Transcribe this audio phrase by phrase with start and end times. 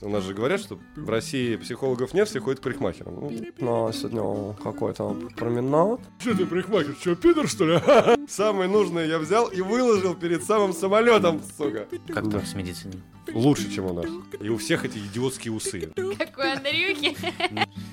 [0.00, 3.14] У нас же говорят, что в России психологов нет, все ходят к парикмахерам.
[3.14, 6.00] Ну, Но сегодня какой-то променад.
[6.18, 7.80] что ты парикмахер, что, пидор, что ли?
[8.28, 11.86] Самое нужное я взял и выложил перед самым самолетом, сука.
[12.08, 13.00] Как там с медициной?
[13.32, 14.06] Лучше, чем у нас.
[14.40, 15.92] И у всех эти идиотские усы.
[16.16, 17.16] Как у Андрюхи.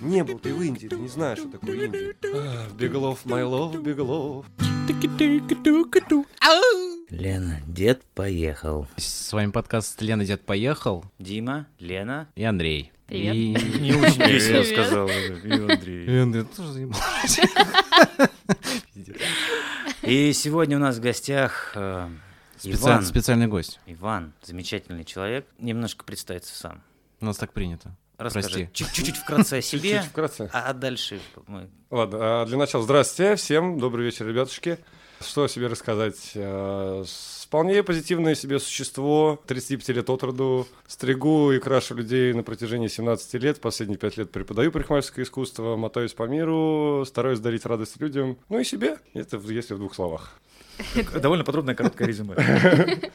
[0.06, 2.16] Не был ты в Индии, ты не знаешь, что такое Индия.
[2.78, 4.46] Беглов, my love, Беглов.
[7.10, 8.88] Лена, дед поехал.
[8.98, 12.28] С вами подкаст «Лена, дед поехал» Дима, Лена.
[12.36, 12.92] и Андрей.
[13.08, 13.34] Привет.
[13.36, 13.54] И...
[13.80, 15.08] Не очень весело сказал.
[15.08, 16.06] И Андрей.
[16.06, 17.42] И Андрей тоже заебался.
[20.04, 22.10] И сегодня у нас в гостях э,
[22.58, 23.06] Специаль- Иван.
[23.06, 23.80] Специальный гость.
[23.88, 25.48] Иван, замечательный человек.
[25.58, 26.84] Немножко представится сам.
[27.22, 27.96] У нас так принято.
[28.18, 30.50] Расскажи чуть-чуть вкратце о себе, Чуть-чуть вкратце.
[30.54, 31.70] а дальше мы...
[31.92, 34.78] Ладно, а для начала здравствуйте всем, добрый вечер, ребятушки.
[35.22, 36.32] Что о себе рассказать?
[36.36, 37.04] Э,
[37.56, 43.34] Вполне позитивное себе существо, 35 лет от роду, стригу и крашу людей на протяжении 17
[43.36, 48.60] лет, последние 5 лет преподаю парикмахерское искусство, мотаюсь по миру, стараюсь дарить радость людям, ну
[48.60, 50.40] и себе, это если в двух словах.
[51.14, 52.36] Довольно подробное короткое резюме.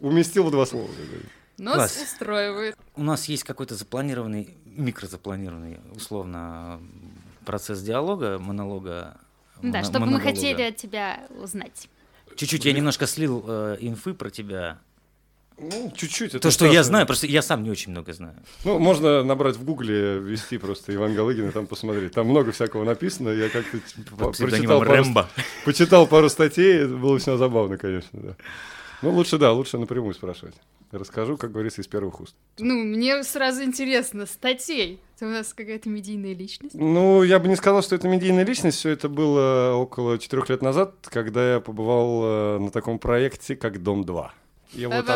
[0.00, 0.88] Уместил в два слова.
[1.58, 2.02] Нос Класс.
[2.02, 2.76] устраивает.
[2.96, 6.80] У нас есть какой-то запланированный, микрозапланированный, условно,
[7.44, 9.16] процесс диалога, монолога.
[9.62, 10.24] Да, моно- что бы мы монолога.
[10.30, 11.88] хотели от тебя узнать.
[12.36, 14.78] Чуть-чуть я немножко слил э, инфы про тебя.
[15.58, 16.30] Ну, чуть-чуть.
[16.30, 16.74] это То, что страшно.
[16.74, 18.34] я знаю, просто я сам не очень много знаю.
[18.64, 22.12] Ну, можно набрать в гугле, ввести просто Иван Галыгин и там посмотреть.
[22.12, 23.28] Там много всякого написано.
[23.28, 25.28] Я как-то типа, прочитал пару, Рэмбо.
[25.64, 28.36] почитал пару статей, это было все забавно, конечно, да.
[29.02, 30.54] Ну, лучше, да, лучше напрямую спрашивать.
[30.92, 32.36] Расскажу, как говорится, из первых уст.
[32.58, 35.00] Ну, мне сразу интересно, статей.
[35.18, 36.74] Ты у нас какая-то медийная личность?
[36.74, 38.78] Ну, я бы не сказал, что это медийная личность.
[38.78, 43.82] Все это было около четырех лет назад, когда я побывал э, на таком проекте, как
[43.82, 44.30] «Дом-2».
[44.74, 45.06] И вот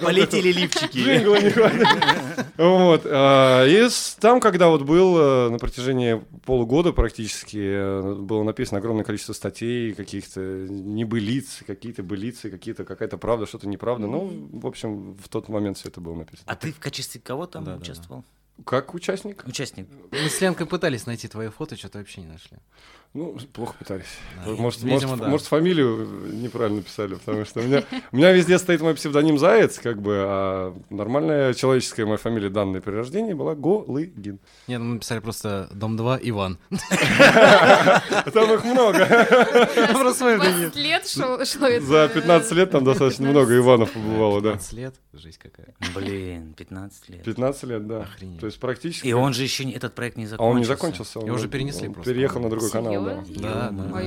[0.00, 0.98] Полетели, лифчики.
[0.98, 2.46] Джингла не хватает.
[2.56, 3.02] Вот.
[3.04, 3.88] а, И
[4.20, 9.94] там, когда вот был э, на протяжении полугода практически, э, было написано огромное количество статей,
[9.94, 14.06] каких-то небылиц, какие-то былицы, какие-то какая-то правда, что-то неправда.
[14.06, 16.44] Ну, в общем, в тот момент все это было написано.
[16.46, 18.24] А ты в качестве кого там участвовал?
[18.64, 19.44] Как участник?
[19.46, 19.86] Участник.
[20.10, 22.58] Мы с Ленкой пытались найти твои фото, что-то вообще не нашли.
[23.14, 24.06] Ну, плохо пытались.
[24.42, 25.28] Да, Может, видимо, может, да.
[25.28, 29.78] может, фамилию неправильно писали, потому что у меня, у меня везде стоит мой псевдоним Заяц,
[29.78, 34.40] как бы, а нормальная человеческая моя фамилия, данная при рождении, была Голыгин.
[34.66, 36.58] Нет, ну, мы написали просто «Дом 2 Иван».
[38.32, 39.06] Там их много.
[39.92, 41.36] Просто свое 20 лет шло,
[41.66, 41.84] это.
[41.84, 43.30] За 15 лет там достаточно 15.
[43.30, 44.52] много Иванов побывало, да.
[44.52, 45.74] 15 лет, жизнь какая.
[45.94, 47.24] Блин, 15 лет.
[47.24, 48.00] 15 лет, да.
[48.00, 48.40] Охренеть.
[48.52, 49.06] Есть практически...
[49.06, 50.50] И он же еще не, этот проект не А закончился.
[50.52, 51.18] он не закончился.
[51.20, 53.24] он- Его уже перенесли он просто, Переехал на другой канал, да.
[53.28, 54.02] Да, да, А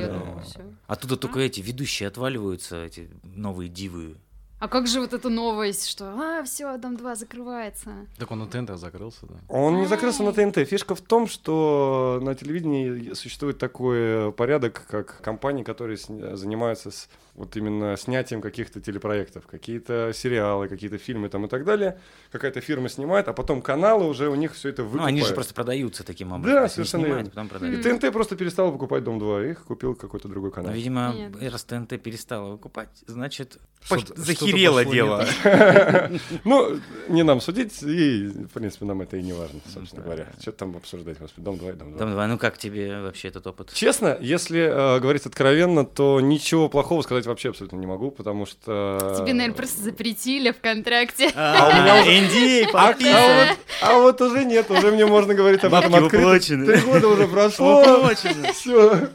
[0.57, 0.63] да.
[0.88, 4.16] Оттуда только эти ведущие отваливаются, эти новые дивы.
[4.65, 7.91] А как же вот эта новость, что а, все, дом 2 закрывается.
[8.17, 9.35] Так он у ТНТ закрылся, да.
[9.47, 10.67] Он не закрылся на ТНТ.
[10.67, 17.55] Фишка в том, что на телевидении существует такой порядок, как компании, которые занимаются с, вот
[17.57, 21.99] именно снятием каких-то телепроектов, какие-то сериалы, какие-то фильмы там и так далее.
[22.31, 25.09] Какая-то фирма снимает, а потом каналы уже у них все это Ну, выкупают.
[25.09, 26.61] они же просто продаются таким образом.
[26.61, 27.49] Да, совершенно снимают, верно.
[27.49, 27.83] потом И.
[27.83, 30.71] ТНТ просто перестал покупать Дом 2, их купил какой-то другой канал.
[30.71, 31.49] Но, видимо, Понятно.
[31.51, 34.25] раз ТНТ перестала выкупать, значит, Что-то- пош-
[34.55, 35.25] не дело.
[36.43, 40.27] Ну, не нам судить, и, в принципе, нам это и не важно, собственно говоря.
[40.41, 41.99] Что там обсуждать, господи, Дом 2 и Дом 2.
[41.99, 43.71] Дом 2, ну как тебе вообще этот опыт?
[43.73, 49.16] Честно, если э, говорить откровенно, то ничего плохого сказать вообще абсолютно не могу, потому что...
[49.19, 51.31] Тебе, наверное, просто запретили в контракте.
[51.35, 55.63] А, у меня NDA А, а вот, а вот уже нет, уже мне можно говорить
[55.63, 56.39] об этом открыто.
[56.39, 58.11] Три года уже прошло.
[58.53, 59.09] Все.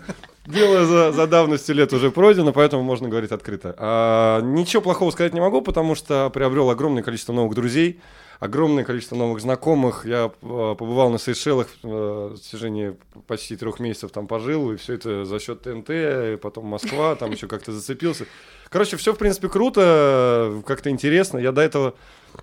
[0.52, 3.74] Дело за, за давностью лет уже пройдено, поэтому можно говорить открыто.
[3.78, 8.00] А, ничего плохого сказать не могу, потому что приобрел огромное количество новых друзей,
[8.40, 10.06] огромное количество новых знакомых.
[10.06, 12.96] Я э, побывал на Сейшелах э, в течение
[13.26, 17.30] почти трех месяцев там пожил, и все это за счет ТНТ, и потом Москва, там
[17.30, 18.26] еще как-то зацепился.
[18.70, 21.38] Короче, все, в принципе, круто, как-то интересно.
[21.38, 21.94] Я до этого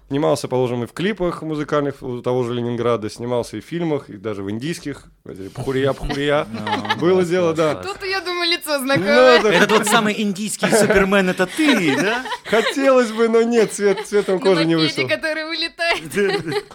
[0.09, 4.17] снимался, положим, и в клипах музыкальных у того же Ленинграда, снимался и в фильмах, и
[4.17, 5.05] даже в индийских.
[5.25, 6.47] эти Пхурия-пхурия.
[6.51, 7.75] Ну, Было дело, да.
[7.75, 9.37] Тут я думаю, лицо Ну, знакомое.
[9.51, 12.23] это тот самый индийский супермен, это ты, да?
[12.45, 15.07] хотелось бы, но нет, цвет, цветом кожи не вышел.
[15.07, 16.65] который вылетает.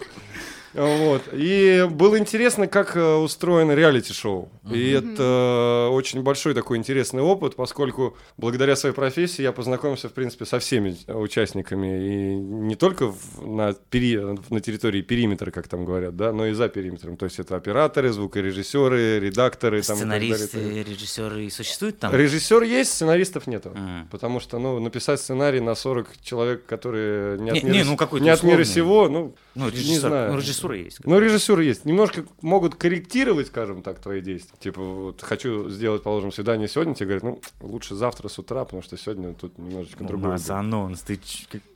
[0.73, 1.21] Вот.
[1.33, 4.49] И было интересно, как э, устроено реалити-шоу.
[4.71, 10.45] И это очень большой такой интересный опыт, поскольку благодаря своей профессии я познакомился, в принципе,
[10.45, 11.87] со всеми участниками.
[12.31, 16.53] И не только в- на, пери- на территории периметра, как там говорят, да, но и
[16.53, 17.17] за периметром.
[17.17, 19.81] То есть это операторы, звукорежиссеры, редакторы.
[19.81, 20.35] Там, и далее.
[20.37, 22.13] Сценаристы, режиссеры и существуют там?
[22.15, 23.71] Режиссер есть, сценаристов нету.
[23.75, 24.07] М.
[24.11, 28.17] Потому что, ну, написать сценарий на 40 человек, которые не от, Не- мира, не, ну,
[28.19, 30.31] не от мира сего, ну, Ну, не режиссер, знаю.
[30.33, 30.99] ну, режиссура есть.
[31.05, 31.85] Ну, режиссер есть.
[31.85, 34.52] Немножко могут корректировать, скажем так, твои действия.
[34.59, 38.81] Типа, вот хочу сделать, положим, свидание сегодня, тебе говорят, ну, лучше завтра с утра, потому
[38.81, 40.31] что сегодня тут немножечко Ну, У другое.
[40.31, 40.51] нас будет».
[40.51, 41.19] анонс, ты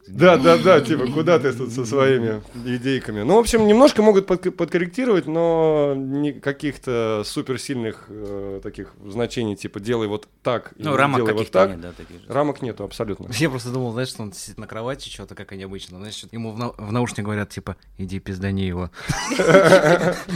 [0.08, 3.24] Да, да, да, типа, куда ты тут со своими идейками?
[3.24, 5.96] Ну, в общем, немножко могут подк- подкорректировать, но
[6.42, 11.60] каких-то суперсильных э, таких значений, типа, делай вот так, или Ну, рамок делай вот каких-то
[11.60, 11.70] так.
[11.72, 12.26] нет, да, таких же.
[12.28, 13.30] Рамок нету, абсолютно.
[13.34, 15.98] Я просто думал, знаешь, что он сидит на кровати, что-то, как они обычно.
[15.98, 18.90] Знаешь, что-то ему в, нау- в наушник говорят, типа, иди пиздани его.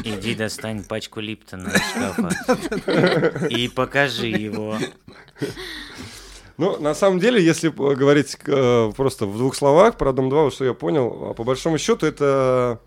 [0.03, 4.77] Иди достань пачку Липтона из шкафа и покажи его.
[6.61, 10.43] Ну, на самом деле, если п- говорить э, просто в двух словах про Дом 2,
[10.43, 12.79] вот что я понял, а по большому счету это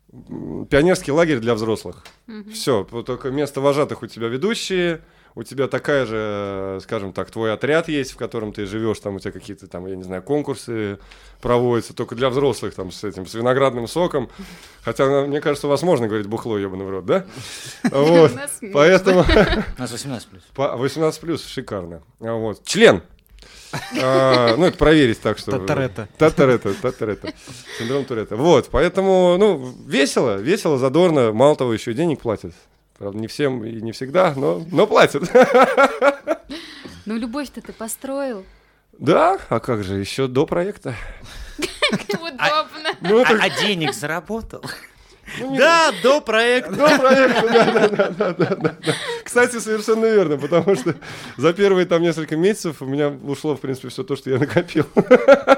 [0.71, 2.05] пионерский лагерь для взрослых.
[2.53, 5.01] Все, только вместо вожатых у тебя ведущие,
[5.35, 9.17] у тебя такая же, э, скажем так, твой отряд есть, в котором ты живешь, там
[9.17, 11.01] у тебя какие-то там, я не знаю, конкурсы
[11.43, 14.31] проводятся, только для взрослых, там, с этим, с виноградным соком.
[14.85, 17.25] Хотя, ну, мне кажется, у вас можно говорить бухло, ебаный в рот, да?
[17.91, 18.73] Вот, У нас можно.
[18.73, 19.25] поэтому...
[19.77, 20.43] У нас 18 плюс.
[20.55, 22.05] По 18 плюс, шикарно.
[22.21, 22.63] А Вот.
[22.65, 23.03] Член.
[24.03, 25.53] А, ну, это проверить так, что...
[25.53, 26.09] Татаретта.
[26.19, 27.33] Татаретта, татаретта.
[27.79, 28.37] Синдром Туретта.
[28.37, 31.33] Вот, поэтому, ну, весело, весело, задорно.
[31.33, 32.53] Мало того, еще и денег платят.
[32.99, 35.25] Правда, не всем и не всегда, но, но платят.
[37.07, 38.47] Ну, любовь-то ты построил.
[38.99, 40.95] Да, а как же, еще до проекта.
[41.93, 42.95] Удобно.
[43.03, 44.63] Ну, А, а денег заработал?
[45.39, 46.73] Да, до проекта.
[46.73, 48.95] до проекта, да, да, да, да, да, да, да.
[49.25, 50.95] Кстати, совершенно верно, потому что
[51.37, 54.87] за первые там несколько месяцев у меня ушло, в принципе, все то, что я накопил.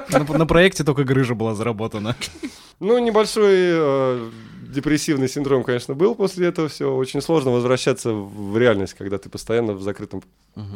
[0.09, 2.15] На, на проекте только грыжа была заработана.
[2.79, 4.29] Ну, небольшой э,
[4.69, 6.95] депрессивный синдром, конечно, был после этого всего.
[6.95, 10.23] Очень сложно возвращаться в реальность, когда ты постоянно в закрытом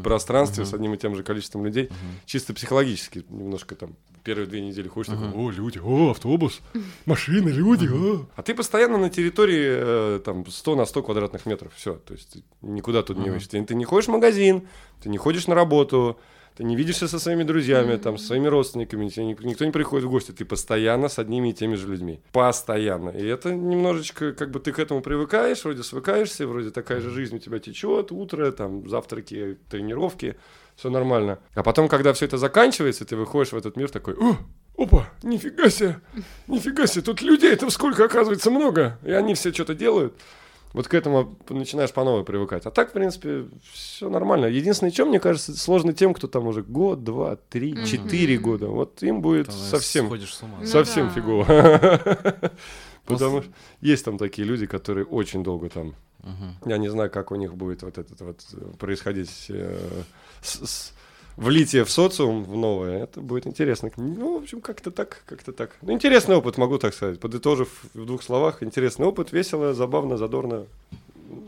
[0.04, 1.90] пространстве с одним и тем же количеством людей.
[2.26, 6.62] Чисто психологически немножко там первые две недели ходишь такой, о, люди, о, автобус,
[7.06, 8.26] машины, люди, о.
[8.36, 12.30] А ты постоянно на территории э, там 100 на 100 квадратных метров, все, то есть
[12.34, 13.48] ты никуда тут не выйдешь.
[13.48, 14.68] Ты, ты не ходишь в магазин,
[15.02, 16.20] ты не ходишь на работу,
[16.58, 20.06] ты не видишься со своими друзьями, там, со своими родственниками, тебе ник- никто не приходит
[20.06, 22.20] в гости, ты постоянно с одними и теми же людьми.
[22.34, 23.10] Постоянно.
[23.10, 27.38] И это немножечко, как бы ты к этому привыкаешь, вроде свыкаешься, вроде такая же жизнь
[27.38, 30.36] у тебя течет, утро, там, завтраки, тренировки,
[30.76, 31.40] все нормально.
[31.54, 34.38] А потом, когда все это заканчивается, ты выходишь в этот мир такой, о,
[34.78, 36.00] опа, нифига себе,
[36.48, 40.14] нифига себе, тут людей-то сколько, оказывается, много, и они все что-то делают.
[40.74, 42.66] Вот к этому начинаешь по новой привыкать.
[42.66, 44.46] А так, в принципе, все нормально.
[44.46, 47.84] Единственное, что, мне кажется, сложно тем, кто там уже год, два, три, Мгм.
[47.84, 48.68] четыре года.
[48.68, 50.60] Вот им будет Там совсем, Сходишь с ума.
[50.62, 51.14] Ну совсем да.
[51.14, 51.46] фигово.
[53.06, 53.52] Потому что
[53.82, 55.96] есть там такие люди, которые очень долго там.
[56.66, 60.04] Я не знаю, как у них будет вот этот вот э, происходить э,
[60.44, 60.94] с- с-
[61.36, 63.04] влитие в социум в новое.
[63.04, 63.90] Это будет интересно.
[63.98, 65.76] Ну, в общем, как-то так, как-то так.
[65.82, 67.20] Ну, интересный опыт, могу так сказать.
[67.20, 70.68] Подытожив в двух словах, интересный опыт, весело, забавно, задорно.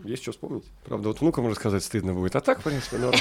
[0.04, 0.64] Есть что вспомнить.
[0.86, 2.36] Правда, вот внукам рассказать стыдно будет.
[2.36, 3.20] А так, в принципе, норм.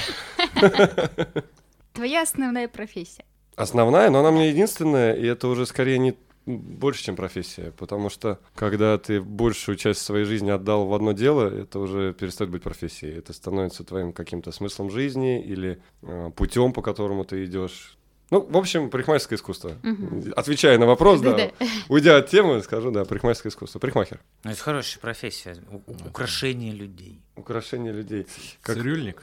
[1.93, 3.25] Твоя основная профессия.
[3.56, 6.14] Основная, но она меня единственная, и это уже скорее не
[6.46, 11.48] больше, чем профессия, потому что когда ты большую часть своей жизни отдал в одно дело,
[11.48, 16.82] это уже перестает быть профессией, это становится твоим каким-то смыслом жизни или э, путем, по
[16.82, 17.96] которому ты идешь.
[18.30, 19.72] Ну, в общем, парикмахерское искусство.
[19.82, 20.32] Мгм.
[20.34, 21.50] Отвечая на вопрос, да,
[21.90, 23.78] уйдя от темы, скажу, да, парикмахерское искусство.
[23.78, 24.20] Парикмахер.
[24.44, 25.56] Ну, это хорошая профессия.
[25.70, 27.20] у- Украшение людей.
[27.36, 28.26] Украшение людей.
[28.62, 29.22] Как- Цирюльник?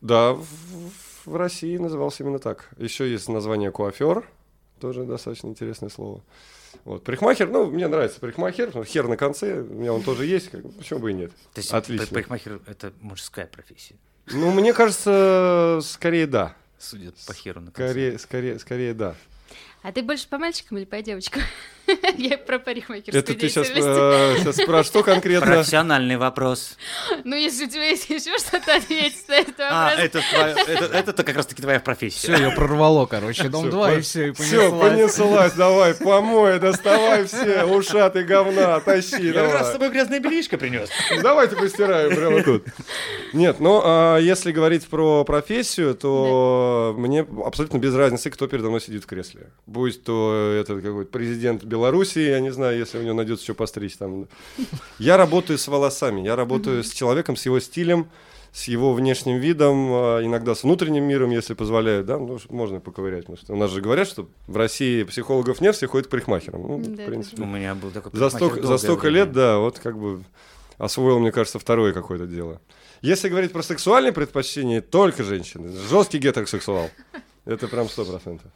[0.00, 0.46] Да, в,
[1.26, 2.70] в России назывался именно так.
[2.78, 4.24] Еще есть название куафер,
[4.78, 6.22] тоже достаточно интересное слово.
[6.84, 7.04] Вот.
[7.04, 11.00] Парикмахер, ну, мне нравится парикмахер, хер на конце, у меня он тоже есть, как почему
[11.00, 11.30] бы и нет.
[11.54, 12.06] То есть Отлично.
[12.06, 13.96] пар- парикмахер— это мужская профессия.
[14.26, 16.54] Ну, мне кажется, скорее да.
[16.78, 17.88] Судят по херу на конце.
[17.90, 19.14] Скорее, скорее, скорее да.
[19.82, 21.42] А ты больше по мальчикам или по девочкам?
[22.18, 25.46] Я про парикмахерскую Это ты сейчас, сейчас про что конкретно?
[25.54, 26.76] Профессиональный вопрос.
[27.24, 30.04] Ну, если у тебя есть еще что-то ответить на этот А, вопрос.
[30.04, 32.32] это, твоя- это, это как раз-таки твоя профессия.
[32.34, 33.48] Все, ее прорвало, короче.
[33.48, 35.52] Дом Всё, 2 по- и все, и Все, понеслась.
[35.54, 40.90] давай, помой, доставай все, ушаты говна, тащи, Я раз с тобой грязное бельишко принес.
[41.22, 42.64] Давайте постираем прямо тут.
[43.32, 48.80] Нет, ну, а если говорить про профессию, то мне абсолютно без разницы, кто передо мной
[48.80, 49.48] сидит в кресле.
[49.66, 53.96] Будь то это какой-то президент Белоруссии, я не знаю, если у него найдется что постричь
[53.96, 54.26] там.
[54.98, 58.08] Я работаю с волосами, я работаю с человеком, с его стилем,
[58.52, 63.26] с его внешним видом, а, иногда с внутренним миром, если позволяют, да, ну, можно поковырять.
[63.26, 66.62] Потому что у нас же говорят, что в России психологов нет, все ходят к парикмахерам.
[66.62, 67.42] Ну, Да, в принципе.
[67.42, 69.16] У меня был такой За столько, за столько время.
[69.18, 70.24] лет, да, вот как бы
[70.78, 72.60] освоил, мне кажется, второе какое-то дело.
[73.00, 75.70] Если говорить про сексуальные предпочтения, только женщины.
[75.88, 76.90] Жесткий гетеросексуал.
[77.44, 78.50] Это прям сто процентов.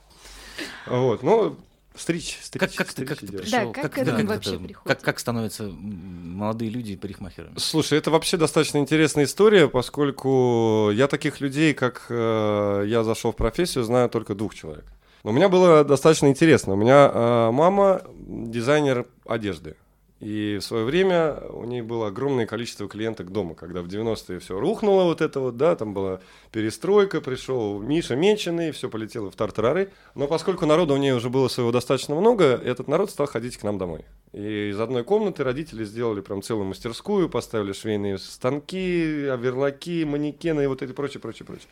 [0.87, 1.57] Вот, ну,
[1.97, 3.73] стричь, стричь, Как, как ты, стричь как ты пришел?
[3.73, 4.87] как как, к этому как вообще это- приходит?
[4.99, 7.55] как, как становятся молодые люди парикмахерами?
[7.59, 13.37] Слушай, это вообще достаточно интересная история, поскольку я таких людей, как э, я зашел в
[13.37, 14.85] профессию, знаю только двух человек.
[15.25, 16.73] Но у меня было достаточно интересно.
[16.73, 19.77] У меня э, мама дизайнер одежды.
[20.23, 24.61] И в свое время у ней было огромное количество клиенток дома, когда в 90-е все
[24.61, 26.21] рухнуло вот это вот, да, там была
[26.52, 29.91] перестройка, пришел Миша Меченый, все полетело в тартарары.
[30.14, 33.64] Но поскольку народу у нее уже было своего достаточно много, этот народ стал ходить к
[33.64, 34.05] нам домой.
[34.33, 40.67] И из одной комнаты родители сделали прям целую мастерскую, поставили швейные станки, оверлаки, манекены и
[40.69, 41.67] вот эти прочее, прочее, прочее.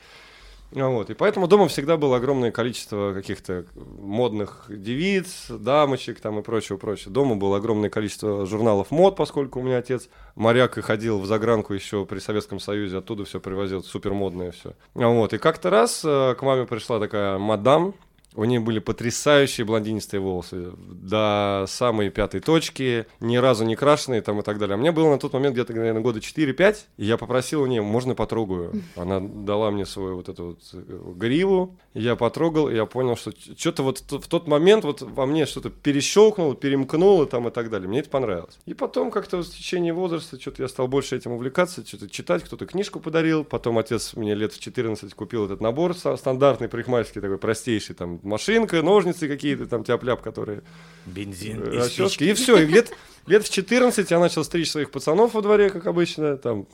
[0.75, 1.11] А Вот.
[1.11, 7.13] И поэтому дома всегда было огромное количество каких-то модных девиц, дамочек там и прочего, прочего.
[7.13, 11.75] Дома было огромное количество журналов мод, поскольку у меня отец моряк и ходил в загранку
[11.75, 14.75] еще при Советском Союзе, оттуда все привозил, супер модное все.
[14.95, 15.33] Вот.
[15.33, 17.95] И как-то раз э, к маме пришла такая мадам,
[18.35, 24.41] у нее были потрясающие блондинистые волосы до самой пятой точки, ни разу не крашеные там
[24.41, 24.75] и так далее.
[24.75, 27.83] А мне было на тот момент где-то, наверное, года 4-5, и я попросил у нее,
[27.83, 28.83] можно потрогаю?
[28.97, 33.33] Она дала мне свою вот эту вот э, гриву, я потрогал, и я понял, что
[33.33, 37.89] что-то вот в тот момент вот во мне что-то перещелкнуло, перемкнуло там и так далее.
[37.89, 38.59] Мне это понравилось.
[38.65, 42.67] И потом как-то в течение возраста что-то я стал больше этим увлекаться, что-то читать, кто-то
[42.67, 47.97] книжку подарил, потом отец мне лет в 14 купил этот набор стандартный парикмахерский такой простейший,
[47.97, 50.63] там машинка, ножницы какие-то там тяп-ляп, которые
[51.07, 52.03] Бензин э, и расчески.
[52.09, 52.25] спички.
[52.25, 52.93] И все, и лет,
[53.27, 56.67] лет в 14 я начал стричь своих пацанов во дворе, как обычно, там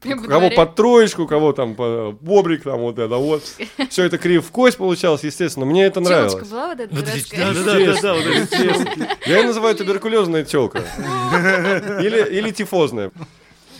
[0.00, 3.42] Прям кого под троечку, кого там по бобрик, там вот это вот.
[3.90, 5.66] Все это крив в кость получалось, естественно.
[5.66, 6.48] Мне это Телочка нравилось.
[6.48, 7.54] была вот эта Вот эти- дурацкая?
[7.64, 10.84] да-да-да-да, вот эти- Я ее называю туберкулезная телка.
[12.00, 13.10] Или, или тифозная.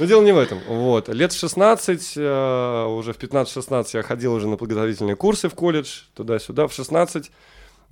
[0.00, 0.60] Но дело не в этом.
[0.66, 1.10] Вот.
[1.10, 6.04] Лет в 16, э, уже в 15-16 я ходил уже на подготовительные курсы в колледж,
[6.14, 6.68] туда-сюда.
[6.68, 7.30] В 16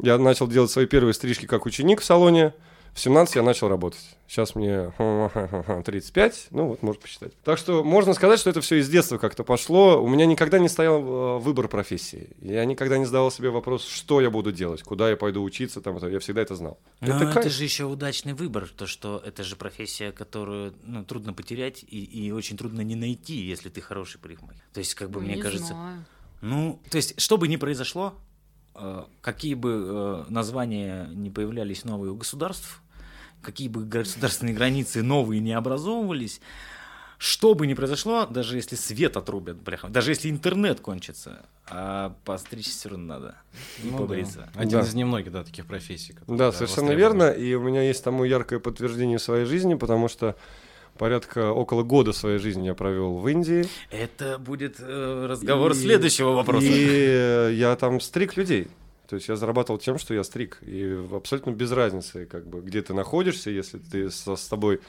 [0.01, 2.55] я начал делать свои первые стрижки как ученик в салоне.
[2.95, 4.01] В 17 я начал работать.
[4.27, 4.93] Сейчас мне
[5.85, 7.33] 35, ну вот, можно посчитать.
[7.45, 10.03] Так что можно сказать, что это все из детства как-то пошло.
[10.03, 12.31] У меня никогда не стоял э, выбор профессии.
[12.41, 15.81] Я никогда не задавал себе вопрос, что я буду делать, куда я пойду учиться.
[15.81, 16.09] Там, это.
[16.09, 16.79] я всегда это знал.
[17.01, 17.53] Но это это, кайф.
[17.53, 22.31] же еще удачный выбор, то что это же профессия, которую ну, трудно потерять и, и
[22.33, 24.63] очень трудно не найти, если ты хороший парикмахер.
[24.73, 26.05] То есть, как бы, Ну, мне не кажется, знаю.
[26.41, 28.15] ну, то есть, что бы ни произошло,
[29.21, 32.83] какие бы э, названия не появлялись новые у государств,
[33.43, 36.41] какие бы государственные границы новые не образовывались,
[37.19, 42.71] что бы ни произошло, даже если свет отрубят, бляха, даже если интернет кончится, а постричься
[42.79, 43.35] все равно надо.
[43.83, 43.99] И Ну да.
[43.99, 44.49] побриться.
[44.55, 44.87] Один Да.
[44.87, 46.13] из немногих, да, таких профессий.
[46.13, 47.31] которые, Да, совершенно верно.
[47.31, 50.37] И у меня есть тому яркое подтверждение в своей жизни, потому что
[50.99, 53.67] порядка около года своей жизни я провел в Индии.
[53.91, 56.67] Это будет э, разговор И- следующего вопроса.
[56.67, 58.69] И я там стриг людей.
[59.09, 60.59] То есть я зарабатывал тем, что я стриг.
[60.61, 64.81] И абсолютно без разницы, как бы, где ты находишься, если ты со, с тобой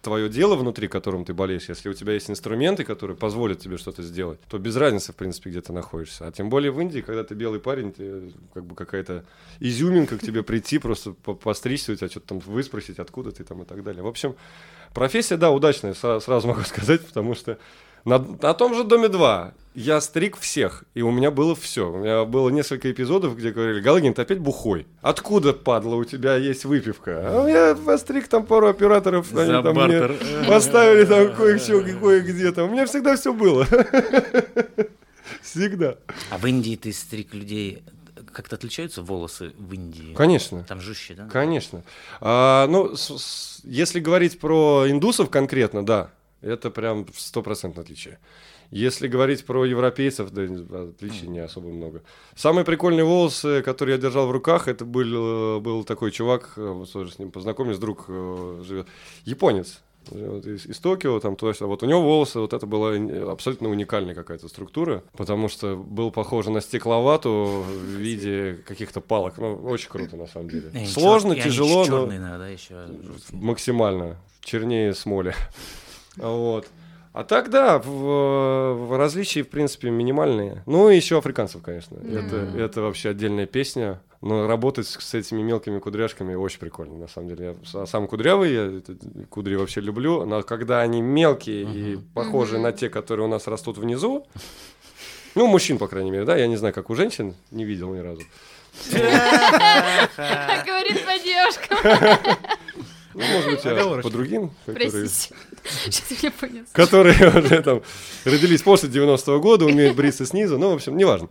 [0.00, 4.02] твое дело внутри, которым ты болеешь, если у тебя есть инструменты, которые позволят тебе что-то
[4.04, 6.26] сделать, то без разницы, в принципе, где ты находишься.
[6.26, 9.24] А тем более в Индии, когда ты белый парень, ты как бы какая-то
[9.60, 13.62] изюминка к тебе прийти, просто по- постричься, у тебя что-то там выспросить, откуда ты там
[13.62, 14.02] и так далее.
[14.04, 14.36] В общем,
[14.94, 17.58] профессия, да, удачная, сразу могу сказать, потому что
[18.04, 21.92] на, на том же Доме 2 я стриг всех, и у меня было все.
[21.92, 24.86] У меня было несколько эпизодов, где говорили, Галагин, ты опять бухой.
[25.02, 27.20] Откуда, падла, у тебя есть выпивка?
[27.22, 30.08] А я постриг там пару операторов, они За там мне
[30.48, 32.70] поставили там кое-что, кое-где там.
[32.70, 33.66] У меня всегда все было.
[35.42, 35.96] Всегда.
[36.30, 37.82] А в Индии ты стриг людей,
[38.38, 40.14] как-то отличаются волосы в Индии?
[40.14, 40.62] Конечно.
[40.62, 41.26] Там жестче, да?
[41.28, 41.82] Конечно.
[42.20, 48.20] А, ну, с- с- если говорить про индусов конкретно, да, это прям стопроцентное отличие.
[48.70, 52.02] Если говорить про европейцев, да, отличий не особо много.
[52.36, 56.60] Самые прикольные волосы, которые я держал в руках, это был, э, был такой чувак, э,
[56.64, 58.86] вот тоже с ним познакомились, друг э, живет,
[59.24, 59.80] японец.
[60.10, 62.92] Вот из, из Токио, там туда Вот у него волосы, вот это была
[63.30, 69.38] абсолютно уникальная какая-то структура, потому что был похож на стекловату в виде каких-то палок.
[69.38, 70.70] Ну, очень круто, на самом деле.
[70.74, 72.86] И Сложно, они тяжело, но иногда еще.
[73.32, 74.16] максимально.
[74.42, 75.34] Чернее смоли.
[76.16, 76.66] Вот.
[77.12, 80.62] А так, да, в, в различия, в принципе, минимальные.
[80.66, 81.96] Ну, и еще африканцев, конечно.
[81.96, 84.00] Это, это вообще отдельная песня.
[84.20, 87.56] Но работать с, этими мелкими кудряшками очень прикольно, на самом деле.
[87.72, 88.80] Я с- сам кудрявый, я
[89.30, 92.62] кудри вообще люблю, но когда они мелкие и похожи Мгм.
[92.64, 94.26] на те, которые у нас растут внизу,
[95.36, 98.00] ну, мужчин, по крайней мере, да, я не знаю, как у женщин, не видел ни
[98.00, 98.22] разу.
[100.66, 101.78] Говорит по девушкам.
[103.18, 105.34] Ну, может быть, я по другим, которые, Простите.
[105.64, 106.64] Сейчас меня понял.
[106.72, 107.82] которые уже там
[108.24, 111.28] родились после 90-го года, умеют бриться снизу, ну, в общем, неважно.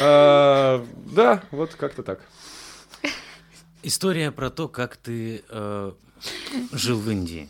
[0.00, 2.20] А, да, вот как-то так.
[3.82, 5.92] История про то, как ты э,
[6.72, 7.48] жил в Индии.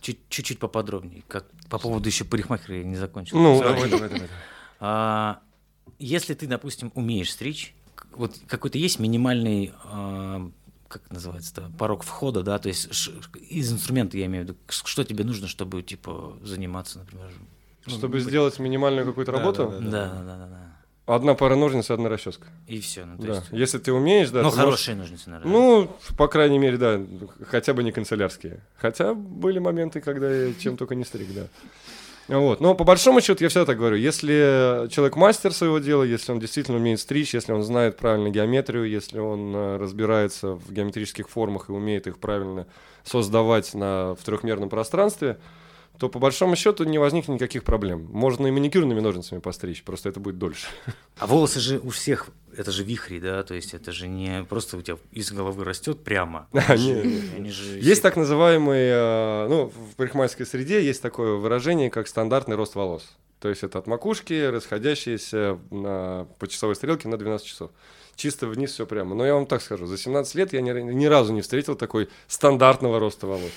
[0.00, 1.22] Чуть- Чуть-чуть поподробнее.
[1.28, 3.38] Как, по поводу еще парикмахера я не закончил.
[3.38, 4.28] Ну, давай, давай, давай.
[4.80, 5.40] А,
[5.98, 7.74] если ты, допустим, умеешь стричь,
[8.12, 10.50] вот какой-то есть минимальный, а,
[10.88, 13.10] как называется-то, порог входа, да, то есть ш-
[13.50, 17.30] из инструмента я имею в виду, что тебе нужно, чтобы, типа, заниматься, например.
[17.86, 21.14] Чтобы сделать минимальную какую-то Да, работу, да, Да, да, да, да, да.
[21.14, 22.46] одна пара ножниц и одна расческа.
[22.66, 23.34] И все, ну, то Да.
[23.34, 23.46] есть...
[23.50, 24.42] Если ты умеешь, да.
[24.42, 25.52] ну, ты можешь- хорошие ножницы, наверное.
[25.52, 27.00] Ну, по крайней мере, да,
[27.50, 28.60] хотя бы не канцелярские.
[28.76, 31.46] Хотя были моменты, когда я чем только не стриг, да.
[32.28, 32.60] Вот.
[32.60, 36.38] Но по большому счету я всегда так говорю, если человек мастер своего дела, если он
[36.38, 41.68] действительно умеет стричь, если он знает правильно геометрию, если он э, разбирается в геометрических формах
[41.68, 42.66] и умеет их правильно
[43.04, 45.38] создавать на, в трехмерном пространстве,
[45.98, 48.08] то по большому счету не возникнет никаких проблем.
[48.10, 50.66] Можно и маникюрными ножницами постричь, просто это будет дольше.
[51.18, 54.76] А волосы же у всех, это же вихри, да, то есть это же не просто
[54.76, 56.48] у тебя из головы растет прямо.
[56.52, 56.74] А,
[57.80, 63.16] Есть так называемый, э, ну, в парикмахерской среде есть такое выражение, как стандартный рост волос.
[63.38, 67.70] То есть это от макушки, расходящиеся на, по часовой стрелке на 12 часов.
[68.16, 69.14] Чисто вниз все прямо.
[69.14, 72.08] Но я вам так скажу, за 17 лет я ни, ни разу не встретил такой
[72.26, 73.52] стандартного роста волос.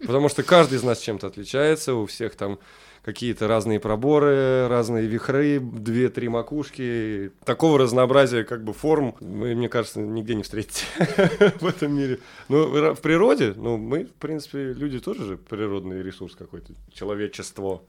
[0.00, 2.58] Потому что каждый из нас чем-то отличается, у всех там
[3.04, 7.30] какие-то разные проборы, разные вихры, две-три макушки.
[7.44, 10.84] Такого разнообразия как бы форм вы, мне кажется, нигде не встретите
[11.60, 12.20] в этом мире.
[12.48, 17.82] Ну, в природе, ну, мы, в принципе, люди тоже же природный ресурс какой-то, человечество.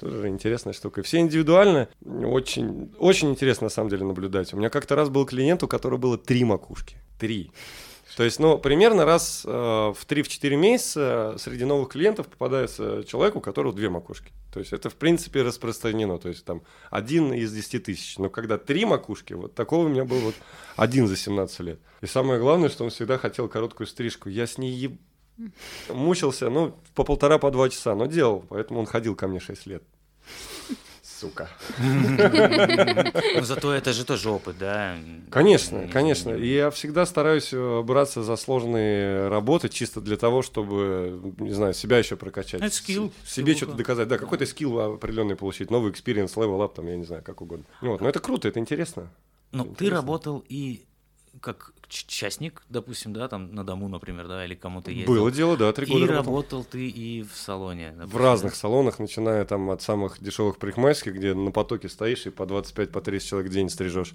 [0.00, 1.02] Тоже же интересная штука.
[1.02, 1.88] Все индивидуально.
[2.04, 4.52] Очень, очень интересно, на самом деле, наблюдать.
[4.52, 6.96] У меня как-то раз был клиент, у которого было три макушки.
[7.18, 7.52] Три.
[8.16, 13.40] То есть, ну, примерно раз э, в 3-4 месяца среди новых клиентов попадается человек, у
[13.40, 14.32] которого две макушки.
[14.52, 16.18] То есть это, в принципе, распространено.
[16.18, 18.18] То есть там один из 10 тысяч.
[18.18, 20.36] Но когда три макушки, вот такого у меня был вот
[20.76, 21.80] один за 17 лет.
[22.02, 24.28] И самое главное, что он всегда хотел короткую стрижку.
[24.28, 25.00] Я с ней еб...
[25.88, 28.44] мучился, ну, по полтора, по два часа, но делал.
[28.48, 29.82] Поэтому он ходил ко мне 6 лет.
[31.20, 31.48] Сука.
[31.78, 34.96] Ну, зато это же тоже опыт, да?
[35.30, 36.30] Конечно, Не- конечно.
[36.30, 41.52] не- И я всегда стараюсь э, браться за сложные работы чисто для того, чтобы, не
[41.52, 42.60] знаю, себя еще прокачать.
[42.60, 43.12] Это скилл.
[43.26, 44.08] Себе что-то доказать.
[44.08, 47.64] Да, какой-то скилл определенный получить, новый experience, level up, там, я не знаю, как угодно.
[47.80, 49.08] Ну Вот, но это круто, это интересно.
[49.52, 50.84] Ну, ты работал и
[51.40, 55.14] как частник, допустим, да, там на дому, например, да, или кому-то ездил.
[55.14, 56.32] Было дело, да, три И года работал.
[56.32, 57.92] работал ты и в салоне.
[57.92, 58.58] В допустим, разных да?
[58.58, 63.00] салонах, начиная там от самых дешевых парикмахерских, где на потоке стоишь и по 25 по
[63.00, 64.14] 30 человек в день стрижешь.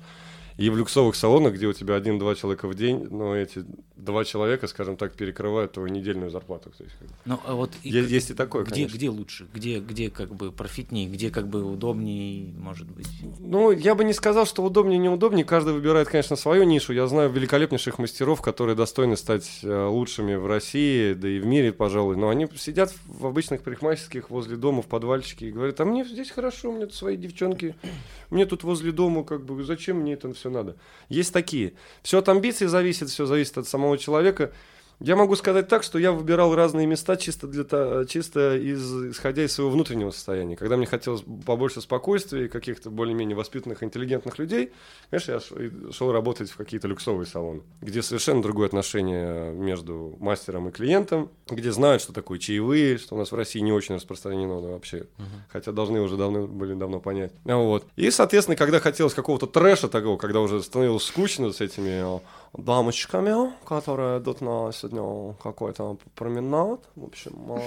[0.60, 3.64] И в люксовых салонах, где у тебя один-два человека в день, но эти
[3.96, 6.72] два человека, скажем так, перекрывают твою недельную зарплату.
[6.78, 6.96] То есть.
[7.26, 8.96] Ну, а вот и Е- к- есть и такое, где, конечно.
[8.98, 9.48] где лучше?
[9.54, 13.08] Где, где как бы профитнее, где как бы удобнее, может быть?
[13.40, 15.46] Ну, я бы не сказал, что удобнее, неудобнее.
[15.46, 16.94] Каждый выбирает, конечно, свою нишу.
[16.94, 21.72] Я знаю великолепнейших мастеров, которые достойны стать э, лучшими в России, да и в мире,
[21.72, 22.16] пожалуй.
[22.18, 26.32] Но они сидят в обычных парикмахерских возле дома в подвальчике и говорят, а мне здесь
[26.32, 27.76] хорошо, у меня тут свои девчонки,
[28.30, 30.76] мне тут возле дома, как бы, зачем мне это все надо?
[31.10, 31.74] Есть такие.
[32.04, 34.52] Все от амбиций зависит, все зависит от самого человека.
[35.00, 37.64] Я могу сказать так, что я выбирал разные места чисто, для,
[38.06, 40.58] чисто из, исходя из своего внутреннего состояния.
[40.58, 44.74] Когда мне хотелось побольше спокойствия и каких-то более-менее воспитанных, интеллигентных людей,
[45.10, 50.72] конечно, я шел работать в какие-то люксовые салоны, где совершенно другое отношение между мастером и
[50.72, 55.06] клиентом, где знают, что такое чаевые, что у нас в России не очень распространено вообще,
[55.50, 57.32] хотя должны уже давно были давно понять.
[57.46, 57.86] А Вот.
[57.96, 62.20] И, соответственно, когда хотелось какого-то трэша такого, когда уже становилось скучно с этими э,
[62.54, 67.62] дамочками, которые идут на сегодня какой-то променад, в общем, э,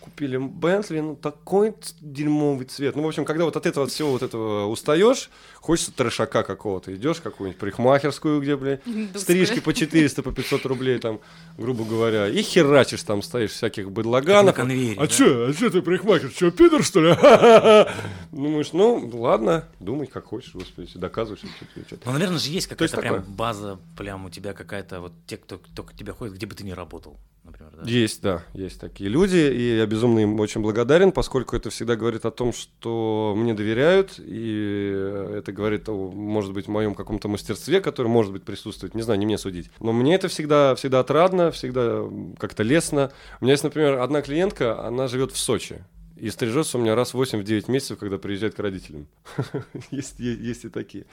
[0.00, 2.96] купили Бентли, ну такой дерьмовый цвет.
[2.96, 6.94] Ну, в общем, когда вот от этого всего вот этого устаешь, хочется трешака какого-то.
[6.94, 8.80] Идешь в какую-нибудь парикмахерскую, где, бля,
[9.14, 11.20] стрижки по 400, по 500 рублей, там,
[11.58, 14.54] грубо говоря, и херачишь там, стоишь всяких Как на быдлаганов.
[14.56, 15.06] конвейере, А да?
[15.08, 17.14] чё, а чё ты парикмахер, чё, пидор, что ли?
[18.32, 22.82] Думаешь, ну, ладно, думай, как хочешь, господи, доказываешь, что ты Ну, наверное же есть То
[22.82, 26.46] есть какая-то прям база, прям у тебя какая-то, вот те, кто только тебя ходит, где
[26.46, 27.18] бы ты ни работал.
[27.44, 27.82] например, да?
[27.90, 32.24] Есть, да, есть такие люди, и я безумно им очень благодарен, поскольку это всегда говорит
[32.24, 38.08] о том, что мне доверяют, и это говорит о, может быть, моем каком-то мастерстве, которое
[38.08, 39.70] может быть присутствует, не знаю, не мне судить.
[39.80, 42.04] Но мне это всегда, всегда отрадно, всегда
[42.38, 43.12] как-то лестно.
[43.40, 45.84] У меня есть, например, одна клиентка, она живет в Сочи.
[46.16, 49.06] И стрижется у меня раз в 8-9 месяцев, когда приезжает к родителям.
[49.90, 51.06] есть, и такие.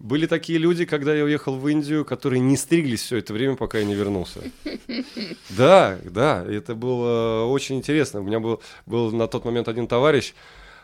[0.00, 3.78] Были такие люди, когда я уехал в Индию, которые не стриглись все это время, пока
[3.78, 4.40] я не вернулся.
[5.50, 8.20] Да, да, это было очень интересно.
[8.20, 10.32] У меня был, был на тот момент один товарищ,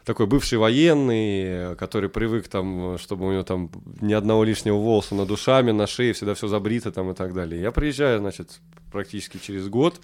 [0.04, 5.24] такой бывший военный, который привык там, чтобы у него там ни одного лишнего волоса на
[5.24, 7.62] душами, на шее, всегда все забрито там и так далее.
[7.62, 8.60] Я приезжаю, значит,
[8.92, 10.00] практически через год,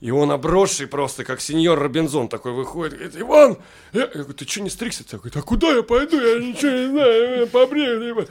[0.00, 3.56] и он обросший просто, как сеньор Робинзон такой выходит, говорит, Иван,
[3.92, 5.04] я, я говорю, ты что не стригся?
[5.10, 6.16] Я говорю, а куда я пойду?
[6.16, 8.26] Я ничего не знаю, побрею.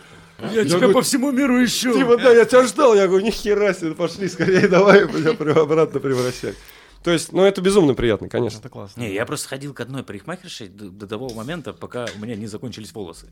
[0.51, 1.93] Я, тебя говорю, по всему миру ищу.
[1.93, 2.95] Типа, да, я тебя ждал.
[2.95, 6.55] Я говорю, нихера себе, пошли скорее, давай меня обратно превращать.
[7.03, 8.59] То есть, ну, это безумно приятно, конечно.
[8.59, 9.01] Это классно.
[9.01, 12.93] Не, я просто ходил к одной парикмахерше до того момента, пока у меня не закончились
[12.93, 13.27] волосы.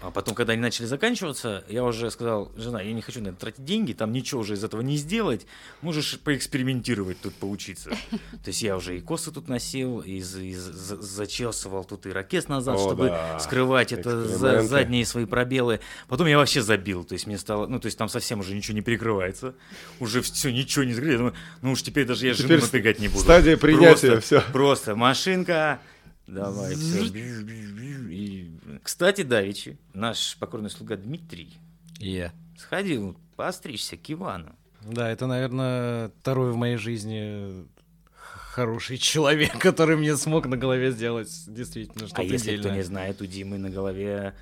[0.00, 3.38] А потом, когда они начали заканчиваться, я уже сказал, жена, я не хочу на это
[3.38, 5.46] тратить деньги, там ничего уже из этого не сделать,
[5.82, 7.90] можешь поэкспериментировать тут, поучиться.
[8.10, 12.48] То есть я уже и косы тут носил, и, и за- зачесывал тут и ракет
[12.48, 13.38] назад, О, чтобы да.
[13.40, 15.80] скрывать это за- задние свои пробелы.
[16.08, 18.74] Потом я вообще забил, то есть мне стало, ну то есть там совсем уже ничего
[18.76, 19.54] не перекрывается,
[20.00, 21.34] уже все, ничего не закрыто.
[21.62, 23.20] Ну уж теперь даже я жену Теперь напрягать не буду.
[23.20, 24.42] стадия принятия, Просто- всё.
[24.52, 25.80] Просто машинка,
[26.28, 27.04] давай, все.
[27.06, 28.50] И...
[28.82, 31.58] Кстати, Давичи, наш покорный слуга Дмитрий
[31.98, 32.32] я.
[32.56, 34.54] сходил постричься к Ивану.
[34.82, 37.66] Да, это, наверное, второй в моей жизни
[38.14, 42.76] хороший человек, который мне смог на голове сделать действительно что-то а если кто дельное.
[42.78, 44.34] не знает, у Димы на голове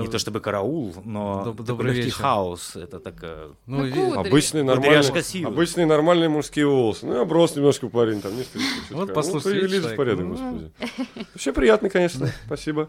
[0.00, 2.22] не Доб- то чтобы караул, но Доб- добрый легкий вечер.
[2.22, 2.76] хаос.
[2.76, 3.48] Это такая...
[3.66, 4.28] Ну, Ну, кудри.
[4.28, 7.06] Обычные нормальные, обычные нормальные мужские волосы.
[7.06, 8.70] Ну, я брос немножко парень, там не стригся.
[8.80, 8.94] чутка.
[8.94, 9.96] Вот Ну, послушай, привели же в человек.
[9.96, 10.30] порядок, Ну.
[10.30, 10.72] господи.
[11.34, 12.30] Вообще приятно, конечно.
[12.46, 12.88] Спасибо.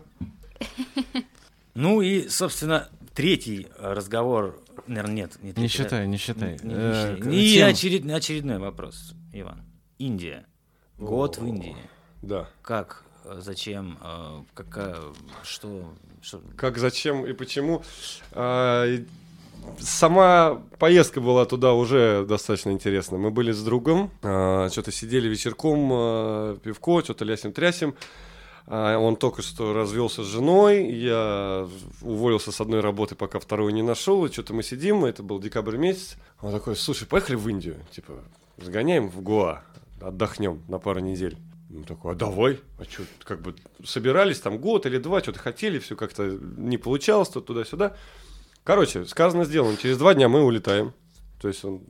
[1.75, 4.59] Ну и, собственно, третий э, разговор...
[4.87, 5.37] Наверное, нет.
[5.41, 6.59] Не это- считай, не считай.
[6.63, 9.63] Не, не Э, И тем- очеред- очередной вопрос, Иван.
[9.97, 10.45] Индия.
[10.97, 11.75] Год в Индии.
[12.21, 12.47] Да.
[12.61, 14.97] Как, э, зачем, э, какая,
[15.43, 16.41] что, что...
[16.55, 17.83] Как, зачем и почему.
[18.31, 18.85] А,
[19.79, 23.17] Сама поездка была туда уже достаточно интересна.
[23.17, 27.95] Мы были с другом, а, что-то сидели вечерком, а, пивко, что-то лясим-трясим.
[28.65, 31.67] Он только что развелся с женой, я
[32.01, 35.75] уволился с одной работы, пока вторую не нашел, и что-то мы сидим, это был декабрь
[35.75, 36.15] месяц.
[36.41, 38.13] Он такой, слушай, поехали в Индию, типа,
[38.57, 39.63] сгоняем в Гоа,
[39.99, 41.37] отдохнем на пару недель.
[41.73, 45.79] Ну, такой, а давай, а что, как бы собирались там год или два, что-то хотели,
[45.79, 47.97] все как-то не получалось, то туда-сюда.
[48.63, 50.93] Короче, сказано, сделано, через два дня мы улетаем.
[51.41, 51.81] То есть он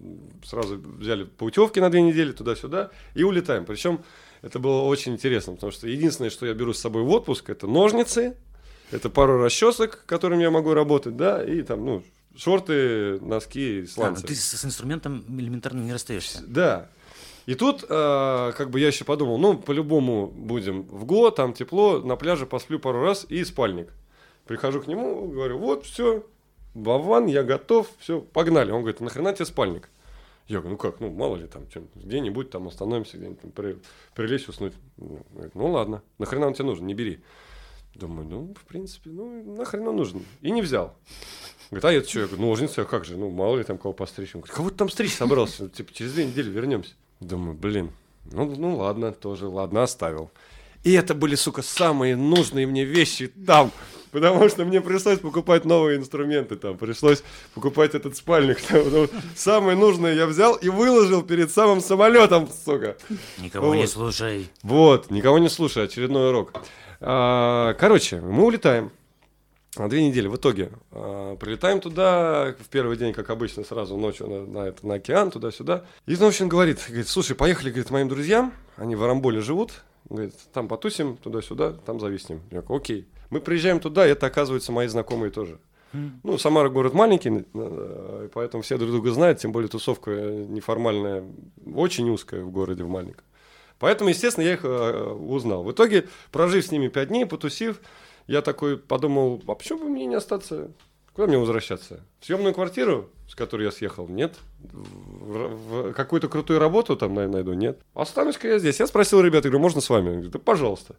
[0.45, 3.65] сразу взяли путевки на две недели туда-сюда и улетаем.
[3.65, 4.01] Причем
[4.41, 7.67] это было очень интересно, потому что единственное, что я беру с собой в отпуск, это
[7.67, 8.37] ножницы,
[8.89, 12.03] это пару расчесок, которыми я могу работать, да, и там, ну,
[12.37, 14.25] шорты, носки, А, сланцы.
[14.25, 16.41] ты с, с инструментом элементарно не расстаешься.
[16.47, 16.89] Да.
[17.45, 21.99] И тут, э, как бы я еще подумал, ну, по-любому будем в ГО, там тепло,
[21.99, 23.89] на пляже посплю пару раз и спальник.
[24.45, 26.25] Прихожу к нему, говорю, вот, все,
[26.73, 28.71] Вован, я готов, все, погнали.
[28.71, 29.89] Он говорит, «А нахрена тебе спальник?
[30.47, 31.63] Я говорю, ну как, ну мало ли там,
[31.95, 33.77] где-нибудь там остановимся, где-нибудь там при-
[34.13, 34.73] прилечь, уснуть.
[34.97, 37.21] Ну, говорит, ну ладно, нахрена он тебе нужен, не бери.
[37.95, 40.25] Думаю, ну, в принципе, ну, нахрен он нужен.
[40.41, 40.95] И не взял.
[41.69, 42.19] Говорит, а это что?
[42.21, 43.17] Я говорю, ножницы, а как же?
[43.17, 44.36] Ну, мало ли там кого постричь.
[44.36, 45.69] Он говорит, кого ты там стричь собрался?
[45.69, 46.95] Типа, через две недели вернемся.
[47.23, 47.91] Думаю, блин,
[48.31, 50.31] ну, ну ладно, тоже, ладно, оставил.
[50.83, 53.71] И это были, сука, самые нужные мне вещи там.
[54.12, 56.77] Потому что мне пришлось покупать новые инструменты там.
[56.77, 57.23] Пришлось
[57.55, 58.62] покупать этот спальник.
[58.62, 62.95] Там, самое нужное я взял и выложил перед самым самолетом, сука.
[63.39, 63.89] Никого не Вот.
[63.89, 64.49] слушай.
[64.62, 66.53] Вот, никого не слушай, очередной урок.
[67.01, 68.91] А, короче, мы улетаем.
[69.75, 70.69] На две недели в итоге.
[70.91, 75.31] А, прилетаем туда в первый день, как обычно, сразу ночью на, на, это, на океан,
[75.31, 75.86] туда-сюда.
[76.05, 80.67] И Научен говорит, говорит, слушай, поехали, говорит, моим друзьям, они в Арамболе живут, говорит, там
[80.67, 82.41] потусим, туда-сюда, там зависнем.
[82.51, 83.07] Я говорю, окей.
[83.31, 85.57] Мы приезжаем туда, и это, оказывается, мои знакомые тоже.
[86.23, 91.23] Ну, Самара город маленький, э, поэтому все друг друга знают, тем более тусовка неформальная,
[91.75, 93.23] очень узкая в городе, в маленьком.
[93.77, 95.63] Поэтому, естественно, я их э, узнал.
[95.63, 97.79] В итоге, прожив с ними пять дней, потусив,
[98.27, 100.71] я такой подумал, а почему бы мне не остаться?
[101.13, 102.03] Куда мне возвращаться?
[102.19, 104.07] В съемную квартиру, с которой я съехал?
[104.07, 104.36] Нет.
[104.62, 107.53] В, в какую-то крутую работу там най- найду?
[107.53, 107.79] Нет.
[107.93, 108.79] Останусь-ка я здесь.
[108.79, 110.07] Я спросил ребят, говорю, можно с вами?
[110.07, 110.95] Они говорят, да пожалуйста.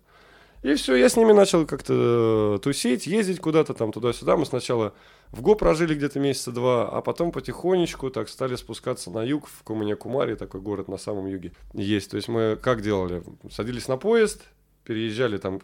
[0.63, 4.37] И все, я с ними начал как-то э, тусить, ездить куда-то там туда-сюда.
[4.37, 4.95] Мы сначала
[5.31, 9.63] в Го прожили где-то месяца два, а потом потихонечку так стали спускаться на юг, в
[9.63, 12.13] Куманя-Кумаре, такой город на самом юге есть.
[12.13, 13.23] То есть мы как делали?
[13.51, 14.43] Садились на поезд,
[14.85, 15.61] переезжали там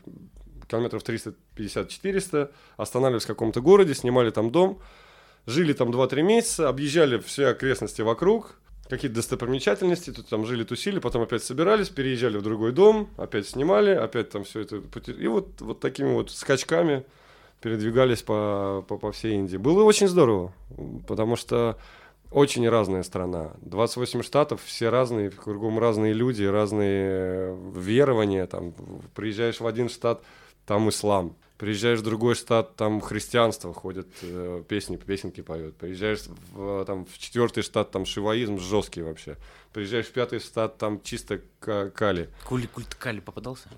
[0.71, 4.81] километров 350-400, останавливались в каком-то городе, снимали там дом,
[5.47, 8.57] жили там 2-3 месяца, объезжали все окрестности вокруг,
[8.89, 13.91] какие-то достопримечательности, тут там жили, тусили, потом опять собирались, переезжали в другой дом, опять снимали,
[13.91, 14.83] опять там все это...
[15.13, 17.05] И вот, вот такими вот скачками
[17.61, 19.57] передвигались по, по, по всей Индии.
[19.57, 20.53] Было очень здорово,
[21.07, 21.79] потому что
[22.31, 23.53] очень разная страна.
[23.63, 28.47] 28 штатов, все разные, кругом разные люди, разные верования.
[28.47, 28.73] Там,
[29.15, 30.23] приезжаешь в один штат,
[30.71, 31.37] там ислам.
[31.59, 35.75] Приезжаешь в другой штат, там христианство ходят, э, песни, песенки поют.
[35.75, 36.21] Приезжаешь
[36.53, 39.37] в, там, в четвертый штат, там шиваизм жесткий вообще.
[39.73, 42.31] Приезжаешь в пятый штат, там чисто кали.
[42.45, 43.69] Кули, культ кали попадался?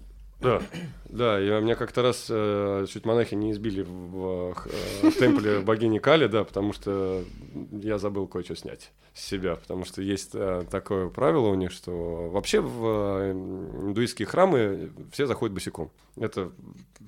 [0.43, 0.63] Да,
[1.05, 4.57] да, и меня как-то раз э, чуть монахи не избили в,
[5.03, 7.23] э, в темпле богини Кали, да, потому что
[7.71, 12.31] я забыл кое-что снять с себя, потому что есть э, такое правило у них, что
[12.31, 15.91] вообще в э, индуистские храмы все заходят босиком.
[16.17, 16.51] Это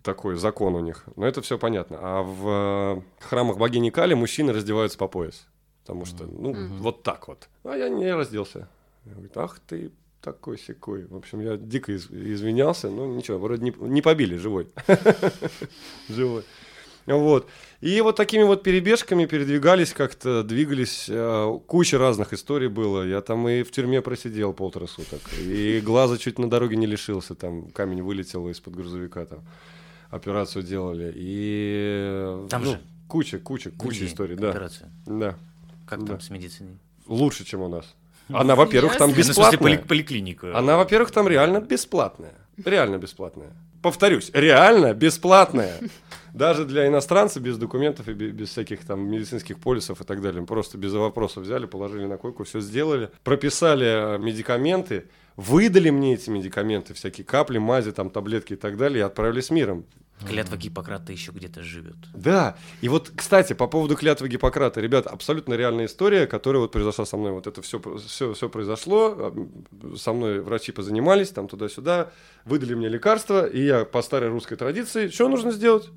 [0.02, 1.98] такой закон у них, но это все понятно.
[2.00, 5.46] А в э, храмах богини Кали мужчины раздеваются по пояс,
[5.80, 6.76] потому что, ну, mm-hmm.
[6.78, 7.48] вот так вот.
[7.64, 8.68] А я не разделся.
[9.06, 9.90] Я говорю, ах ты
[10.24, 11.06] такой секой.
[11.06, 14.68] В общем, я дико из, извинялся, но ничего, вроде не, не побили, живой.
[16.08, 16.44] Живой.
[17.06, 17.46] Вот.
[17.82, 21.04] И вот такими вот перебежками передвигались как-то, двигались.
[21.08, 23.06] Э, куча разных историй было.
[23.06, 25.20] Я там и в тюрьме просидел полтора суток.
[25.38, 27.34] И глаза чуть на дороге не лишился.
[27.34, 29.26] Там камень вылетел из-под грузовика.
[29.26, 29.40] Там
[30.08, 31.12] операцию делали.
[31.14, 32.46] И...
[32.48, 32.80] Там ну, же?
[33.06, 34.36] Куча, куча, куча историй.
[34.36, 34.50] Да.
[34.50, 34.90] Операция.
[35.04, 35.36] Да.
[35.86, 36.12] Как Да.
[36.12, 36.78] там с медициной?
[37.06, 37.94] Лучше, чем у нас.
[38.32, 39.10] Она, во-первых, там.
[39.10, 39.58] Ну, в смысле, бесплатная.
[39.78, 40.56] поли- поликлиника.
[40.58, 42.34] Она, во-первых, там реально бесплатная.
[42.64, 43.50] Реально бесплатная.
[43.82, 45.74] Повторюсь, реально бесплатная.
[46.32, 50.44] Даже для иностранца без документов и бе- без всяких там медицинских полисов и так далее.
[50.44, 53.10] Просто без вопросов взяли, положили на койку, все сделали.
[53.22, 55.04] Прописали э, медикаменты,
[55.36, 59.50] выдали мне эти медикаменты, всякие капли, мази, там таблетки и так далее, и отправили с
[59.50, 59.84] миром.
[60.26, 61.96] Клятва Гиппократа еще где-то живет.
[62.14, 67.04] Да, и вот, кстати, по поводу клятвы Гиппократа, ребят, абсолютно реальная история, которая вот произошла
[67.04, 67.32] со мной.
[67.32, 69.34] Вот это все, все, все произошло,
[69.96, 72.10] со мной врачи позанимались, там туда-сюда,
[72.44, 75.90] выдали мне лекарства, и я по старой русской традиции, что нужно сделать?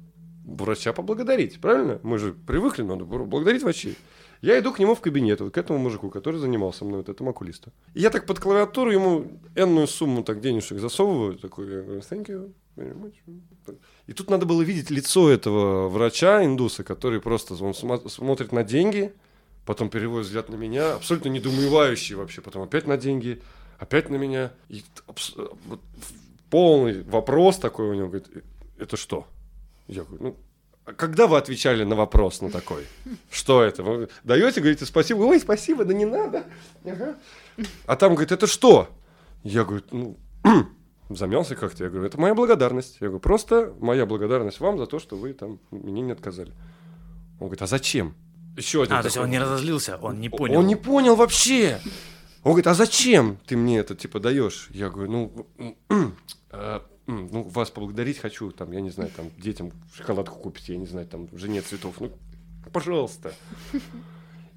[0.46, 2.00] Врача поблагодарить, правильно?
[2.04, 3.98] Мы же привыкли, надо благодарить врачей.
[4.42, 7.32] Я иду к нему в кабинет, вот к этому мужику, который занимался мной, вот этому
[7.32, 7.72] окулисту.
[7.94, 12.28] И я так под клавиатуру ему энную сумму так денежек засовываю, такой, я говорю, thank
[12.28, 12.52] you.
[14.08, 19.14] И тут надо было видеть лицо этого врача, индуса, который просто он смотрит на деньги,
[19.66, 23.42] потом переводит взгляд на меня, абсолютно недоумевающий вообще, потом опять на деньги,
[23.80, 24.52] опять на меня.
[24.70, 24.84] И
[25.66, 25.82] вот
[26.50, 28.42] полный вопрос такой у него, говорит, «Э,
[28.80, 29.28] это что?
[29.88, 30.38] Я говорю, ну,
[30.86, 32.86] а когда вы отвечали на вопрос на такой?
[33.30, 33.84] Что это?
[33.84, 35.24] Вы даете, говорите, спасибо.
[35.24, 36.46] Ой, спасибо, да не надо.
[36.86, 37.18] Ага.
[37.86, 38.88] А там, говорит, это что?
[39.44, 40.18] Я говорю, ну,
[41.10, 41.84] замялся как-то.
[41.84, 42.98] Я говорю, это моя благодарность.
[43.00, 46.52] Я говорю, просто моя благодарность вам за то, что вы там мне не отказали.
[47.40, 48.16] Он говорит, а зачем?
[48.56, 49.26] Еще один А, то есть такой.
[49.26, 50.60] он не разозлился, он не понял.
[50.60, 51.80] Он не понял вообще.
[52.44, 54.70] Он говорит, а зачем ты мне это типа даешь?
[54.72, 55.48] Я говорю, ну,
[56.52, 60.88] э, ну, вас поблагодарить хочу, там, я не знаю, там, детям шоколадку купить, я не
[60.88, 62.12] знаю, там, жене цветов, ну,
[62.72, 63.34] пожалуйста.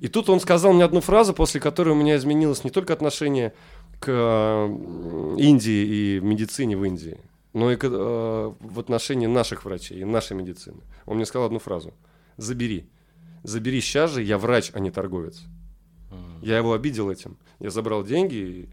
[0.00, 3.52] И тут он сказал мне одну фразу, после которой у меня изменилось не только отношение
[4.00, 4.66] к э,
[5.38, 7.18] Индии и медицине в Индии,
[7.52, 10.80] но и к, э, в отношении наших врачей и нашей медицины.
[11.06, 11.92] Он мне сказал одну фразу.
[12.38, 12.88] Забери.
[13.42, 15.42] Забери сейчас же, я врач, а не торговец.
[16.42, 17.36] Я его обидел этим.
[17.58, 18.68] Я забрал деньги и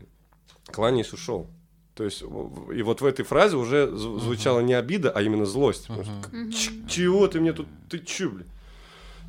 [0.71, 1.47] кланяясь ушел.
[1.93, 5.87] То есть, и вот в этой фразе уже зв- звучала не обида, а именно злость.
[5.87, 8.45] Потому что, «К- ч- чего ты мне тут, ты чё, блин?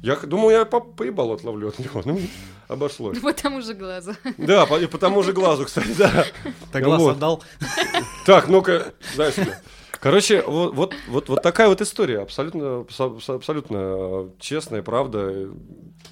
[0.03, 2.03] Я думал, я по- поебал отловлю от него.
[2.05, 2.21] Ну,
[2.69, 3.19] обошлось.
[3.19, 4.15] По тому же глазу.
[4.37, 6.25] Да, по, и по тому же глазу, кстати, да.
[6.73, 7.17] Так глаз Вот.
[7.17, 7.43] отдал.
[8.27, 9.61] Так, ну-ка, дай сюда.
[10.01, 15.49] Короче, вот, вот, вот, вот такая вот история, абсолютно, абсо- абсолютно э, честная, правда.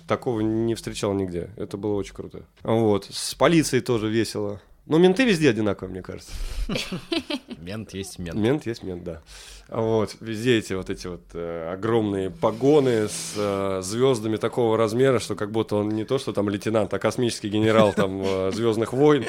[0.08, 1.50] Такого не встречал нигде.
[1.56, 2.42] Это было очень круто.
[2.64, 3.06] Вот.
[3.10, 4.60] С полицией тоже весело.
[4.86, 6.32] Но менты везде одинаковые, мне кажется.
[7.58, 8.36] Мент есть мент.
[8.36, 9.22] Мент есть мент, да.
[9.68, 15.34] Вот, везде эти вот эти вот э, огромные погоны с э, звездами такого размера, что
[15.34, 19.24] как будто он не то, что там лейтенант, а космический генерал там э, Звездных войн.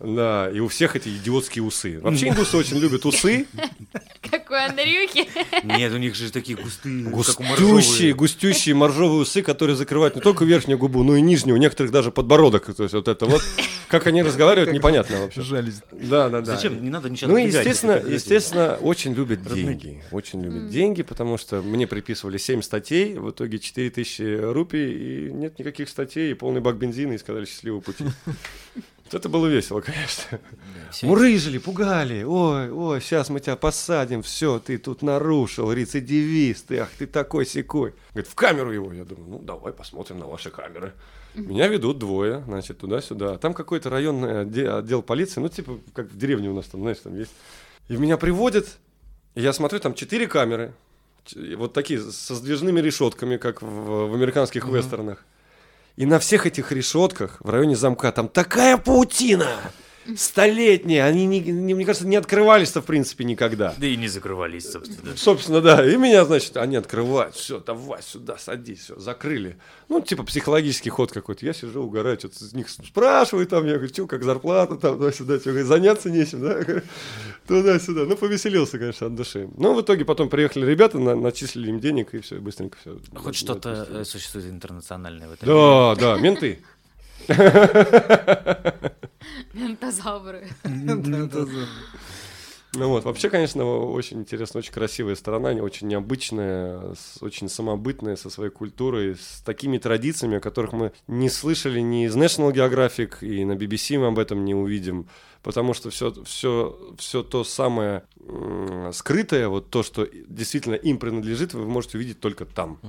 [0.00, 2.00] Да, и у всех эти идиотские усы.
[2.00, 3.46] Вообще индусы очень любят усы.
[4.20, 5.28] Как у Андрюхи.
[5.64, 8.14] Нет, у них же такие густые, как у Густющие, моржовые.
[8.14, 12.10] густющие моржовые усы, которые закрывают не только верхнюю губу, но и нижнюю, у некоторых даже
[12.10, 12.74] подбородок.
[12.74, 13.42] То есть вот это вот.
[13.88, 15.42] Как они разговаривают, непонятно вообще.
[15.42, 15.80] Жались.
[15.92, 16.56] Да, да, да.
[16.56, 16.82] Зачем?
[16.82, 19.63] Не надо ничего Ну, естественно, естественно, очень любят Родные.
[19.64, 20.02] Деньги.
[20.10, 25.58] Очень любят деньги, потому что мне приписывали 7 статей, в итоге 4000 рупий, и нет
[25.58, 28.04] никаких статей, и полный бак бензина, и сказали счастливого пути.
[28.74, 30.38] Вот Это было весело, конечно.
[30.40, 31.06] да.
[31.06, 32.22] Мурыжили, пугали.
[32.22, 34.22] Ой, ой, сейчас мы тебя посадим.
[34.22, 36.66] Все, ты тут нарушил, рецидивист.
[36.66, 37.94] Ты, ах, ты такой секой.
[38.12, 38.92] Говорит, в камеру его.
[38.92, 40.92] Я думаю, ну давай посмотрим на ваши камеры.
[41.34, 43.38] Меня ведут двое, значит, туда-сюда.
[43.38, 46.98] Там какой-то районный отде- отдел полиции, ну, типа, как в деревне у нас там, знаешь,
[46.98, 47.32] там есть.
[47.88, 48.78] И меня приводят,
[49.34, 50.72] я смотрю, там четыре камеры.
[51.56, 55.24] Вот такие, со сдвижными решетками, как в, в американских вестернах.
[55.96, 59.48] И на всех этих решетках в районе замка там такая паутина
[60.16, 61.04] столетняя.
[61.06, 63.74] Они, не, не- мне кажется, не открывались-то в принципе никогда.
[63.78, 65.16] Да и не закрывались, собственно.
[65.16, 65.84] Собственно, да.
[65.90, 67.34] И меня, значит, они открывают.
[67.34, 69.56] Все, давай сюда, садись, все, закрыли.
[69.88, 71.44] Ну, типа психологический ход какой-то.
[71.46, 75.38] Я сижу, угораю, что-то с них спрашиваю там, я говорю, что, как зарплата там, туда-сюда,
[75.40, 76.60] что, заняться нечем, да?
[77.46, 78.04] Туда-сюда.
[78.06, 79.48] Ну, повеселился, конечно, от души.
[79.56, 82.98] Ну, в итоге потом приехали ребята, на- начислили им денег, и все, быстренько все.
[83.14, 85.48] Хоть что-то э, существует интернациональное в этом.
[85.48, 86.60] Да, да, менты.
[90.64, 91.66] Ментозавры.
[92.76, 98.30] Ну вот, вообще, конечно, очень интересно, очень красивая страна, не- очень необычная, очень самобытная, со
[98.30, 103.44] своей культурой, с такими традициями, о которых мы не слышали ни из National Geographic, и
[103.44, 105.06] на BBC мы об этом не увидим,
[105.44, 111.54] потому что все, все, все то самое м, скрытое, вот то, что действительно им принадлежит,
[111.54, 112.80] вы можете увидеть только там.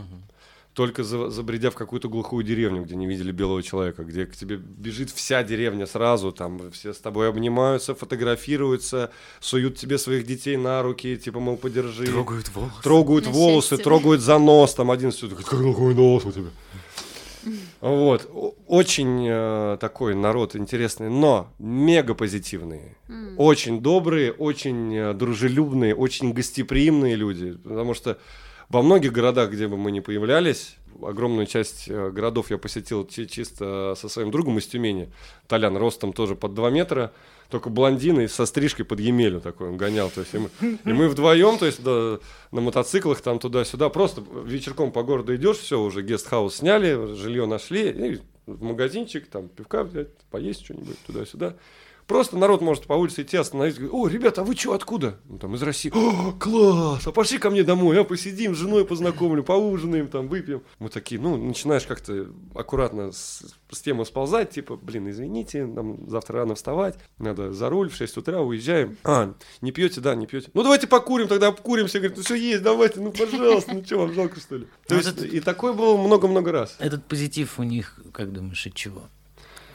[0.76, 4.58] Только за- забредя в какую-то глухую деревню, где не видели белого человека, где к тебе
[4.58, 9.10] бежит вся деревня сразу, там все с тобой обнимаются, фотографируются,
[9.40, 12.06] суют тебе своих детей на руки, типа, мол, подержи.
[12.08, 12.82] Трогают волосы.
[12.84, 16.50] Трогают На волосы, трогают за нос, там один все такой, какой нос у тебя.
[17.80, 18.30] Вот,
[18.68, 22.98] очень э, такой народ интересный, но мега позитивные,
[23.38, 28.18] очень добрые, очень э, дружелюбные, очень гостеприимные люди, потому что
[28.76, 33.26] во многих городах, где бы мы ни появлялись, огромную часть э, городов я посетил чи-
[33.26, 35.14] чисто со своим другом из Тюмени,
[35.48, 37.14] Толян, ростом тоже под 2 метра,
[37.50, 40.10] только блондин и со стрижкой под Емелю такой он гонял.
[40.10, 42.20] То есть, и, мы, и мы вдвоем, то есть да,
[42.52, 47.90] на мотоциклах там туда-сюда, просто вечерком по городу идешь, все, уже гестхаус сняли, жилье нашли,
[47.92, 51.56] и в магазинчик, там пивка взять, поесть что-нибудь туда-сюда.
[52.08, 55.20] Просто народ может по улице идти, остановиться, говорит, о, ребята, а вы что, откуда?
[55.28, 55.92] Ну, там, из России.
[55.96, 60.62] О, класс, а пошли ко мне домой, а посидим, с женой познакомлю, поужинаем, там, выпьем.
[60.78, 66.40] Мы такие, ну, начинаешь как-то аккуратно с, с темы сползать, типа, блин, извините, нам завтра
[66.42, 68.98] рано вставать, надо за руль, в 6 утра уезжаем.
[69.04, 70.50] А, не пьете, да, не пьете.
[70.54, 71.98] Ну, давайте покурим, тогда обкуримся.
[72.00, 74.66] Говорит, ну, все есть, давайте, ну, пожалуйста, ну, что, вам жалко, что ли?
[74.88, 76.76] То Ну, есть, и такое было много-много раз.
[76.78, 79.02] Этот позитив у них, как думаешь, от чего?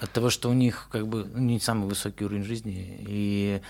[0.01, 3.61] От того, что у них как бы ну, не самый высокий уровень жизни, и,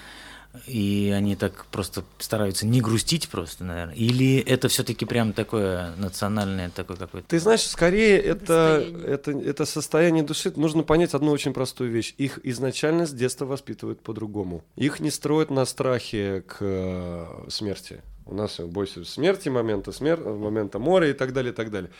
[0.66, 3.96] и они так просто стараются не грустить просто, наверное.
[3.96, 7.28] Или это все-таки прям такое национальное, такое какое-то...
[7.28, 9.06] Ты знаешь, скорее это, Состояние.
[9.08, 10.52] это, это состояние души.
[10.54, 12.14] Нужно понять одну очень простую вещь.
[12.16, 14.62] Их изначально с детства воспитывают по-другому.
[14.76, 18.02] Их не строят на страхе к э, смерти.
[18.24, 21.90] У нас бойся смерти, момента смерти, момента моря и так далее, и так далее.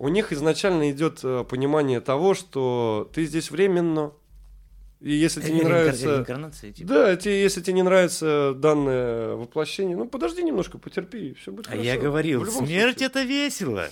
[0.00, 4.12] У них изначально идет э, понимание того, что ты здесь временно,
[4.98, 6.24] и если тебе не нравится...
[6.72, 6.88] типа.
[6.88, 11.70] Да, тебе, если тебе не нравится данное воплощение, ну подожди немножко, потерпи, все будет А
[11.72, 11.84] хорошо.
[11.86, 13.06] я говорил, смерть случае.
[13.08, 13.88] это весело.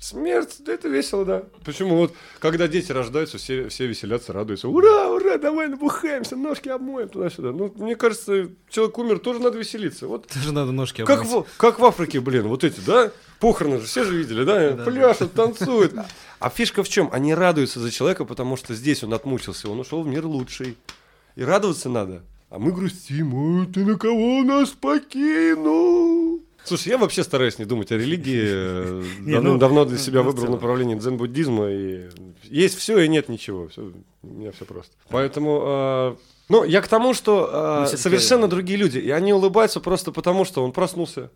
[0.00, 1.44] Смерть, да это весело, да.
[1.64, 4.68] Почему вот, когда дети рождаются, все, все веселятся, радуются.
[4.68, 7.52] Ура, ура, давай набухаемся, ножки обмоем туда-сюда.
[7.52, 10.08] Ну, мне кажется, человек умер, тоже надо веселиться.
[10.08, 11.46] Вот Тоже надо ножки как обмыть.
[11.46, 13.12] в, как в Африке, блин, вот эти, да?
[13.42, 14.84] Похороны же, все же видели, да?
[14.84, 15.92] Пляшут, танцуют.
[16.38, 17.08] А фишка в чем?
[17.10, 20.76] Они радуются за человека, потому что здесь он отмучился, он ушел в мир лучший.
[21.34, 22.22] И радоваться надо.
[22.50, 26.40] А мы грустим, ой, ты на кого нас покинул?
[26.62, 28.44] Слушай, я вообще стараюсь не думать о религии.
[28.44, 31.68] э, Не, ну, Давно для себя ну, выбрал направление дзен-буддизма.
[31.68, 32.10] И
[32.44, 33.66] есть все и нет ничего.
[33.66, 33.90] Всё,
[34.22, 34.92] у меня все просто.
[35.08, 36.14] Поэтому, э,
[36.48, 38.98] ну, я к тому, что э, Ну, совершенно другие люди.
[38.98, 41.28] И они улыбаются просто потому, что он проснулся.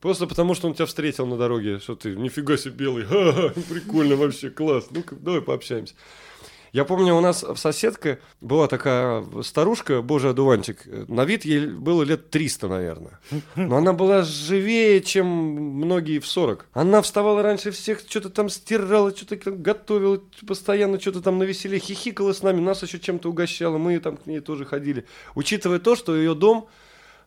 [0.00, 4.16] Просто потому, что он тебя встретил на дороге, что ты нифига себе белый, ха-ха, прикольно
[4.16, 5.94] вообще, класс, ну-ка, давай пообщаемся.
[6.72, 12.02] Я помню, у нас в соседке была такая старушка, божий одуванчик, на вид ей было
[12.02, 13.18] лет 300, наверное.
[13.54, 16.66] Но она была живее, чем многие в 40.
[16.74, 21.78] Она вставала раньше всех, что-то там стирала, что-то там готовила, постоянно что-то там на веселе
[21.78, 25.06] хихикала с нами, нас еще чем-то угощала, мы там к ней тоже ходили.
[25.34, 26.68] Учитывая то, что ее дом,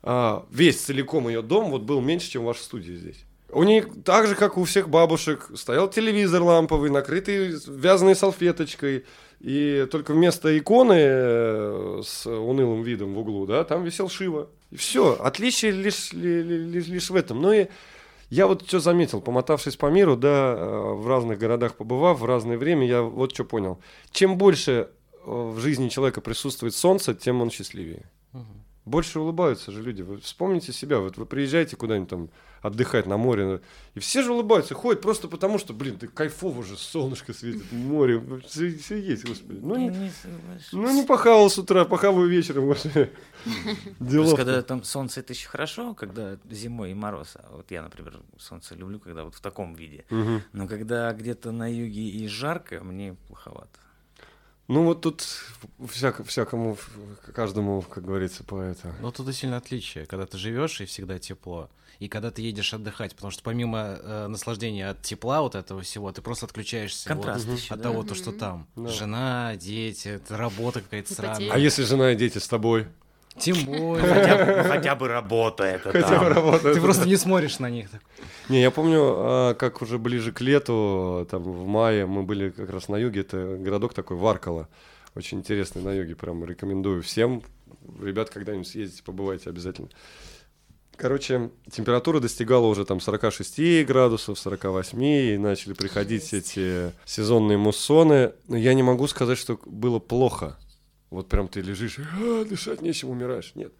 [0.03, 3.25] весь целиком ее дом вот был меньше, чем ваша студия здесь.
[3.51, 9.05] У них так же, как у всех бабушек, стоял телевизор ламповый, накрытый вязаной салфеточкой.
[9.39, 14.49] И только вместо иконы э, с унылым видом в углу, да, там висел Шива.
[14.69, 15.13] И все.
[15.13, 17.41] Отличие лишь, ли- ли- лишь, лишь в этом.
[17.41, 17.67] Ну и
[18.29, 22.57] я вот что заметил, помотавшись по миру, да, э, в разных городах побывав, в разное
[22.57, 23.79] время, я вот что понял.
[24.11, 24.85] Чем больше э,
[25.25, 28.05] в жизни человека присутствует солнце, тем он счастливее.
[28.89, 30.01] Больше улыбаются же люди.
[30.01, 30.97] Вы вспомните себя.
[30.97, 32.29] Вот вы приезжаете куда-нибудь там
[32.61, 33.61] отдыхать на море,
[33.93, 38.21] и все же улыбаются, ходят просто потому, что, блин, ты кайфово же, солнышко светит, море,
[38.47, 39.59] все, все есть, господи.
[39.61, 40.11] Ну, не, Не
[40.73, 42.65] ну, не похавал с утра, похаваю вечером.
[42.65, 43.11] господи.
[43.99, 44.35] Делов.
[44.35, 47.35] когда там солнце, это еще хорошо, когда зимой и мороз.
[47.35, 50.05] А Вот я, например, солнце люблю, когда вот в таком виде.
[50.51, 53.79] Но когда где-то на юге и жарко, мне плоховато.
[54.69, 55.25] Ну, вот тут
[55.91, 56.77] всяк- всякому,
[57.33, 58.93] каждому, как говорится, по это.
[59.01, 62.71] Но тут и сильно отличие, когда ты живешь и всегда тепло, и когда ты едешь
[62.71, 67.25] отдыхать, потому что помимо э, наслаждения от тепла вот этого всего, ты просто отключаешься вот
[67.25, 67.89] еще, от да?
[67.89, 68.67] того, то, что там.
[68.75, 68.89] Да.
[68.89, 71.51] Жена, дети, работа какая-то странная.
[71.51, 72.87] А если жена и дети с тобой?
[73.37, 74.05] Тем более.
[74.07, 76.19] Хотя бы, ну, хотя бы работа это Хотя там.
[76.19, 76.75] бы работает.
[76.75, 77.89] Ты просто не смотришь на них.
[78.49, 82.69] Не, я помню, а, как уже ближе к лету, там в мае мы были как
[82.69, 84.67] раз на юге, это городок такой, Варкала.
[85.15, 87.43] Очень интересный на юге, прям рекомендую всем.
[88.01, 89.89] Ребят, когда-нибудь съездите, побывайте обязательно.
[90.95, 98.33] Короче, температура достигала уже там 46 градусов, 48, и начали приходить эти сезонные муссоны.
[98.49, 100.57] Но я не могу сказать, что было плохо.
[101.09, 103.53] Вот прям ты лежишь, «А, дышать нечем, умираешь.
[103.55, 103.73] Нет,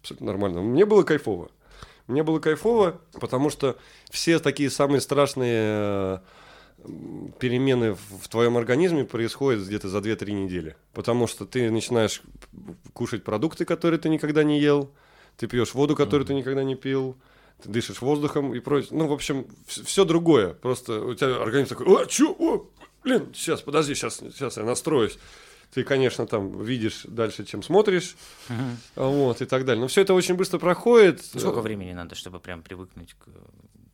[0.00, 0.62] абсолютно нормально.
[0.62, 1.50] Мне было кайфово.
[2.06, 3.78] Мне было кайфово, потому что
[4.10, 6.18] все такие самые страшные э,
[7.38, 10.76] перемены в, твоем организме происходят где-то за 2-3 недели.
[10.92, 12.20] Потому что ты начинаешь
[12.92, 14.90] кушать продукты, которые ты никогда не ел,
[15.38, 17.16] ты пьешь воду, которую ты никогда не пил,
[17.62, 18.90] ты дышишь воздухом и прочее.
[18.92, 20.52] Ну, в общем, все другое.
[20.52, 22.66] Просто у тебя организм такой, о, чё, о,
[23.02, 25.18] блин, сейчас, подожди, сейчас, сейчас я настроюсь.
[25.74, 28.16] Ты, конечно, там видишь дальше, чем смотришь,
[28.48, 28.76] Мгм.
[28.96, 29.80] вот, и так далее.
[29.80, 31.22] Но все это очень быстро проходит.
[31.24, 33.26] Сколько времени надо, чтобы прям привыкнуть к...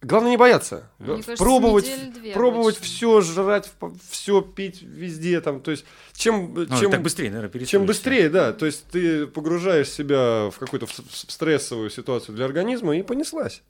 [0.02, 0.88] Главное не бояться.
[0.98, 1.90] Мне кажется, пробовать,
[2.32, 2.94] пробовать обычно.
[2.94, 3.70] все, жрать
[4.08, 5.40] все, пить везде.
[5.42, 8.54] Там, то есть, чем, Ну, чем, так быстрее, наверное, чем быстрее, да.
[8.54, 13.62] То есть ты погружаешь себя в какую-то стрессовую ситуацию для организма и понеслась.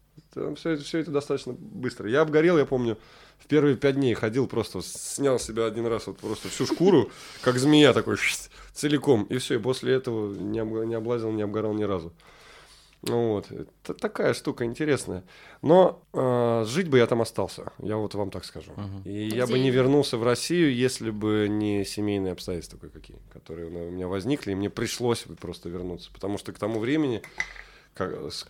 [0.57, 2.09] все, это, все это достаточно быстро.
[2.09, 2.97] Я обгорел, я помню,
[3.41, 7.11] в первые пять дней ходил, просто снял себя один раз вот просто всю шкуру,
[7.43, 8.17] как змея такой,
[8.73, 9.25] целиком.
[9.25, 12.13] И все, и после этого не, не облазил, не обгорал ни разу.
[13.03, 15.25] Ну Вот, это такая штука интересная.
[15.63, 18.73] Но э, жить бы я там остался, я вот вам так скажу.
[18.77, 19.03] Мгм.
[19.07, 23.17] И А я где бы не вернулся в Россию, если бы не семейные обстоятельства кое-какие,
[23.33, 26.11] которые у меня возникли, и мне пришлось бы просто вернуться.
[26.13, 27.23] Потому что к тому времени,
[27.95, 28.47] ка- с-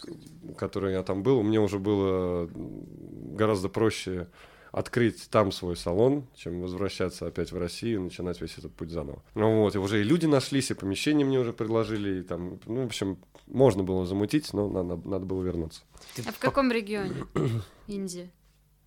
[0.58, 4.26] которое я там был, мне уже было гораздо проще
[4.72, 9.22] открыть там свой салон, чем возвращаться опять в Россию и начинать весь этот путь заново.
[9.34, 12.82] Ну вот, и уже и люди нашлись, и помещение мне уже предложили, и там, ну,
[12.82, 15.82] в общем, можно было замутить, но надо, надо было вернуться.
[16.26, 17.24] А в каком регионе
[17.86, 18.30] Индии?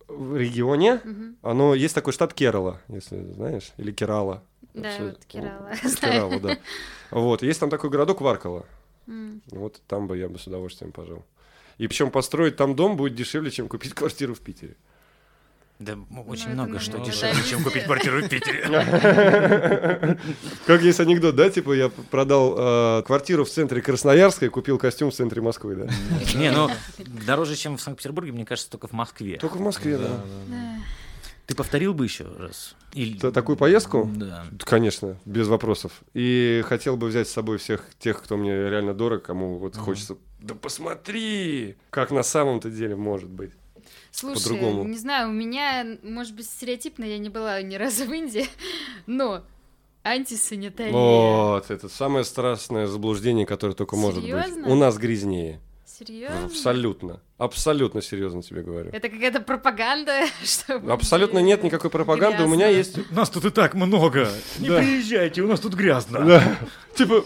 [0.06, 1.36] В регионе Мгм.
[1.42, 4.44] оно есть такой штат Керала, если знаешь, или Керала.
[4.74, 5.70] Да, Вообще, вот Керала.
[6.00, 6.58] Керала, да.
[7.10, 8.66] Вот, есть там такой городок Варкала.
[9.06, 9.42] М.
[9.50, 11.24] Вот там бы я бы с удовольствием пожил.
[11.78, 14.76] И причем построить там дом будет дешевле, чем купить квартиру в Питере.
[15.80, 18.64] Да, м- очень Ну, много что дешевле, чем купить квартиру в Питере.
[20.66, 21.50] Как есть анекдот, да?
[21.50, 22.54] Типа я продал
[22.98, 25.88] э, квартиру в центре Красноярска и купил костюм в центре Москвы, да?
[26.38, 26.70] Не, ну,
[27.26, 29.36] дороже, чем в Санкт-Петербурге, мне кажется, только в Москве.
[29.38, 30.20] Только в Москве, да.
[31.46, 32.74] Ты повторил бы еще раз?
[32.94, 34.08] Или- такую поездку?
[34.14, 34.46] Да.
[34.60, 35.92] Конечно, без вопросов.
[36.14, 40.16] И хотел бы взять с собой всех тех, кто мне реально дорог, кому вот хочется.
[40.40, 43.50] Да посмотри, как на самом-то деле может быть.
[44.14, 44.84] Слушай, По-другому.
[44.84, 48.46] не знаю, у меня, может быть, стереотипно, я не была ни разу в Индии,
[49.06, 49.42] но
[50.04, 50.92] антисанитария.
[50.92, 54.30] Вот, это самое страшное заблуждение, которое только может быть.
[54.30, 54.68] Серьезно?
[54.68, 55.60] У нас грязнее.
[55.84, 56.44] Серьезно?
[56.46, 57.20] Абсолютно.
[57.38, 58.90] Абсолютно серьезно тебе говорю.
[58.92, 60.92] Это какая-то пропаганда, чтобы...
[60.92, 62.44] Абсолютно нет никакой пропаганды.
[62.44, 62.98] У меня Грязно.
[63.00, 64.28] есть Нас тут и так много.
[64.58, 64.78] Не Да.
[64.78, 66.24] приезжайте, у нас тут грязно.
[66.24, 66.56] Да.
[66.96, 67.24] Типа,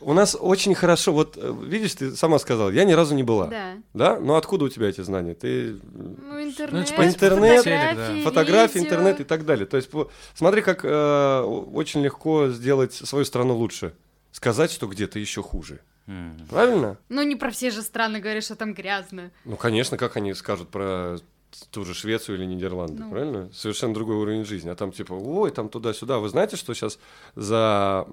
[0.00, 3.46] у- нас очень хорошо, вот э, видишь, ты сама сказала, я ни разу не была.
[3.46, 3.74] Да.
[3.94, 4.20] Да?
[4.20, 5.34] Но откуда у тебя эти знания?
[5.34, 8.88] Ты Ну, интернет, типа, интернет, фотографии, фотографии, видео.
[8.90, 9.66] интернет и так далее.
[9.66, 9.90] То есть
[10.34, 13.92] смотри, как э, очень легко сделать свою страну лучше.
[14.32, 15.80] Сказать, что где-то еще хуже.
[16.48, 16.98] Правильно?
[17.08, 19.30] Ну, не про все же страны говоришь, что там грязно.
[19.44, 21.18] Ну, конечно, как они скажут про
[21.70, 23.10] ту же Швецию или Нидерланды, Ну.
[23.10, 23.50] правильно?
[23.52, 24.68] Совершенно другой уровень жизни.
[24.70, 26.18] А там типа, ой, там туда-сюда.
[26.18, 26.98] Вы знаете, что сейчас
[27.36, 28.06] за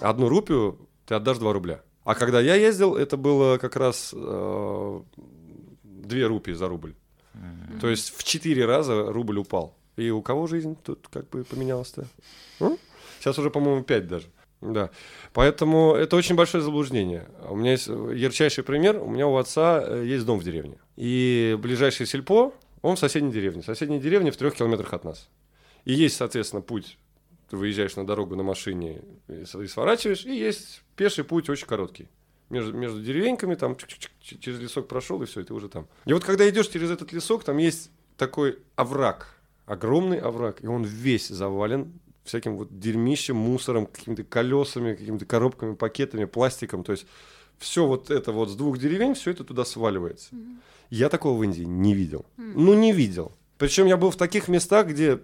[0.00, 1.82] одну рупию ты отдашь 2 рубля?
[2.04, 5.00] А когда я ездил, это было как раз э,
[5.84, 6.94] 2 рупии за рубль.
[7.80, 9.74] То есть в четыре раза рубль упал.
[9.96, 12.06] И у кого жизнь тут как бы поменялась-то?
[12.60, 12.76] М?
[13.20, 14.26] Сейчас уже, по-моему, 5 даже.
[14.60, 14.90] Да.
[15.32, 17.28] Поэтому это очень большое заблуждение.
[17.48, 19.00] У меня есть э, ярчайший пример.
[19.00, 20.78] У меня у отца э, есть дом в деревне.
[20.96, 22.52] И ближайший сельпо,
[22.82, 23.62] он в соседней деревне.
[23.62, 25.28] Соседняя деревня в трех километрах от нас.
[25.84, 26.98] И есть, соответственно, путь.
[27.50, 30.26] Ты выезжаешь на дорогу на машине и сворачиваешь.
[30.26, 32.08] И есть пеший путь очень короткий.
[32.50, 35.86] Между, между деревеньками, там чик-чик-чик, ч- через лесок прошел, и все, и ты уже там.
[36.06, 39.34] И вот когда идешь через этот лесок, там есть такой овраг,
[39.66, 41.92] огромный овраг, и он весь завален
[42.28, 46.84] всяким вот дерьмищем, мусором, какими-то колесами, какими-то коробками, пакетами, пластиком.
[46.84, 47.06] То есть
[47.58, 50.30] все вот это вот с двух деревень, все это туда сваливается.
[50.90, 52.24] Я такого в Индии не видел.
[52.36, 53.32] Ну, не видел.
[53.58, 55.18] Причем я был в таких местах, где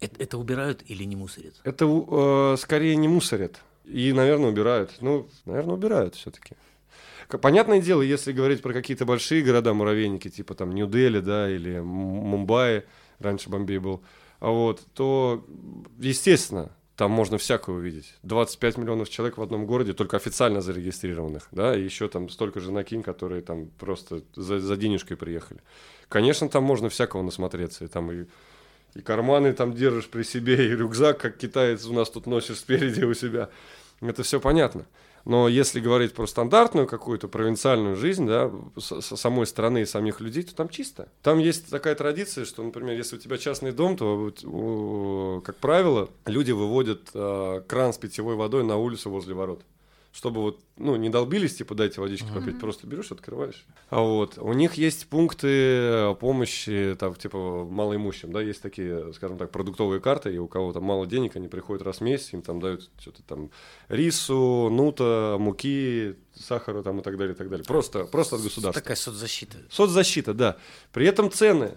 [0.00, 1.54] Это, это убирают или не мусорят?
[1.64, 3.60] это э, скорее не мусорят.
[3.84, 4.92] И, наверное, убирают.
[5.00, 6.54] Ну, наверное, убирают все-таки.
[7.28, 12.84] Понятное дело, если говорить про какие-то большие города-муравейники, типа там Нью-Дели, да, или Мумбаи,
[13.18, 14.02] раньше Бомбей был,
[14.50, 15.44] вот, то,
[15.98, 18.14] естественно, там можно всякое увидеть.
[18.22, 22.72] 25 миллионов человек в одном городе, только официально зарегистрированных, да, и еще там столько же
[22.72, 25.60] накинь, которые там просто за, за денежкой приехали.
[26.08, 28.26] Конечно, там можно всякого насмотреться, и там и
[28.94, 33.02] и карманы там держишь при себе, и рюкзак, как китаец у нас тут носишь спереди
[33.04, 33.50] у себя.
[34.00, 34.86] Это все понятно.
[35.24, 40.20] Но если говорить про стандартную какую-то провинциальную жизнь, да, с, с самой страны и самих
[40.20, 41.08] людей, то там чисто.
[41.22, 46.52] Там есть такая традиция, что, например, если у тебя частный дом, то, как правило, люди
[46.52, 49.62] выводят э, кран с питьевой водой на улицу возле ворот.
[50.14, 53.66] Чтобы вот, ну, не долбились, типа, дайте водички попить, просто берешь, открываешь.
[53.90, 59.38] А вот, у них есть пункты э, помощи, там, типа, малоимущим, да, есть такие, скажем
[59.38, 62.42] так, продуктовые карты, и у кого там мало денег, они приходят раз в месяц, им
[62.42, 63.50] там дают что-то там,
[63.88, 67.64] рису, нута, муки, сахара там и так далее, и так далее.
[67.64, 68.80] Просто, просто от государства.
[68.80, 69.58] Такая соцзащита.
[69.68, 70.58] Соцзащита, да.
[70.92, 71.72] При этом цены,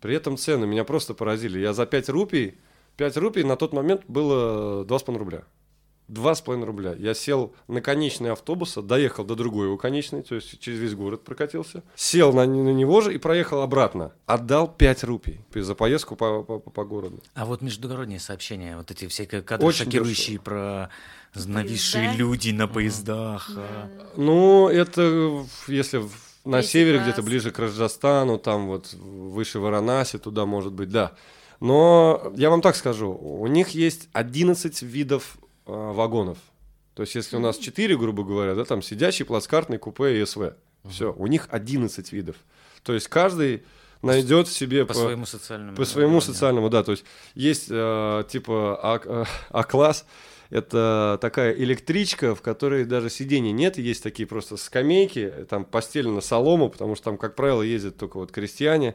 [0.00, 1.58] при этом цены меня просто поразили.
[1.58, 2.58] Я за 5 рупий,
[2.96, 5.44] 5 рупий на тот момент было 2,5 рубля.
[6.08, 6.94] 2,5 рубля.
[6.96, 11.24] Я сел на конечный автобуса, доехал до другой его конечной, то есть через весь город
[11.24, 11.82] прокатился.
[11.94, 14.12] Сел на, на него же и проехал обратно.
[14.26, 17.22] Отдал 5 рупий за поездку по, по, по городу.
[17.34, 20.90] А вот междугородние сообщения, вот эти всякие кадры Очень шокирующие про
[21.34, 22.18] нависшие Поезда?
[22.18, 23.50] люди на поездах.
[23.54, 23.90] Да, а.
[23.98, 24.10] да, да.
[24.16, 26.02] Ну, это если
[26.44, 31.14] на Третий севере где-то ближе к Раджастану, там вот выше Варанаси, туда может быть, да.
[31.60, 36.38] Но я вам так скажу, у них есть 11 видов вагонов.
[36.94, 40.54] То есть, если у нас 4, грубо говоря, да, там сидячий, плацкартный, купе и СВ.
[40.88, 42.36] Все, у них 11 видов.
[42.82, 43.64] То есть, каждый
[44.02, 45.76] найдет себе По своему социальному.
[45.76, 46.82] по своему социальному, да.
[46.82, 47.04] То есть
[47.34, 50.06] есть э, типа А- э, А-класс.
[50.48, 56.68] Это такая электричка, в которой даже сидений нет, есть такие просто скамейки, там постелена солома,
[56.68, 58.94] потому что там, как правило, ездят только вот крестьяне,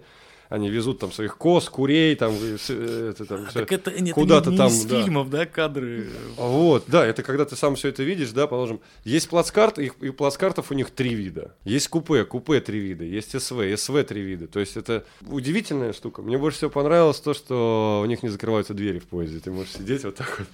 [0.51, 4.55] они везут там своих коз, курей, там, это, там А так это, нет, куда-то не,
[4.55, 5.01] не там, из да.
[5.01, 6.09] фильмов, да, кадры.
[6.35, 8.81] Вот, да, это когда ты сам все это видишь, да, положим.
[9.05, 11.55] Есть плацкарт, и, и плацкартов у них три вида.
[11.63, 14.47] Есть купе, купе три вида, есть СВ, СВ три вида.
[14.47, 16.21] То есть это удивительная штука.
[16.21, 19.39] Мне больше всего понравилось то, что у них не закрываются двери в поезде.
[19.39, 20.47] Ты можешь сидеть вот так вот.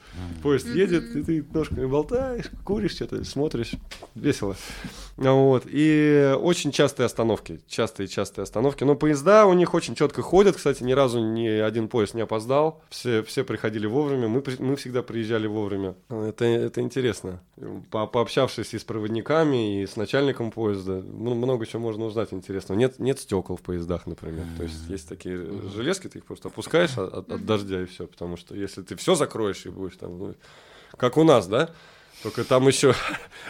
[0.43, 3.71] Поезд едет, и ты ножками болтаешь, куришь что-то, смотришь.
[4.13, 4.55] Весело.
[5.17, 5.63] Вот.
[5.65, 7.61] И очень частые остановки.
[7.67, 8.83] Частые-частые остановки.
[8.83, 10.55] Но поезда у них очень четко ходят.
[10.55, 12.81] Кстати, ни разу ни один поезд не опоздал.
[12.89, 14.27] Все, все приходили вовремя.
[14.27, 15.95] Мы, мы всегда приезжали вовремя.
[16.09, 17.41] Это, это интересно.
[17.91, 22.77] По, пообщавшись и с проводниками, и с начальником поезда, много чего можно узнать интересного.
[22.79, 24.45] Нет, нет стекол в поездах, например.
[24.57, 25.37] То есть есть такие
[25.73, 28.07] железки, ты их просто опускаешь от, от- от дождя и все.
[28.07, 30.35] Потому что если ты все закроешь и будешь там, ну,
[30.97, 31.69] как у нас, да?
[32.23, 32.95] Только там еще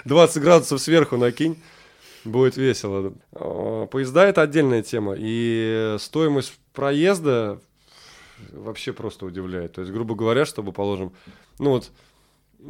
[0.06, 1.62] 20 градусов сверху накинь.
[2.28, 3.14] Будет весело.
[3.34, 5.16] А, Поезда это отдельная тема.
[5.18, 7.60] И стоимость проезда
[8.52, 9.74] вообще просто удивляет.
[9.74, 11.14] То есть, грубо говоря, чтобы, положим,
[11.60, 11.92] ну вот,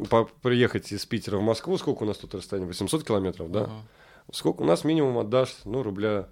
[0.08, 2.68] по- приехать из Питера в Москву, сколько у нас тут расстояние?
[2.68, 3.70] 800 километров, да?
[4.32, 5.56] Сколько у нас минимум отдашь?
[5.64, 6.28] Ну, рубля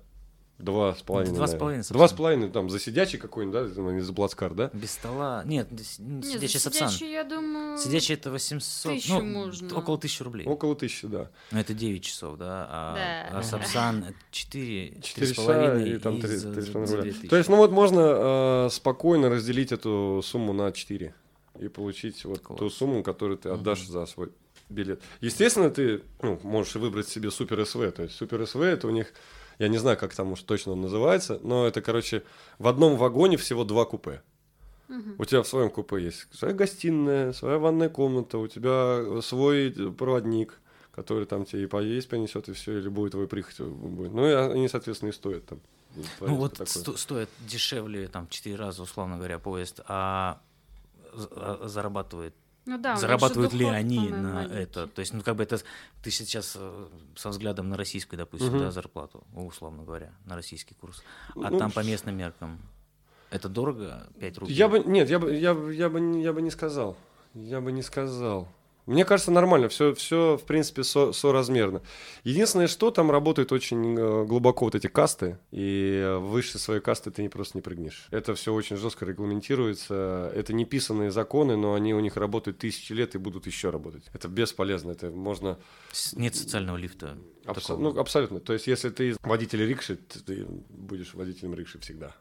[0.58, 1.34] два с половиной.
[1.34, 4.70] Два с половиной, Два с половиной, там, за сидячий какой-нибудь, да, не за плацкар, да?
[4.72, 5.42] Без стола.
[5.44, 6.88] Нет, Нет, сидячий сапсан.
[6.88, 7.78] сидячий, я думаю...
[7.78, 9.76] Сидячий это 800, Тысячу ну, можно.
[9.76, 10.46] около тысячи рублей.
[10.46, 11.30] Около тысячи, да.
[11.50, 12.94] Ну, это 9 часов, да, а,
[13.32, 13.38] Да.
[13.38, 17.02] а сапсан 4, 4 часа 4,5 и там и 3, за- за- за рубля.
[17.02, 17.28] 2000.
[17.28, 21.14] То есть, ну вот можно э, спокойно разделить эту сумму на 4
[21.60, 22.58] и получить вот Класс.
[22.58, 24.30] ту сумму, которую ты отдашь за свой
[24.68, 25.00] билет.
[25.20, 27.90] Естественно, ты ну, можешь выбрать себе супер СВ.
[27.92, 29.12] То есть супер СВ это у них,
[29.58, 32.22] я не знаю, как там уж точно он называется, но это, короче,
[32.58, 34.22] в одном вагоне всего два купе.
[35.18, 40.60] У тебя в своем купе есть своя гостиная, своя ванная комната, у тебя свой проводник,
[40.92, 44.12] который там тебе и поесть принесет, и все, или будет твой прихоть будет.
[44.12, 45.60] Ну, и они, соответственно, и стоят там.
[46.20, 50.40] Ну, вот сто, стоит дешевле, там, 4 раза, условно говоря, поезд, а,
[51.12, 52.34] а зарабатывает
[52.66, 54.54] ну да, зарабатывают ли они на маленький.
[54.56, 54.86] это?
[54.88, 55.58] То есть, ну как бы это
[56.02, 58.58] ты сейчас э, со взглядом на российскую, допустим, угу.
[58.58, 61.02] да, зарплату, условно говоря, на российский курс,
[61.34, 62.60] а ну, там по местным меркам
[63.30, 64.54] это дорого, 5 рублей?
[64.54, 66.96] Я бы, нет, я бы, я, я, бы, я бы не сказал.
[67.34, 68.48] Я бы не сказал.
[68.86, 71.82] Мне кажется, нормально, все, все в принципе, со, соразмерно.
[72.22, 77.22] Единственное, что там работают очень э, глубоко вот эти касты, и выше своей касты ты
[77.22, 78.06] не просто не прыгнешь.
[78.12, 80.30] Это все очень жестко регламентируется.
[80.34, 84.04] Это не писанные законы, но они у них работают тысячи лет и будут еще работать.
[84.12, 85.58] Это бесполезно, это можно...
[86.12, 87.18] Нет социального лифта.
[87.44, 87.68] Абс...
[87.68, 88.38] Ну, абсолютно.
[88.38, 92.14] То есть, если ты водитель рикши, ты будешь водителем рикши всегда.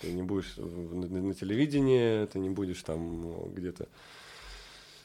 [0.00, 3.88] Ты не будешь на, на телевидении, ты не будешь там где-то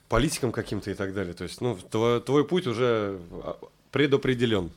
[0.10, 1.34] политикам каким-то и так далее.
[1.34, 3.58] То есть, ну, твой, твой путь уже а,
[3.92, 4.72] предопределен,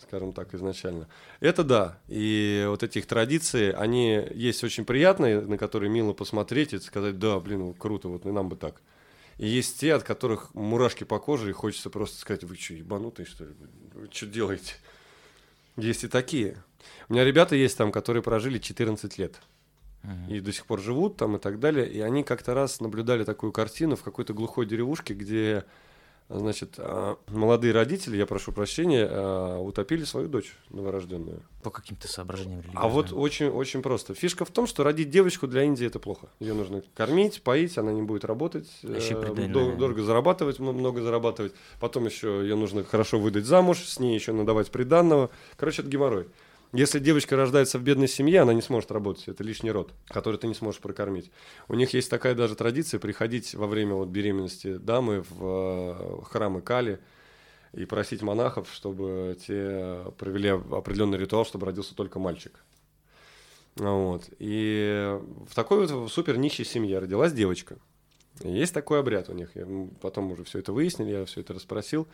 [0.00, 1.08] скажем так, изначально.
[1.40, 1.98] Это да.
[2.08, 7.18] И вот эти их традиции, они есть очень приятные, на которые мило посмотреть и сказать,
[7.18, 8.80] да, блин, круто, вот нам бы так.
[9.38, 13.26] И есть те, от которых мурашки по коже, и хочется просто сказать, вы что, ебанутые,
[13.26, 13.50] что ли?
[13.94, 14.74] Вы что делаете?
[15.76, 16.62] Есть и такие.
[17.08, 19.40] У меня ребята есть там, которые прожили 14 лет
[20.02, 20.36] uh-huh.
[20.36, 21.88] и до сих пор живут там и так далее.
[21.88, 25.64] И они как-то раз наблюдали такую картину в какой-то глухой деревушке, где
[26.28, 31.42] значит, а, молодые родители, я прошу прощения, а, утопили свою дочь новорожденную.
[31.62, 32.84] По каким-то соображениям религиозным.
[32.84, 34.14] А вот очень-очень просто.
[34.14, 36.28] Фишка в том, что родить девочку для Индии это плохо.
[36.38, 41.54] Ее нужно кормить, поить, она не будет работать, еще э, дорого зарабатывать, много зарабатывать.
[41.80, 45.30] Потом еще ее нужно хорошо выдать замуж, с ней еще надавать приданного.
[45.56, 46.26] Короче, это геморрой.
[46.72, 49.26] Если девочка рождается в бедной семье, она не сможет работать.
[49.28, 51.30] Это лишний род, который ты не сможешь прокормить.
[51.66, 56.60] У них есть такая даже традиция приходить во время вот беременности дамы в э, храмы
[56.60, 57.00] Кали
[57.72, 62.62] и просить монахов, чтобы те провели определенный ритуал, чтобы родился только мальчик.
[63.76, 64.28] Вот.
[64.38, 67.78] И в такой вот супер нищей семье родилась девочка.
[68.42, 69.50] Есть такой обряд у них.
[69.54, 69.66] Я
[70.00, 72.06] потом уже все это выяснили, я все это расспросил.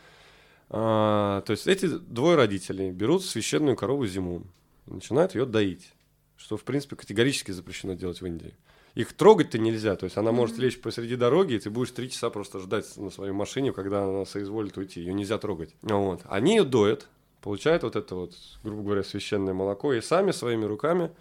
[0.69, 4.43] А, то есть эти двое родителей берут священную корову зиму,
[4.85, 5.93] начинают ее доить,
[6.37, 8.55] что в принципе категорически запрещено делать в Индии.
[8.95, 10.33] Их трогать-то нельзя, то есть она mm-hmm.
[10.33, 14.05] может лечь посреди дороги, и ты будешь три часа просто ждать на своей машине, когда
[14.05, 15.01] она соизволит уйти.
[15.01, 15.75] Ее нельзя трогать.
[15.81, 16.21] Вот.
[16.25, 17.07] Они ее доят,
[17.41, 21.11] получают вот это вот, грубо говоря, священное молоко, и сами своими руками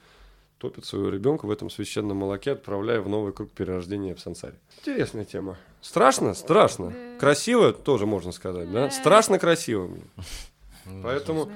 [0.59, 4.55] топит своего ребенка в этом священном молоке, отправляя в новый круг перерождения в сансаре.
[4.79, 5.59] Интересная тема.
[5.81, 6.33] Страшно?
[6.33, 6.95] Страшно.
[7.19, 8.91] Красиво тоже можно сказать, да?
[8.91, 9.91] Страшно красиво.
[11.03, 11.51] Поэтому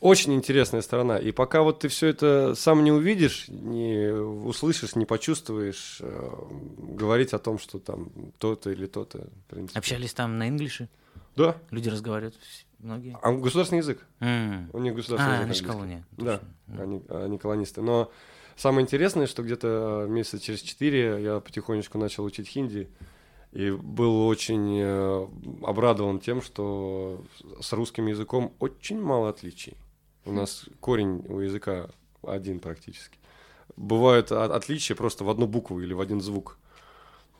[0.00, 1.18] очень интересная сторона.
[1.18, 6.30] И пока вот ты все это сам не увидишь, не услышишь, не почувствуешь, э,
[6.78, 9.28] говорить о том, что там то-то или то-то.
[9.74, 10.88] Общались там на инглише?
[11.36, 11.56] Да.
[11.70, 12.34] Люди разговаривают
[12.80, 13.16] многие?
[13.22, 14.04] А государственный язык.
[14.18, 14.70] Mm.
[14.72, 15.46] У них государственный а, язык.
[15.46, 16.06] они же колония.
[16.16, 16.40] Да,
[16.78, 17.80] они, они колонисты.
[17.80, 18.10] Но
[18.56, 22.88] самое интересное, что где-то месяца через четыре я потихонечку начал учить хинди.
[23.52, 25.28] И был очень э,
[25.62, 27.22] обрадован тем, что
[27.60, 29.76] с русским языком очень мало отличий.
[30.24, 31.90] У нас корень у языка
[32.22, 33.18] один практически.
[33.76, 36.58] Бывают отличия просто в одну букву или в один звук.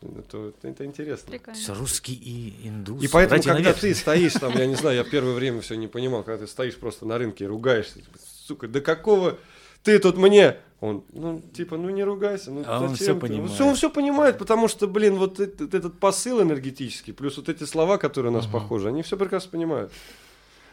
[0.03, 1.31] Это, это интересно.
[1.31, 1.55] Прикольно.
[1.55, 3.03] То есть русский и индус.
[3.03, 3.79] И поэтому, когда наверх.
[3.79, 6.77] ты стоишь там, я не знаю, я первое время все не понимал, когда ты стоишь
[6.77, 8.01] просто на рынке и ругаешься,
[8.47, 9.39] сука, да какого
[9.83, 10.57] ты тут мне?
[10.81, 13.53] Он, ну, типа, ну не ругайся, ну а он все понимает.
[13.53, 17.63] Все, он все понимает, потому что, блин, вот этот, этот посыл энергетический, плюс вот эти
[17.63, 18.53] слова, которые у нас uh-huh.
[18.53, 19.93] похожи, они все прекрасно понимают.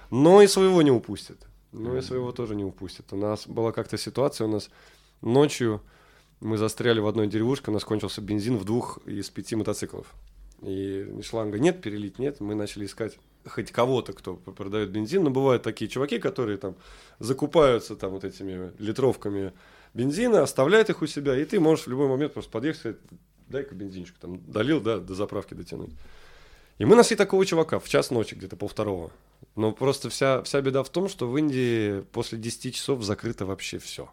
[0.09, 1.37] Но и своего не упустят.
[1.71, 3.13] Но и своего тоже не упустят.
[3.13, 4.71] У нас была как-то ситуация, у нас
[5.21, 5.81] ночью
[6.39, 10.07] мы застряли в одной деревушке, у нас кончился бензин в двух из пяти мотоциклов.
[10.61, 15.63] И шланга нет, перелить нет, мы начали искать хоть кого-то, кто продает бензин, но бывают
[15.63, 16.75] такие чуваки, которые там
[17.19, 19.53] закупаются там вот этими литровками
[19.93, 22.97] бензина, оставляет их у себя, и ты можешь в любой момент просто подъехать сказать,
[23.47, 25.91] дай-ка бензинчик, там, долил, да, до заправки дотянуть.
[26.77, 29.11] И мы нашли такого чувака в час ночи, где-то полвторого.
[29.55, 33.79] Но просто вся, вся беда в том, что в Индии после 10 часов закрыто вообще
[33.79, 34.09] все.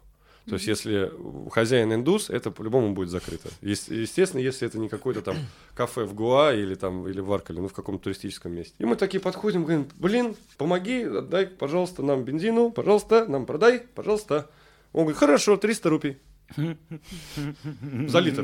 [0.47, 1.11] То есть, если
[1.51, 3.49] хозяин индус, это по-любому будет закрыто.
[3.61, 5.35] Естественно, если это не какое-то там
[5.75, 8.73] кафе в Гуа или там или в Аркале, ну в каком-то туристическом месте.
[8.79, 14.49] И мы такие подходим, говорим, блин, помоги, отдай, пожалуйста, нам бензину, пожалуйста, нам продай, пожалуйста.
[14.93, 16.17] Он говорит, хорошо, 300 рупий.
[16.55, 18.41] За литр.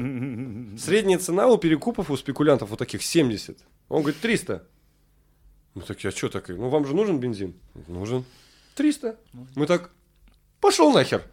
[0.78, 3.58] Средняя цена у перекупов, у спекулянтов вот таких 70.
[3.88, 4.68] Он говорит, 300.
[5.74, 6.58] Мы такие, а что такое?
[6.58, 7.54] Ну, вам же нужен бензин?
[7.88, 8.26] Нужен.
[8.76, 9.16] 300.
[9.56, 9.92] Мы так,
[10.60, 11.24] пошел нахер.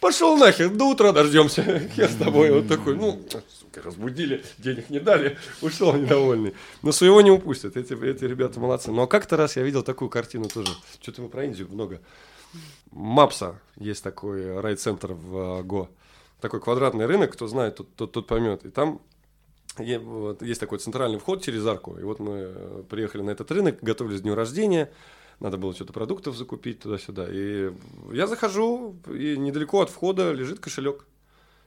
[0.00, 1.88] Пошел нахер, до утра дождемся.
[1.96, 3.20] Я с тобой вот такой, ну,
[3.60, 6.54] сука, разбудили, денег не дали, ушел недовольный.
[6.82, 8.90] Но своего не упустят, эти, эти ребята молодцы.
[8.90, 10.72] Но как-то раз я видел такую картину тоже.
[11.00, 12.00] Что-то мы про Индию много.
[12.90, 15.90] Мапса есть такой райцентр в э, Го.
[16.40, 18.64] Такой квадратный рынок, кто знает, тот, тот, тот поймет.
[18.64, 19.00] И там
[19.78, 21.98] есть такой центральный вход через арку.
[21.98, 24.90] И вот мы э, приехали на этот рынок, готовились к дню рождения.
[25.40, 27.28] Надо было что-то продуктов закупить туда-сюда.
[27.30, 27.72] И
[28.12, 31.06] я захожу, и недалеко от входа лежит кошелек.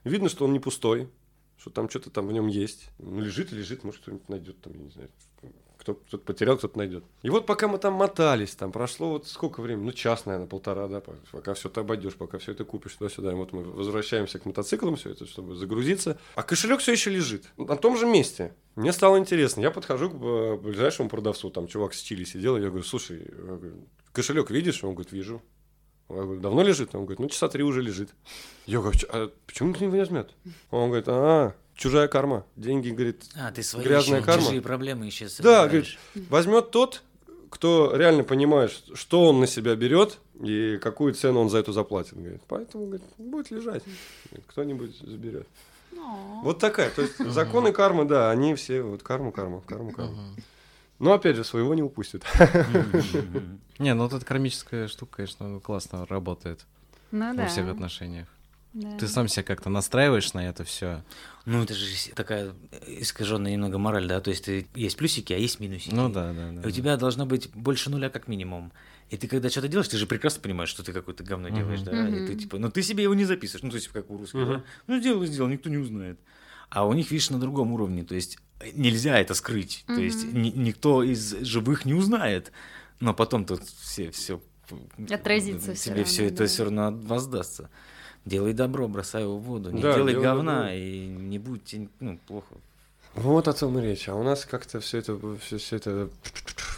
[0.03, 1.09] Видно, что он не пустой,
[1.57, 2.89] что там что-то там в нем есть.
[2.99, 5.09] Ну, лежит лежит, может, кто-нибудь найдет там, я не знаю.
[5.81, 7.03] Кто, кто-то потерял, кто-то найдет.
[7.23, 10.87] И вот пока мы там мотались, там прошло вот сколько времени, ну час, наверное, полтора,
[10.87, 13.31] да, по- пока все это обойдешь, пока все это купишь туда-сюда.
[13.31, 16.19] И вот мы возвращаемся к мотоциклам, все это, чтобы загрузиться.
[16.35, 18.53] А кошелек все еще лежит на том же месте.
[18.75, 19.61] Мне стало интересно.
[19.61, 23.27] Я подхожу к э, ближайшему продавцу, там чувак с чили сидел, я говорю, слушай,
[24.11, 24.83] кошелек видишь?
[24.83, 25.41] Он говорит, вижу.
[26.09, 26.93] Я говорю, давно лежит?
[26.93, 28.09] Он говорит, ну часа три уже лежит.
[28.65, 30.31] Я говорю, «Чё- а почему ты не возьмет?
[30.69, 32.45] Он говорит, а, чужая карма.
[32.55, 34.43] Деньги, говорит, А, ты свои Грязная еще карма?
[34.43, 35.97] чужие проблемы еще Да, собираешь.
[36.29, 37.03] возьмет тот,
[37.49, 42.13] кто реально понимает, что он на себя берет и какую цену он за это заплатит.
[42.15, 42.41] Говорит.
[42.47, 43.83] Поэтому говорит, будет лежать.
[44.29, 45.47] Говорит, Кто-нибудь заберет.
[45.97, 46.41] О.
[46.43, 46.89] Вот такая.
[46.91, 50.17] То есть законы кармы, да, они все вот карму, карму, карму, карму.
[50.99, 52.23] Но опять же, своего не упустят.
[53.79, 56.65] Не, ну вот эта кармическая штука, конечно, классно работает
[57.11, 57.43] Ну да.
[57.43, 58.27] во всех отношениях.
[58.73, 58.97] Да.
[58.97, 61.03] Ты сам себя как-то настраиваешь на это все.
[61.45, 62.53] Ну, это же такая
[62.87, 65.93] искаженная немного мораль, да, то есть ты, есть плюсики, а есть минусики.
[65.93, 66.67] Ну да, да, да.
[66.67, 68.71] У тебя должно быть больше нуля как минимум.
[69.09, 71.57] И ты когда что-то делаешь, ты же прекрасно понимаешь, что ты какое-то говно Мгм.
[71.57, 74.09] делаешь, да, и ты типа, но ты себе его не записываешь, ну, то есть как
[74.09, 74.53] у русских, Мгм.
[74.53, 76.19] да, ну, сделал и сделал, никто не узнает.
[76.69, 80.31] А у них, видишь, на другом уровне, то есть э, нельзя это скрыть, то есть
[80.31, 82.53] ни- никто из живых не узнает,
[83.01, 84.41] но потом тут все, все
[85.09, 86.47] Отразится тебе равно, все это да.
[86.47, 87.69] все равно воздастся.
[88.25, 90.73] Делай добро, бросай его в воду, не Да, делай говна добро.
[90.73, 92.55] и не будьте, ну, плохо.
[93.15, 94.07] Вот о том и речь.
[94.07, 96.09] А у нас как-то все это, все, это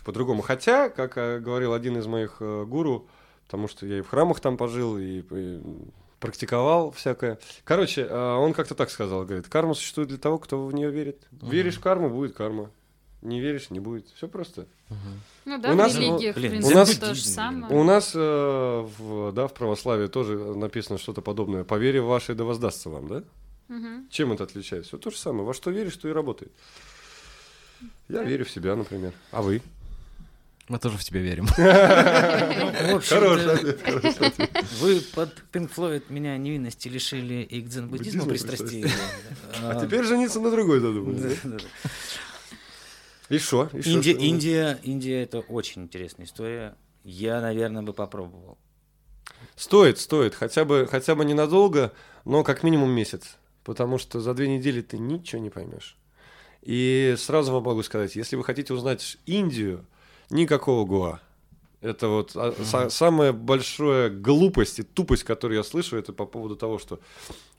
[0.06, 0.42] по-другому.
[0.42, 3.08] Хотя, как э, говорил один из моих э, гуру,
[3.46, 5.62] потому что я и в храмах там пожил, и, и
[6.20, 7.38] практиковал всякое.
[7.66, 11.22] Короче, э, он как-то так сказал, говорит, карма существует для того, кто в нее верит.
[11.32, 12.72] Веришь в карму, будет карма.
[13.24, 14.06] Не веришь, не будет.
[14.16, 14.68] Все просто.
[15.46, 17.74] Ну да, У в нас- религиях, Блин, в у принципе, нас- то же самое.
[17.74, 21.64] У нас э, в, да, в православии тоже написано что-то подобное.
[21.64, 23.24] По вере вашей да воздастся вам, да?
[23.70, 24.08] Мгм.
[24.12, 24.90] Чем это отличается?
[24.90, 25.46] Все то же самое.
[25.46, 26.52] Во что веришь, то и работает.
[28.10, 29.14] Я верю в себя, например.
[29.32, 29.62] А вы?
[30.70, 31.46] Мы тоже в тебя верим.
[31.48, 34.48] В Хороший да.
[34.80, 38.90] Вы под Pink Floyd меня невинности лишили и к дзен-буддизму Буддизму пристрастили.
[39.62, 41.38] А теперь жениться на другой задумали.
[43.30, 43.70] И что?
[43.74, 44.14] Индия?
[44.14, 46.76] Индия, Индия это очень интересная история.
[47.04, 48.58] Я, наверное, бы попробовал.
[49.56, 50.36] Стоит, стоит.
[50.36, 51.94] Хотя бы, хотя бы ненадолго,
[52.26, 53.38] но как минимум месяц.
[53.64, 55.98] Потому что за две недели ты ничего не поймешь.
[56.62, 59.86] И сразу вам могу сказать, если вы хотите узнать Индию,
[60.30, 61.22] никакого Гоа.
[61.84, 66.80] Это вот са- самая большая глупость и тупость, которую я слышу, это по поводу того,
[66.80, 67.00] что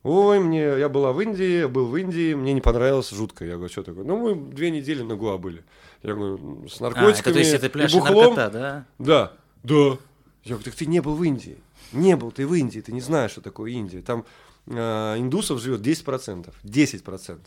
[0.03, 3.45] Ой, мне, я была в Индии, был в Индии, мне не понравилось жутко.
[3.45, 4.05] Я говорю, что такое?
[4.05, 5.65] Ну, мы две недели на Гоа были.
[6.03, 8.17] Я говорю, «М, с А, это наркотиками то есть это пляж и бухлом.
[8.35, 8.87] наркота, да?
[8.99, 9.99] Да, да.
[10.45, 11.57] Я говорю, так ты не был в Индии.
[11.93, 14.03] Не был ты в Индии, ты не знаешь, что такое Индия.
[14.03, 14.27] Там
[14.67, 16.53] э, индусов живет 10%.
[16.65, 17.39] 10%.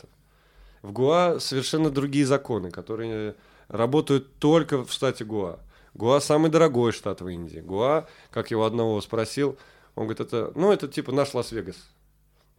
[0.82, 3.34] В Гоа совершенно другие законы, которые
[3.68, 5.58] работают только в штате Гоа.
[5.94, 7.60] Гоа самый дорогой штат в Индии.
[7.60, 9.56] Гоа, как его одного спросил,
[9.94, 11.76] он говорит, это, ну, это типа наш Лас-Вегас.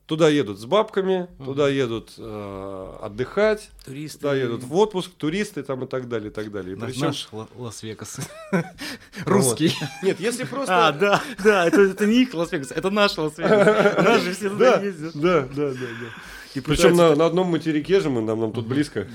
[0.06, 4.18] Туда едут с бабками, туда едут э, отдыхать, Туристы.
[4.18, 6.76] туда едут в отпуск, туристы там и так далее, и так далее.
[6.76, 8.18] И Наш- причем- Наш Ла- Лас-Вегас.
[9.26, 9.72] Русский.
[10.02, 10.88] Нет, если просто...
[10.88, 14.22] А, да, да, это, это не их Лас-Вегас, это наш Лас-Вегас.
[14.24, 15.14] Же все туда Да, ездят.
[15.14, 16.62] да, да, да, да.
[16.66, 19.08] Причем на, на одном материке же мы, нам, нам тут близко.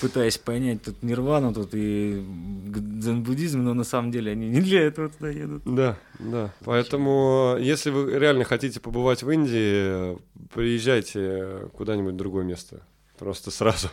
[0.00, 5.08] Пытаясь понять тут нирвану, тут и дзен-буддизм, но на самом деле они не для этого
[5.08, 5.62] туда едут.
[5.64, 6.52] Да, да.
[6.64, 10.18] Поэтому, если вы реально хотите побывать в Индии,
[10.52, 12.82] приезжайте куда-нибудь в другое место.
[13.18, 13.88] Просто сразу.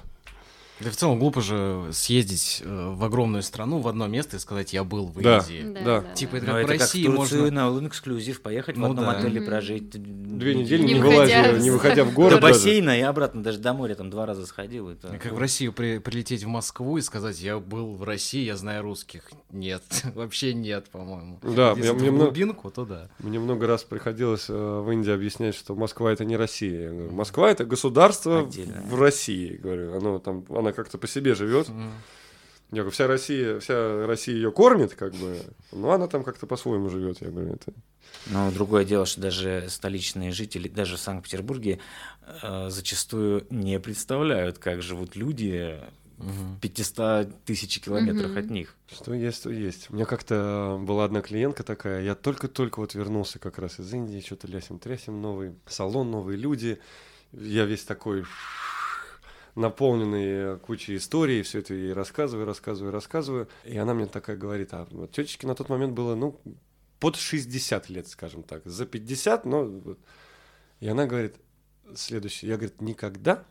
[0.83, 4.73] Да в целом глупо же съездить э, в огромную страну, в одно место и сказать,
[4.73, 5.37] я был в Да.
[5.39, 5.77] Индии.
[5.83, 6.01] Да.
[6.13, 7.51] Типа это Но как в это как в России Турцию можно...
[7.51, 9.11] на All Inclusive поехать в Ну одном да.
[9.11, 9.89] отеле прожить.
[9.91, 12.53] Две недели Не не, выходя вылазя, не выходя в До город даже.
[12.53, 14.89] бассейна и обратно даже до моря там два раза сходил.
[14.89, 15.07] Это...
[15.21, 18.83] Как в Россию при- прилететь в Москву и сказать, я был в России, я знаю
[18.83, 19.29] русских.
[19.51, 19.83] Нет,
[20.15, 21.39] вообще нет, по-моему.
[21.43, 23.09] Да, Если мне много- глубинку, то да.
[23.19, 26.91] Мне много раз приходилось э, в Индии объяснять, что Москва это не Россия.
[26.91, 28.81] Москва это государство Отдельно.
[28.89, 29.55] в России.
[29.55, 31.67] Говорю, оно там, она как-то по себе живет.
[32.71, 35.39] Я говорю, вся Россия, вся Россия ее кормит, как бы,
[35.71, 37.21] но она там как-то по-своему живет.
[37.21, 37.71] Я говорю, это...
[38.27, 41.79] Но другое дело, что даже столичные жители, даже в Санкт-Петербурге,
[42.41, 45.79] э, зачастую не представляют, как живут люди
[46.17, 48.75] в 500 тысяч километрах от них.
[48.91, 49.89] Что есть, то есть.
[49.89, 54.23] У меня как-то была одна клиентка такая, я только-только вот вернулся как раз из Индии,
[54.25, 56.79] что-то лясим-трясим, новый салон, новые люди.
[57.31, 58.25] Я весь такой
[59.55, 63.47] наполненный кучей историй, все это ей рассказываю, рассказываю, рассказываю.
[63.63, 66.39] И она мне такая говорит, а вот тетечке на тот момент было, ну,
[66.99, 69.69] под 60 лет, скажем так, за 50, но...
[70.79, 71.35] И она говорит,
[71.95, 73.43] следующее, я, говорит, никогда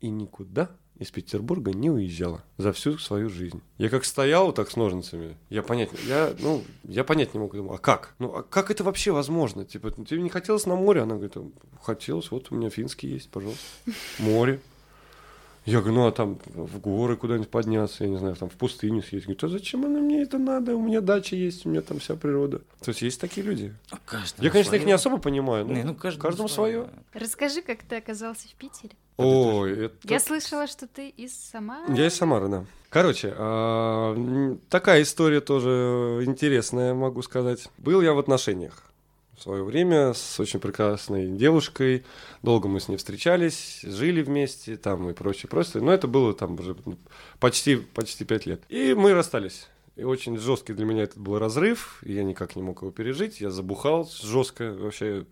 [0.00, 3.60] и никуда из Петербурга не уезжала за всю свою жизнь.
[3.78, 7.74] Я как стоял так с ножницами, я понять, я, ну, я понять не мог, думал,
[7.74, 8.14] а как?
[8.18, 9.64] Ну, а как это вообще возможно?
[9.64, 11.02] Типа, тебе не хотелось на море?
[11.02, 11.34] Она говорит,
[11.82, 13.64] хотелось, вот у меня финский есть, пожалуйста,
[14.18, 14.60] море.
[15.64, 19.00] Я говорю, ну а там в горы куда-нибудь подняться, я не знаю, там в пустыню
[19.00, 19.26] съездить.
[19.26, 20.74] Говорит, а зачем она мне это надо?
[20.74, 22.58] У меня дача есть, у меня там вся природа.
[22.80, 23.72] То есть есть такие люди.
[24.04, 24.86] Каждому Я, конечно, их своё.
[24.86, 26.88] не особо понимаю, но Не, ну, каждому, каждому свое.
[27.14, 28.94] Расскажи, как ты оказался в Питере.
[29.18, 29.96] Ой, это...
[30.04, 31.94] Я слышала, что ты из Самары.
[31.94, 32.64] Я из Самары, да.
[32.88, 37.68] Короче, а, такая история тоже интересная, могу сказать.
[37.78, 38.91] Был я в отношениях
[39.42, 42.04] свое время с очень прекрасной девушкой.
[42.42, 45.82] Долго мы с ней встречались, жили вместе, там и прочее, прочее.
[45.82, 46.76] Но это было там уже
[47.40, 48.62] почти, почти пять лет.
[48.68, 49.68] И мы расстались.
[49.96, 53.40] И очень жесткий для меня это был разрыв, и я никак не мог его пережить.
[53.40, 55.26] Я забухал жестко, вообще,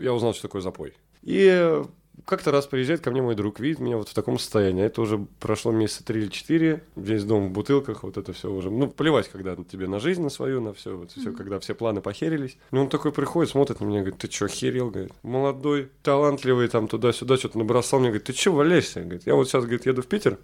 [0.00, 0.94] я узнал, что такое запой.
[1.22, 1.82] И
[2.24, 4.82] как-то раз приезжает ко мне мой друг, видит меня вот в таком состоянии.
[4.82, 6.84] А Это уже прошло месяца три или четыре.
[6.96, 8.70] Весь дом в бутылках, вот это все уже.
[8.70, 12.00] Ну, плевать, когда тебе на жизнь, на свою, на все, вот все, когда все планы
[12.00, 12.56] похерились.
[12.70, 16.88] И он такой приходит, смотрит на меня, говорит, ты что, охерел, говорит, молодой, талантливый, там
[16.88, 18.00] туда-сюда что-то набросал.
[18.00, 19.00] Мне говорит, ты что валяешься?
[19.00, 20.38] Говорит, я вот сейчас, говорит, еду в Питер,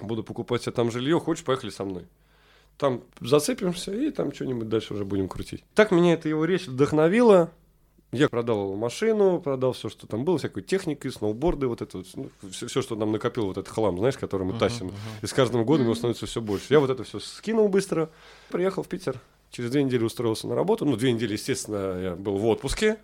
[0.00, 2.04] буду покупать себе там жилье, хочешь, поехали со мной.
[2.76, 5.64] Там зацепимся и там что-нибудь дальше уже будем крутить.
[5.74, 7.50] Так меня эта его речь вдохновила.
[8.10, 12.30] Я продал машину, продал все, что там было, всякую технику, сноуборды, вот это вот, ну,
[12.50, 14.92] все, что нам накопил, вот этот хлам, знаешь, который мы тащим.
[15.20, 16.66] И с каждым годом его становится все больше.
[16.70, 18.08] Я вот это все скинул быстро,
[18.48, 20.86] приехал в Питер, через две недели устроился на работу.
[20.86, 22.96] Ну, две недели, естественно, я был в отпуске,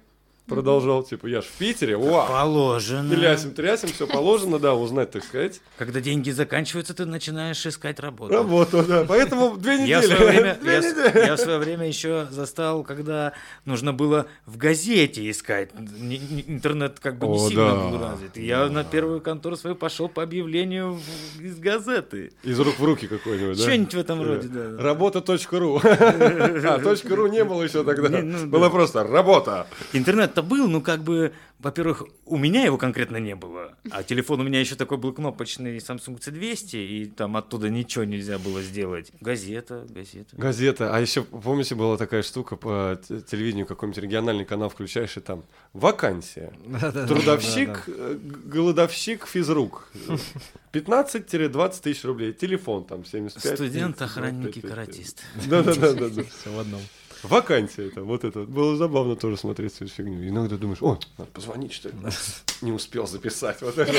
[0.47, 2.29] продолжал, типа, я ж в Питере, вау!
[2.29, 3.09] Положено.
[3.15, 5.61] Трясем, трясем, все положено, да, узнать, так сказать.
[5.79, 8.33] Когда деньги заканчиваются, ты начинаешь искать работу.
[8.35, 9.05] Работу, да.
[9.09, 9.89] Поэтому две недели.
[9.91, 11.27] Я в, свое время, Две я, с- недели.
[11.27, 13.33] я в свое время еще застал, когда
[13.65, 15.71] нужно было в газете искать.
[16.47, 17.89] Интернет как бы не О, сильно да.
[17.89, 18.37] был развит.
[18.37, 21.01] Я на первую контору свою пошел по объявлению
[21.41, 22.33] из газеты.
[22.43, 23.63] Из рук в руки какой-нибудь, да?
[23.63, 24.83] Что-нибудь в этом роде, да.
[24.83, 25.81] Работа.ру.
[26.65, 28.09] А, ру не было еще тогда.
[28.09, 29.67] Ну, Было просто работа.
[30.35, 33.77] Интернет-то был, ну как бы, во-первых, у меня его конкретно не было.
[33.91, 38.39] А телефон у меня еще такой был кнопочный Samsung C200, и там оттуда ничего нельзя
[38.39, 39.13] было сделать.
[39.21, 40.37] Газета, газета.
[40.37, 40.95] Газета.
[40.95, 45.45] А еще, помните, была такая штука по т- телевидению, какой-нибудь региональный канал включаешь, и там
[45.73, 46.53] вакансия.
[47.09, 49.89] Трудовщик, э, голодовщик, физрук.
[50.73, 52.33] 15-20 тысяч рублей.
[52.33, 53.55] Телефон там 75.
[53.55, 54.71] Студент, 30, охранник и 25.
[54.71, 55.23] каратист.
[55.49, 56.23] Да-да-да.
[56.25, 56.81] Все в одном.
[57.25, 58.41] Вакансия это, вот это.
[58.41, 60.29] Было забавно тоже смотреть всю эту фигню.
[60.29, 61.95] Иногда думаешь, о, надо позвонить, что ли.
[62.63, 63.63] Не успел записать.
[63.63, 63.93] Вот это,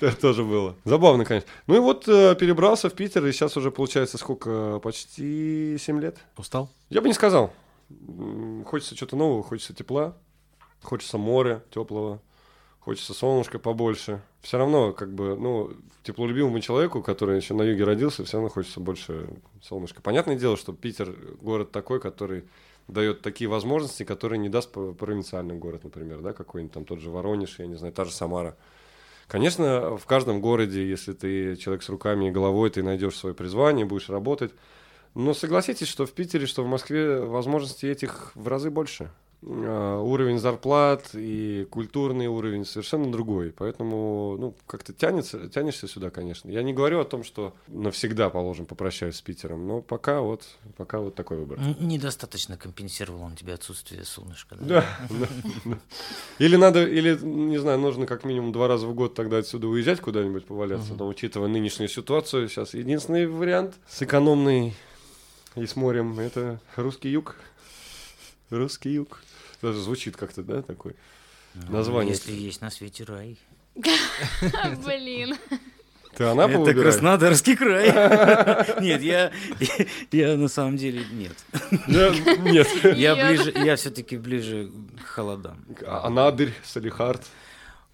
[0.00, 0.76] это тоже было.
[0.84, 1.48] Забавно, конечно.
[1.66, 4.78] Ну и вот э, перебрался в Питер, и сейчас уже получается сколько?
[4.82, 6.18] Почти 7 лет.
[6.36, 6.70] Устал?
[6.88, 7.52] Я бы не сказал.
[8.66, 10.16] Хочется что-то нового, хочется тепла,
[10.82, 12.20] хочется моря теплого,
[12.80, 14.22] хочется солнышка побольше.
[14.40, 15.72] Все равно, как бы, ну,
[16.02, 19.28] теплолюбимому человеку, который еще на юге родился, все равно хочется больше
[19.62, 20.02] солнышка.
[20.02, 22.44] Понятное дело, что Питер город такой, который
[22.88, 27.58] дает такие возможности, которые не даст провинциальный город, например, да, какой-нибудь там тот же Воронеж,
[27.58, 28.56] я не знаю, та же Самара.
[29.28, 33.86] Конечно, в каждом городе, если ты человек с руками и головой, ты найдешь свое призвание,
[33.86, 34.52] будешь работать.
[35.14, 39.10] Но согласитесь, что в Питере, что в Москве возможностей этих в разы больше.
[39.42, 43.52] А, Уровень зарплат и культурный уровень совершенно другой.
[43.56, 46.50] Поэтому, ну, как-то тянется, тянешься сюда, конечно.
[46.50, 50.44] Я не говорю о том, что навсегда, положим, попрощаюсь с Питером, но пока вот,
[50.76, 51.58] пока вот такой выбор.
[51.80, 54.56] Недостаточно компенсировал он тебе отсутствие солнышка.
[54.60, 54.84] Да.
[56.38, 60.00] Или надо, или, не знаю, нужно как минимум два раза в год тогда отсюда уезжать
[60.00, 60.94] куда-нибудь поваляться.
[60.94, 64.74] Но учитывая нынешнюю ситуацию, сейчас единственный вариант с экономной
[65.56, 67.36] и с морем, это русский юг.
[68.50, 69.22] Русский юг.
[69.62, 70.94] Даже звучит как-то, да, такой.
[71.54, 72.14] Ну, Название.
[72.14, 73.38] Если есть на свете рай.
[74.84, 75.36] Блин.
[76.16, 76.82] Ты Анапу Это выбираешь?
[76.94, 77.86] Краснодарский край.
[78.82, 79.32] Нет, я,
[80.10, 81.36] я на самом деле нет.
[81.86, 82.66] Нет.
[82.96, 85.64] Я ближе, я все-таки ближе к холодам.
[85.86, 87.22] А- Анадырь, Салихард.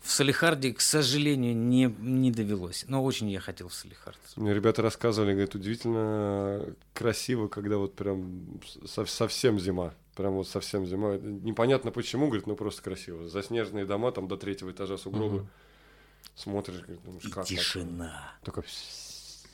[0.02, 2.86] В Салихарде, к сожалению, не, не довелось.
[2.88, 4.18] Но очень я хотел в Салихард.
[4.36, 9.92] Мне ребята рассказывали, говорят, удивительно красиво, когда вот прям со- совсем зима.
[10.16, 11.16] Прям вот совсем зима.
[11.18, 13.28] Непонятно почему, говорит, ну просто красиво.
[13.28, 15.46] Заснеженные дома, там до третьего этажа сугробы.
[16.34, 17.46] Смотришь, говорит, И как так?
[17.46, 18.32] тишина.
[18.42, 18.64] Такой...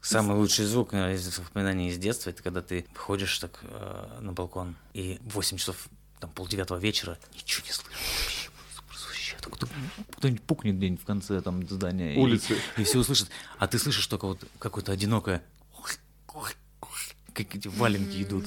[0.01, 4.75] Самый лучший звук из воспоминаний из детства, это когда ты выходишь так э, на балкон,
[4.95, 5.89] и в 8 часов,
[6.19, 8.51] там, полдевятого вечера, ничего не слышишь.
[10.17, 12.15] Кто-нибудь пукнет где-нибудь в конце там здания.
[12.15, 12.57] и- Улицы.
[12.77, 13.29] И, все услышат.
[13.59, 15.43] А ты слышишь только вот какое-то одинокое...
[17.35, 18.47] Как эти валенки идут.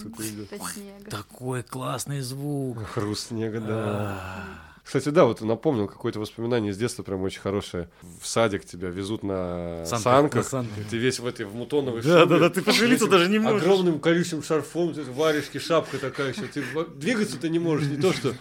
[1.10, 2.84] Такой классный звук.
[2.88, 3.84] Хруст снега, да.
[3.88, 4.44] А,
[4.84, 7.90] Кстати, да, вот напомнил какое-то воспоминание из детства прям очень хорошее.
[8.22, 10.36] В садик тебя везут на Санках, санках.
[10.36, 10.86] на санках.
[10.90, 13.64] Ты весь в этой в мутоновой Да, шубе, да, да, ты пошевелиться даже не можешь.
[13.64, 16.44] Огромным колючим шарфом, варежки, шапка такая еще.
[16.44, 16.64] Ты
[16.96, 18.36] двигаться ты не можешь, не то что.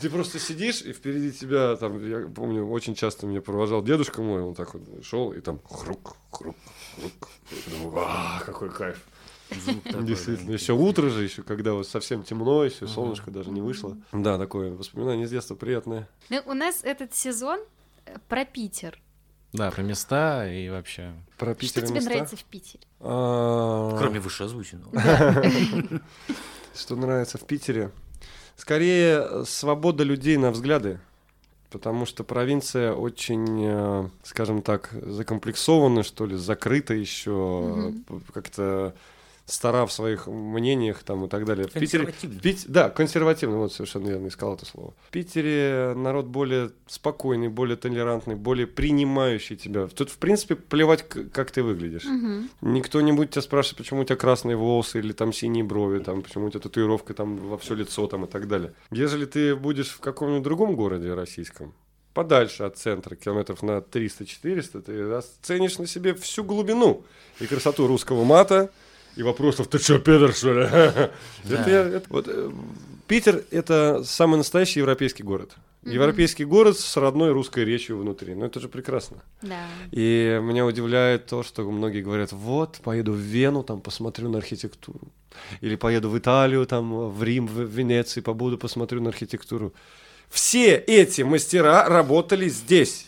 [0.00, 4.42] Ты просто сидишь, и впереди тебя, там, я помню, очень часто меня провожал дедушка мой,
[4.42, 6.56] он так вот шел, и там хрук, хрук,
[6.98, 7.28] хрук.
[7.70, 8.98] Думаю, «А, какой кайф.
[9.50, 10.52] Звук такой, Действительно, да.
[10.54, 13.96] еще утро же, еще когда вот совсем темно, еще солнышко даже не вышло.
[14.12, 16.08] Да, такое воспоминание с детства приятное.
[16.30, 17.60] Ну, у нас этот сезон
[18.06, 19.00] э, про Питер.
[19.52, 21.12] Да, про места и вообще.
[21.38, 22.10] Про Что Питер и тебе места.
[22.10, 22.84] нравится в Питере?
[23.00, 24.90] А, Кроме вышеозвученного.
[26.74, 27.90] Что нравится в Питере?
[28.56, 30.98] Скорее, свобода людей на взгляды.
[31.70, 37.92] Потому что провинция очень, э, скажем так, закомплексована, что ли, закрыта еще,
[38.32, 38.94] как-то
[39.46, 41.68] стара в своих мнениях там и так далее.
[41.68, 44.92] В Питере, в Пит- да, консервативный, вот совершенно верно искал это слово.
[45.06, 49.86] В Питере народ более спокойный, более толерантный, более принимающий тебя.
[49.86, 52.04] Тут, в принципе, плевать, как ты выглядишь.
[52.04, 52.50] Мгм.
[52.60, 56.22] Никто не будет тебя спрашивать, почему у тебя красные волосы или там синие брови, там,
[56.22, 58.72] почему у тебя татуировка там во все лицо там и так далее.
[58.90, 61.72] Ежели ты будешь в каком-нибудь другом городе российском,
[62.14, 67.04] подальше от центра, километров на 300-400, ты оценишь на себе всю глубину
[67.40, 68.70] и красоту русского мата,
[69.16, 70.60] и вопросов, ты что, пидор, что ли?
[71.50, 72.50] Это я- это- вот, э,
[73.08, 75.52] Питер– это самый настоящий европейский город.
[75.84, 78.34] Европейский город с родной русской речью внутри.
[78.34, 79.18] Ну, это же прекрасно.
[79.42, 79.60] Да.
[79.92, 85.00] И меня удивляет то, что многие говорят, вот, поеду в Вену, там посмотрю на архитектуру.
[85.60, 89.72] Или поеду в Италию, там, в Рим, в Венеции, побуду, посмотрю на архитектуру.
[90.28, 93.06] Все эти мастера работали здесь.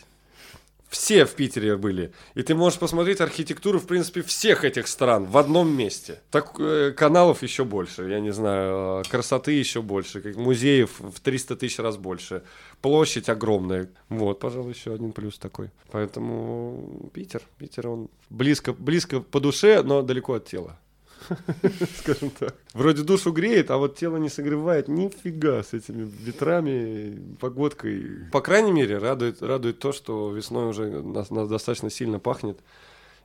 [0.89, 2.11] Все в Питере были.
[2.33, 6.19] И ты можешь посмотреть архитектуру, в принципе, всех этих стран в одном месте.
[6.31, 11.19] Так, э, каналов еще больше, я не знаю, э, красоты еще больше, как музеев в
[11.19, 12.41] 300 тысяч раз больше.
[12.81, 13.89] Площадь огромная.
[14.09, 15.69] Вот, пожалуй, еще один плюс такой.
[15.91, 20.79] Поэтому Питер, Питер, он близко, близко по душе, но далеко от тела.
[21.99, 22.55] Скажем так.
[22.73, 28.25] Вроде душу греет, а вот тело не согревает нифига с этими ветрами, погодкой.
[28.31, 32.59] По крайней мере, радует, радует то, что весной уже нас, нас достаточно сильно пахнет.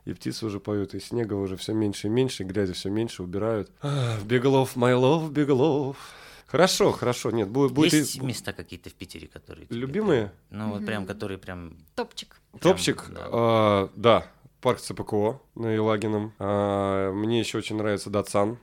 [0.05, 3.23] И птицы уже поют, и снега уже все меньше и меньше, и грязи все меньше
[3.23, 3.71] убирают.
[3.81, 5.97] А, Беглов, my love, Беглов.
[6.45, 9.65] Хорошо, хорошо, нет, будет, будет и- Есть места какие-то в Питере, которые...
[9.65, 10.31] тебе любимые.
[10.49, 11.75] прям- Ну, вот прям, которые прям...
[11.95, 12.39] Топчик.
[12.51, 13.27] прям, Топчик, да.
[13.31, 14.27] а, да,
[14.65, 16.33] парк ЦПКО на Елагином.
[16.39, 18.57] А, мне еще очень нравится Датсан.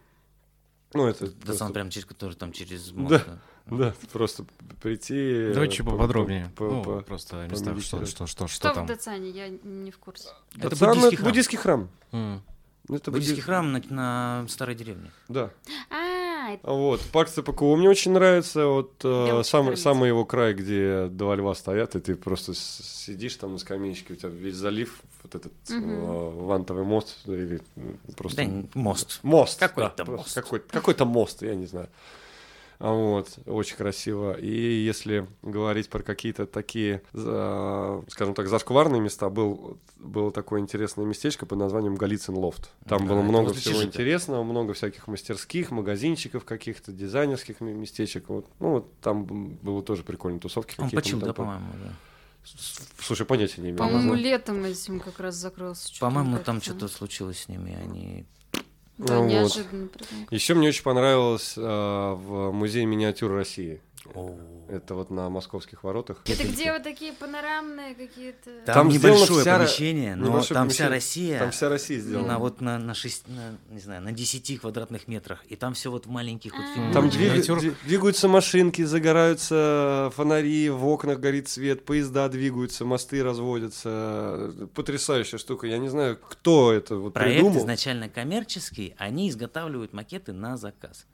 [0.95, 3.01] Ну, это Да просто- прям через который там через Да.
[3.01, 3.25] мост.
[3.67, 4.45] Да, просто
[4.83, 5.53] прийти.
[5.55, 6.51] Давай чуть по- поподробнее.
[6.57, 8.09] по- Ну, по- просто места, что, помедитировать.
[8.09, 8.87] что, что, что, Что в там.
[8.87, 9.31] Дацане?
[9.31, 10.31] Я не в курсе.
[10.57, 11.29] Это Датсан буддийский храм.
[11.31, 11.89] буддийский храм.
[12.11, 12.43] М.
[12.89, 15.13] Это Буддийский будди- храм на, на старой деревне.
[15.29, 15.51] Да.
[15.91, 15.95] А,
[16.51, 18.67] это- Вот, парк ЦПКО мне очень нравится.
[18.67, 23.53] Вот э, самый, самый его край, где два льва стоят, и ты просто сидишь там
[23.53, 25.91] на скамеечке, у тебя весь залив, вот этот Мгм.
[25.91, 27.61] э, вантовый мост, или
[28.17, 28.45] просто...
[28.45, 29.21] Да, мост.
[29.23, 29.59] Мост.
[29.59, 30.35] Какой-то да, мост.
[30.35, 31.89] Какой, какой-то мост, я не знаю.
[32.85, 34.33] А Вот, очень красиво.
[34.33, 34.51] И
[34.85, 41.59] если говорить про какие-то такие, скажем так, зашкварные места, был, было такое интересное местечко под
[41.59, 42.71] названием Голицын Лофт.
[42.89, 43.89] Там Да, было много всего Чижика.
[43.89, 48.29] интересного, много всяких мастерских, магазинчиков каких-то, дизайнерских ме- местечек.
[48.29, 48.47] Вот.
[48.59, 50.97] Ну, вот там было тоже прикольно, тусовки Он какие-то.
[51.05, 51.93] почил, мы да, по-моему, да.
[52.99, 53.79] Слушай, понятия не имею.
[53.79, 55.89] По-моему, летом этим как раз закрылся.
[56.01, 58.27] По-моему, там что-то случилось с ними, они...
[59.07, 59.31] Да, Ну вот.
[59.31, 59.89] неожиданно.
[59.89, 60.07] прям.
[60.31, 63.81] Еще мне очень понравилось э, в музее миниатюр России.
[64.15, 64.37] О.
[64.69, 66.23] Это вот на московских воротах.
[66.27, 68.51] Это где вот такие панорамные какие-то...
[68.67, 70.89] Там, Там небольшое вся помещение, но небольшое там вся помещение.
[70.89, 71.39] Россия...
[71.39, 72.27] Там вся Россия сделана.
[72.29, 75.45] На вот на, на, шесть, на, не знаю, на 10 квадратных метрах.
[75.47, 76.75] И там все вот в маленьких вот А.
[76.75, 76.93] фигурках.
[76.95, 77.13] Там Мгм.
[77.13, 77.59] двига- Миниатюр.
[77.61, 84.53] дви- двигаются машинки, загораются фонари, в окнах горит свет, поезда двигаются, мосты разводятся.
[84.75, 85.67] Потрясающая штука.
[85.67, 87.61] Я не знаю, кто это вот Проект придумал.
[87.61, 91.07] изначально коммерческий, они изготавливают макеты на заказ.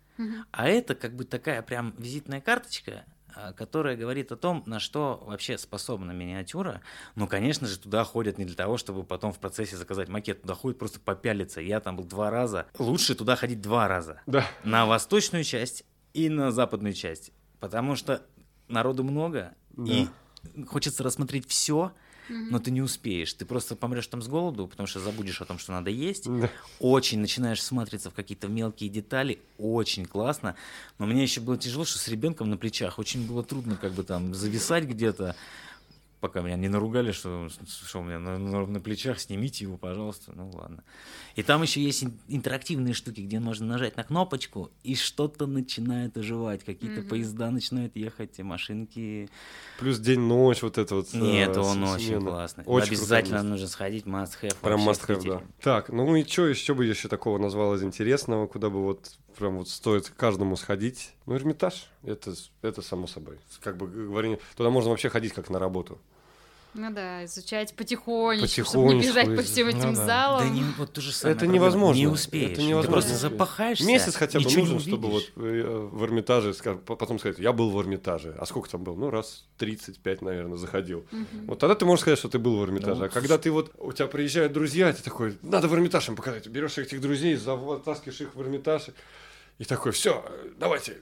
[0.51, 3.05] А это как бы такая прям визитная карточка
[3.35, 6.81] а, которая говорит о том, на что вообще способна миниатюра.
[7.15, 10.43] Но, конечно же, туда ходят не для того, чтобы потом в процессе заказать макет.
[10.43, 11.61] Туда ходят просто попялиться.
[11.61, 12.67] Я там был два раза.
[12.79, 14.21] Лучше туда ходить два раза.
[14.27, 14.45] Да.
[14.65, 17.33] На восточную часть и на западную часть.
[17.61, 18.23] Потому что
[18.67, 20.09] народу много, и
[20.67, 21.93] хочется рассмотреть все,
[22.29, 23.33] но ты не успеешь.
[23.33, 26.25] Ты просто помрешь там с голоду, потому что забудешь о том, что надо есть.
[26.29, 26.51] Да.
[26.79, 29.41] Очень начинаешь смотреться в какие-то мелкие детали.
[29.59, 30.57] Очень классно.
[30.99, 34.03] Но мне еще было тяжело, что с ребенком на плечах очень было трудно как бы
[34.03, 35.37] там зависать где-то.
[36.21, 40.33] Пока меня не наругали, что, что у меня на, на- на плечах, снимите его, пожалуйста.
[40.35, 40.83] Ну ладно.
[41.37, 46.17] И там еще есть ин- интерактивные штуки, где можно нажать на кнопочку, и что-то начинает
[46.17, 46.65] оживать.
[46.65, 49.29] Какие-то поезда начинают ехать, и машинки.
[49.79, 51.13] Плюс день-ночь, вот это вот.
[51.15, 52.31] Нет, э, он очень смена.
[52.31, 52.65] классный.
[52.67, 53.51] Очень Обязательно круто.
[53.51, 54.57] нужно сходить, must have.
[54.61, 55.43] Прям must have, да.
[55.63, 59.59] Так, ну и что еще бы еще такого назвал из интересного, куда бы вот прям
[59.59, 61.13] вот стоит каждому сходить?
[61.27, 63.39] Ну, Эрмитаж, это, это само собой.
[63.61, 65.99] Как бы говорили, туда можно вообще ходить как на работу.
[66.75, 70.07] Ну да, изучать потихонечку, чтобы не бежать по всем этим ну да.
[70.07, 70.41] залам.
[70.41, 71.37] Да не, вот то же самое.
[71.37, 71.99] Это невозможно.
[71.99, 72.59] Не Это успеешь.
[72.59, 72.83] невозможно.
[72.83, 73.87] Ты просто запахаешься.
[73.87, 77.81] Месяц хотя бы нужен, чтобы вот э, в Эрмитаже, скажем, потом сказать, я был в
[77.81, 78.37] Эрмитаже.
[78.39, 78.97] А сколько там был?
[78.97, 81.05] Ну, раз 35, наверное, заходил.
[81.47, 83.01] Вот тогда ты можешь сказать, что ты был в Эрмитаже.
[83.01, 86.17] Ну, а когда ты вот, у тебя приезжают друзья, ты такой, надо в Эрмитаж им
[86.17, 86.47] показать.
[86.49, 88.91] Берешь этих друзей, затаскиваешь их в Эрмитаж.
[89.59, 90.25] И такой, все,
[90.59, 90.97] давайте.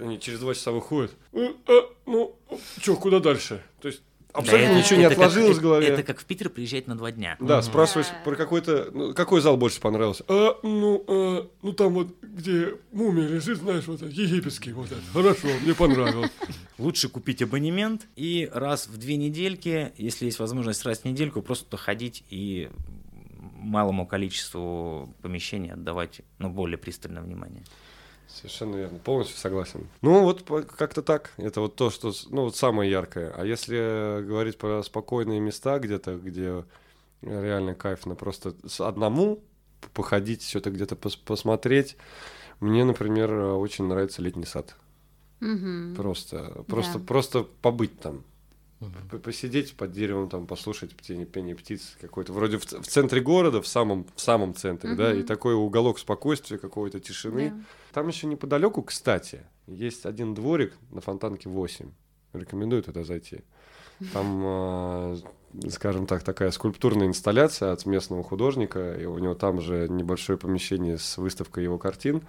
[0.00, 1.12] Они через два часа выходят.
[1.32, 2.36] «Э, э, ну,
[2.80, 3.62] что, куда дальше?
[3.80, 4.00] То есть
[4.32, 5.86] абсолютно Да, ничего не это как- отложилось в это- голове.
[5.88, 7.36] Это как в Питер приезжать на два дня.
[7.40, 8.20] Да, спрашиваешь Да.
[8.24, 8.90] про какой-то...
[8.92, 10.24] ну, какой зал больше понравился?
[10.28, 15.02] А, ну, а, ну там вот, где мумия лежит, знаешь, вот этот, египетский вот этот.
[15.12, 16.30] Хорошо, мне понравилось.
[16.78, 21.76] Лучше купить абонемент и раз в две недельки, если есть возможность раз в недельку, просто
[21.76, 22.70] ходить и
[23.54, 27.64] малому количеству помещений отдавать ну, более пристальное внимание.
[28.28, 29.88] Совершенно верно, полностью согласен.
[30.02, 30.42] Ну, вот
[30.76, 31.32] как-то так.
[31.38, 33.32] Это вот то, что, ну, вот самое яркое.
[33.34, 36.64] А если говорить про спокойные места где-то, где
[37.22, 39.42] реально кайфно просто с одному
[39.94, 41.96] походить, что-то где-то пос- посмотреть,
[42.60, 44.76] мне, например, э, очень нравится летний сад.
[45.40, 45.94] Мгм.
[45.96, 47.04] Просто, просто, Да.
[47.04, 48.24] просто побыть там.
[49.10, 52.32] П- Посидеть под деревом, там, послушать птение, пение птиц какой-то.
[52.32, 56.58] Вроде в, в центре города, в самом, в самом центре, да, и такой уголок спокойствия,
[56.58, 57.50] какой-то тишины.
[57.50, 57.64] Да.
[57.92, 61.90] Там еще неподалеку, кстати, есть один дворик на Фонтанке 8.
[62.34, 63.40] Рекомендую туда зайти.
[64.12, 65.16] Там, э,
[65.70, 70.98] скажем так, такая скульптурная инсталляция от местного художника, и у него там же небольшое помещение
[70.98, 72.22] с выставкой его картин.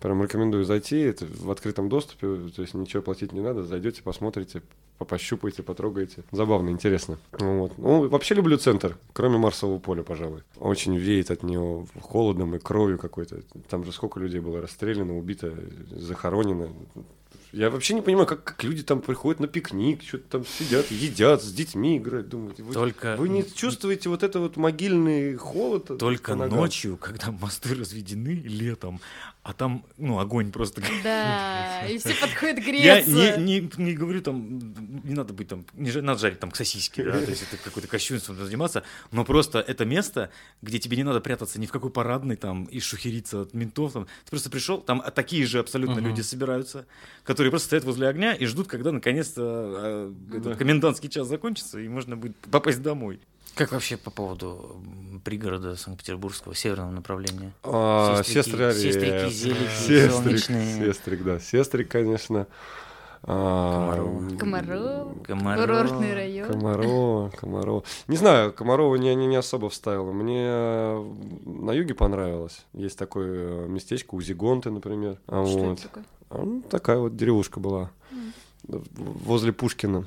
[0.00, 4.60] Прям рекомендую зайти, это в открытом доступе, то есть ничего платить не надо, зайдете, посмотрите,
[4.60, 4.66] по-
[4.98, 6.22] пощупайте, потрогаете.
[6.32, 7.18] Забавно, интересно.
[7.32, 7.72] Вот.
[7.78, 10.42] Ну, вообще люблю центр, кроме Марсового поля, пожалуй.
[10.58, 13.42] Очень веет от него холодом и кровью какой-то.
[13.68, 15.52] Там же сколько людей было расстреляно, убито,
[15.90, 16.68] захоронено.
[17.54, 21.40] Я вообще не понимаю, как, как люди там приходят на пикник, что-то там сидят, едят,
[21.40, 22.28] с детьми играют.
[22.28, 25.96] Думаете, вы, Только- вы не чувствуете вот это вот могильный холод?
[25.98, 29.00] Только ночью, когда мосты разведены летом,
[29.44, 33.10] а там, ну, огонь просто Да, и все подходят Я греться.
[33.38, 34.58] не, не, не говорю там,
[35.04, 38.36] не надо быть там, не надо жарить там сосиски, да, то есть это какое-то кощунством
[38.36, 38.82] надо заниматься,
[39.12, 40.30] но просто это место,
[40.62, 44.06] где тебе не надо прятаться ни в какой парадной там и шухериться от ментов, там.
[44.24, 46.86] ты просто пришел, там такие же абсолютно люди собираются,
[47.22, 51.88] которые просто стоят возле огня и ждут, когда наконец-то а, этот комендантский час закончится и
[51.88, 53.20] можно будет попасть домой.
[53.54, 54.82] Как вообще по поводу
[55.24, 57.52] пригорода Санкт-Петербургского северного направления?
[57.62, 60.86] А, Сестрики, сестрики, э, зелики, Сестрик, солнечные.
[60.86, 61.38] Сестрик, да.
[61.38, 62.48] Сестрик, конечно.
[63.26, 64.18] Комарова.
[64.20, 65.60] м, Комаров, Комаров.
[65.66, 66.48] курортный район.
[66.48, 67.82] Комарова, Комарова.
[68.08, 70.12] Не знаю, Комарова не, не, не особо вставила.
[70.12, 70.46] Мне
[71.46, 72.64] на юге понравилось.
[72.74, 75.18] Есть такое э, местечко Узигонты, например.
[75.26, 75.72] А Что вот.
[75.78, 76.04] это такое?
[76.30, 77.90] А, ну, такая вот деревушка была.
[78.64, 78.82] В-
[79.26, 80.04] Возле Пушкина,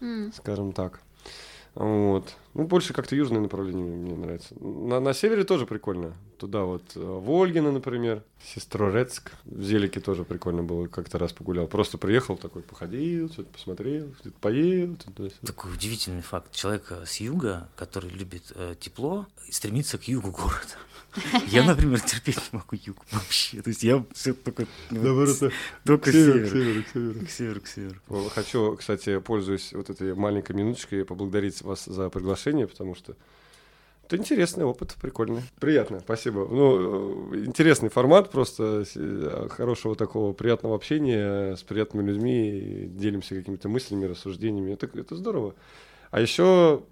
[0.00, 0.32] М.
[0.34, 1.00] скажем так.
[1.74, 2.34] Вот.
[2.58, 4.52] Ну, больше как-то южное направление мне нравится.
[4.58, 6.16] На, на севере тоже прикольно.
[6.38, 9.30] Туда вот э, Вольгина, например, Сестрорецк.
[9.44, 10.88] В Зелике тоже прикольно было.
[10.88, 11.68] Как-то раз погулял.
[11.68, 14.96] Просто приехал такой, походил, что-то посмотрел, что-то поел.
[14.96, 15.46] туда-сюда.
[15.46, 16.50] Такой удивительный факт.
[16.50, 20.74] Человек э, с юга, который любит э, тепло, стремится к югу города.
[21.48, 23.62] Я, например, терпеть не могу юг вообще.
[23.62, 25.50] То есть я все только, ну, Наоборот, да.
[25.84, 26.48] только К северу, север.
[26.48, 27.26] к северу, к северу.
[27.26, 28.30] К северу, к северу.
[28.34, 33.16] Хочу, кстати, пользуясь вот этой маленькой минуточкой, поблагодарить вас за приглашение, потому что
[34.08, 35.42] это интересный опыт, прикольный.
[35.60, 36.46] Приятно, спасибо.
[36.50, 43.68] Ну, э, интересный формат, просто э, хорошего такого приятного общения с приятными людьми, делимся какими-то
[43.68, 44.72] мыслями, рассуждениями.
[44.72, 45.54] Это, это здорово.
[46.10, 46.84] А еще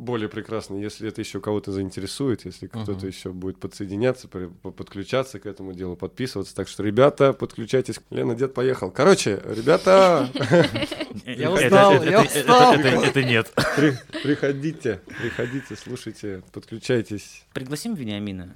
[0.00, 5.72] более прекрасно, если это еще кого-то заинтересует, если кто-то еще будет подсоединяться, подключаться к этому
[5.74, 6.54] делу, подписываться.
[6.54, 8.00] Так что, ребята, подключайтесь.
[8.10, 8.90] Лена, дед поехал.
[8.90, 10.28] Короче, ребята,
[11.26, 12.74] Я устал, это- я устал.
[12.74, 13.52] это- нет.
[13.76, 17.44] при- приходите, приходите, слушайте, подключайтесь.
[17.52, 18.54] Пригласим Вениамина.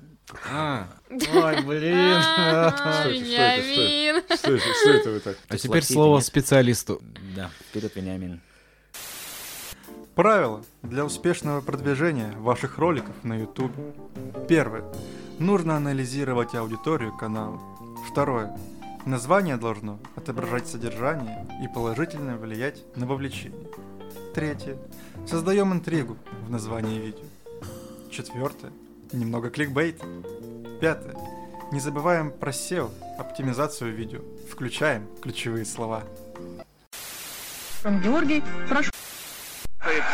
[0.51, 1.95] А, Ой, блин.
[1.95, 3.07] А?
[3.09, 4.23] Вениамин.
[4.37, 5.37] Что это, что это вы так?
[5.49, 7.03] А теперь слово специалисту.
[7.37, 8.41] Да, вперед, Вениамин.
[10.15, 13.73] Правила для успешного продвижения ваших роликов на YouTube.
[14.49, 14.85] Первое.
[15.41, 17.61] Нужно анализировать аудиторию канала.
[18.09, 18.57] Второе.
[19.07, 23.67] Название должно отображать содержание и положительно влиять на вовлечение.
[24.35, 24.79] Третье.
[25.27, 26.17] Создаем интригу
[26.47, 27.25] в названии видео.
[28.09, 28.71] Четвертое.
[29.13, 30.07] Немного кликбейта.
[30.81, 31.17] Пятое.
[31.73, 32.89] Не забываем про SEO,
[33.19, 34.21] оптимизацию видео.
[34.49, 36.05] Включаем ключевые слова.
[37.83, 38.93] Георгий, прошу.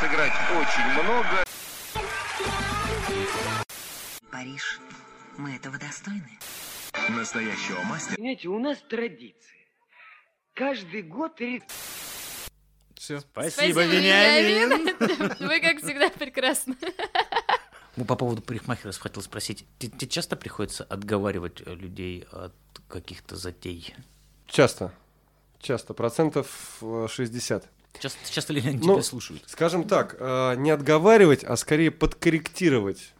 [0.01, 1.45] Сыграть очень много.
[4.33, 4.81] Париж,
[5.39, 6.39] мы этого достойны.
[7.09, 8.17] Настоящего мастера.
[8.17, 9.59] Понимаете, у нас традиция.
[10.55, 11.41] Каждый год
[12.97, 13.21] Все.
[13.21, 14.97] Спасибо, Вениамин.
[15.49, 16.77] Вы, как всегда, прекрасны.
[17.97, 19.65] Ну, по поводу парикмахеров хотел спросить.
[19.79, 22.55] Те- Тебе часто приходится отговаривать э, людей от
[22.89, 23.95] каких-то затей?
[24.47, 24.93] Часто,
[25.61, 27.69] часто, процентов э, 60.
[27.99, 29.43] Часто, часто ли они Ну, тебя слушают?
[29.47, 33.13] Скажем так, э, не отговаривать, а скорее подкорректировать.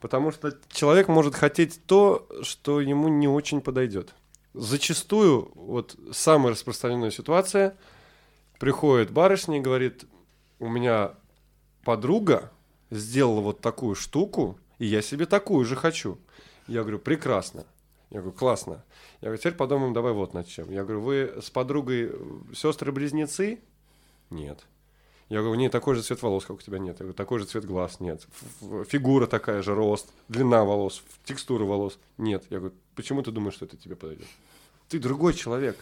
[0.00, 4.14] Потому что человек может хотеть то, что ему не очень подойдет.
[4.52, 7.76] Зачастую, вот самая распространенная ситуация,
[8.58, 10.04] приходит барышня и говорит,
[10.58, 11.14] у меня
[11.84, 12.52] подруга
[12.90, 16.18] сделала вот такую штуку, и я себе такую же хочу.
[16.66, 17.64] Я говорю, прекрасно.
[18.10, 18.84] Я говорю, классно.
[19.20, 20.70] Я говорю, теперь подумаем, давай вот над чем.
[20.70, 22.12] Я говорю, вы с подругой
[22.54, 23.60] сестры-близнецы?
[24.34, 24.64] Нет.
[25.30, 26.96] Я говорю, не такой же цвет волос, как у тебя нет.
[26.98, 28.26] Я говорю, такой же цвет глаз нет.
[28.88, 31.98] Фигура такая же, рост, длина волос, текстура волос.
[32.18, 32.44] Нет.
[32.50, 34.26] Я говорю, почему ты думаешь, что это тебе подойдет?
[34.88, 35.78] Ты другой человек.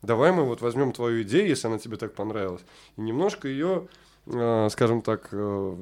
[0.00, 2.62] Давай мы вот возьмем твою идею, если она тебе так понравилась,
[2.96, 3.86] и немножко ее,
[4.26, 5.76] э, скажем так, э,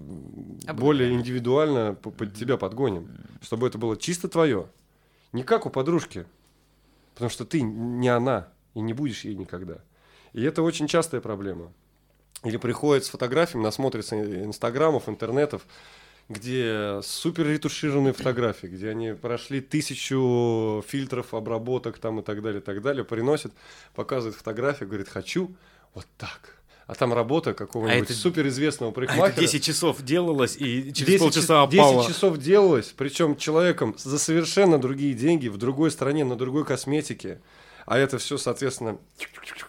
[0.74, 3.09] более индивидуально по- под тебя подгоним,
[3.43, 4.66] чтобы это было чисто твое.
[5.32, 6.27] Не как у подружки,
[7.15, 9.78] потому что ты не она и не будешь ей никогда.
[10.39, 11.73] И это очень частая проблема.
[12.44, 15.62] Или приходит с фотографиями, насмотрится инстаграмов, интернетов,
[16.28, 22.65] где супер ретушированные фотографии, где они прошли тысячу фильтров, обработок там и так далее, и
[22.65, 23.52] так далее, приносит,
[23.97, 25.51] показывает фотографию, говорит, хочу
[25.94, 26.55] вот так.
[26.86, 29.27] А там работа какого-нибудь это- суперизвестного А парикмахера.
[29.27, 32.06] это 10 часов делалось и через 10 полчаса час- 10 опало.
[32.06, 37.40] часов делалось, причем человеком за совершенно другие деньги, в другой стране, на другой косметике.
[37.89, 38.98] А это все, соответственно,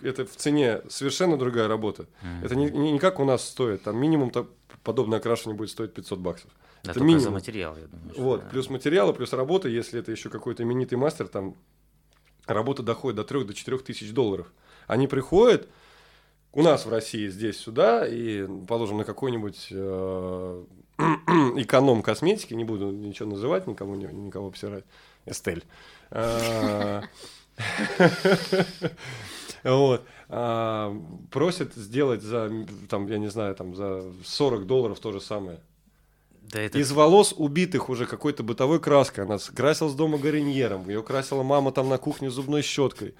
[0.01, 2.05] это в цене совершенно другая работа.
[2.43, 3.83] Это не, не, не как у нас стоит.
[3.83, 4.49] Там минимум то
[4.83, 6.51] подобное окрашивание будет стоить 500 баксов.
[6.83, 7.23] Да, это минимум.
[7.23, 8.13] за материал, я думаю.
[8.17, 8.49] Вот, да.
[8.49, 11.55] плюс материалы, плюс работа, если это еще какой-то именитый мастер, там
[12.45, 14.51] работа доходит до 3 до 4 тысяч долларов.
[14.87, 15.69] Они приходят
[16.51, 20.63] у нас в России здесь сюда и, положим, на какой-нибудь э,
[21.55, 24.83] эконом косметики, не буду ничего называть, никому никого обсирать,
[25.25, 25.63] Эстель.
[29.63, 30.05] Вот.
[30.29, 30.95] А,
[31.31, 32.49] Просят сделать за,
[32.87, 35.59] там, я не знаю, там, за 40 долларов то же самое.
[36.51, 36.79] Да это...
[36.79, 39.23] Из волос убитых уже какой-то бытовой краской.
[39.23, 40.89] Она красила с дома гарньером.
[40.89, 43.13] Ее красила мама там на кухне зубной щеткой.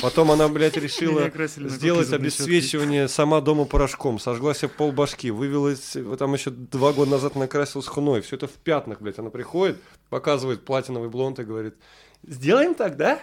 [0.00, 1.30] Потом она, блядь, решила
[1.68, 4.18] сделать обесцвечивание сама дома порошком.
[4.18, 5.30] Сожгла себе пол башки.
[5.30, 8.22] Вывелась, там еще два года назад накрасилась хной.
[8.22, 9.18] Все это в пятнах, блядь.
[9.18, 9.76] Она приходит,
[10.08, 11.74] показывает платиновый блонд и говорит,
[12.22, 13.20] сделаем так, да?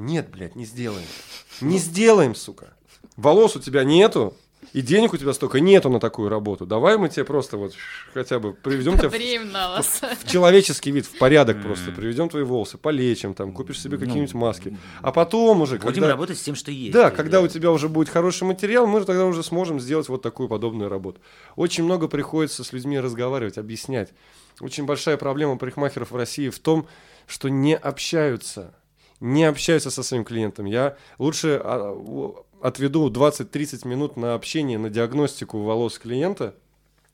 [0.00, 1.06] Нет, блядь, не сделаем.
[1.60, 2.72] Не сделаем, сука.
[3.16, 4.34] Волос у тебя нету,
[4.72, 6.64] и денег у тебя столько нету на такую работу.
[6.64, 7.74] Давай мы тебе просто вот
[8.14, 10.00] хотя бы приведем тебя в, вас.
[10.18, 11.92] в человеческий вид, в порядок просто.
[11.92, 14.74] Приведем твои волосы, полечим, там, купишь себе Ну, какие-нибудь маски.
[15.02, 16.08] А потом уже, Будем когда...
[16.08, 16.92] работать с тем, что есть.
[16.92, 20.48] Да, когда у тебя уже будет хороший материал, мы тогда уже сможем сделать вот такую
[20.48, 21.20] подобную работу.
[21.56, 24.14] Очень много приходится с людьми разговаривать, объяснять.
[24.60, 26.86] Очень большая проблема парикмахеров в России в том,
[27.26, 28.74] что не общаются.
[29.20, 30.64] Не общаются со своим клиентом.
[30.66, 31.94] Я лучше а,
[32.62, 36.54] отведу 20-30 минут на общение, на диагностику волос клиента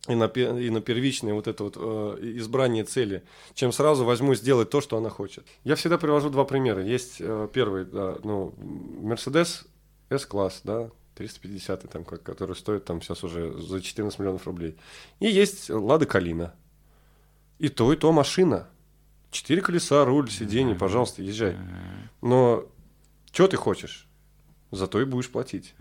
[0.09, 3.25] и на, и на первичное вот это вот э, избрание цели,
[3.55, 5.45] чем сразу возьму сделать то, что она хочет.
[5.65, 6.83] Я всегда привожу два примера.
[6.85, 8.55] Есть э, первый, да, ну,
[9.03, 9.67] Mercedes
[10.11, 14.77] S-класс, да, 350 там, как- который стоит там сейчас уже за 14 миллионов рублей.
[15.19, 16.55] И есть Лада Калина.
[17.59, 18.69] И то, и то машина.
[19.31, 21.57] Четыре колеса, руль, сиденье, пожалуйста, езжай.
[22.23, 22.65] Но
[23.33, 24.07] что ты хочешь?
[24.71, 25.75] Зато и будешь платить.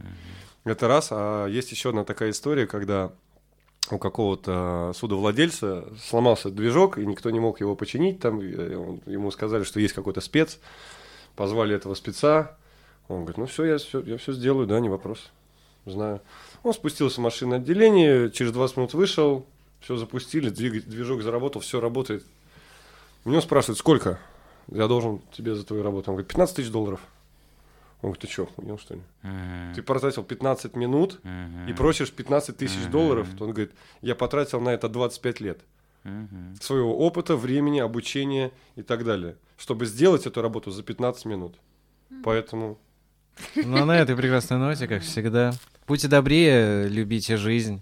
[0.64, 1.10] Это раз.
[1.12, 3.12] А есть еще одна такая история, когда
[3.92, 8.20] у какого-то судовладельца сломался движок, и никто не мог его починить.
[8.20, 10.60] Там э, ему сказали, что есть какой-то спец.
[11.36, 12.58] Позвали этого спеца.
[13.08, 15.32] Он говорит, ну все, я все, я все сделаю, да, не вопрос.
[15.86, 16.22] Знаю.
[16.64, 19.46] Он спустился в машинное отделение, через 20 минут вышел,
[19.82, 22.26] все запустили, двиг- движок заработал, все работает.
[23.26, 24.20] У него спрашивают, сколько
[24.72, 26.12] я должен тебе за твою работу?
[26.12, 27.00] Он говорит, 15 тысяч долларов.
[28.02, 29.02] Он говорит, ты что, хуел, что ли?
[29.24, 29.74] Мгм.
[29.74, 31.68] Ты потратил 15 минут Мгм.
[31.68, 32.92] и просишь 15 тысяч Мгм.
[32.92, 33.28] долларов.
[33.38, 33.72] То он говорит,
[34.02, 35.60] я потратил на это 25 лет
[36.04, 36.56] Мгм.
[36.62, 41.56] своего опыта, времени, обучения и так далее, чтобы сделать эту работу за 15 минут.
[42.24, 42.78] Поэтому
[43.56, 45.52] Ну, а на этой прекрасной ноте, как всегда.
[45.88, 47.82] Будьте добрее, любите жизнь.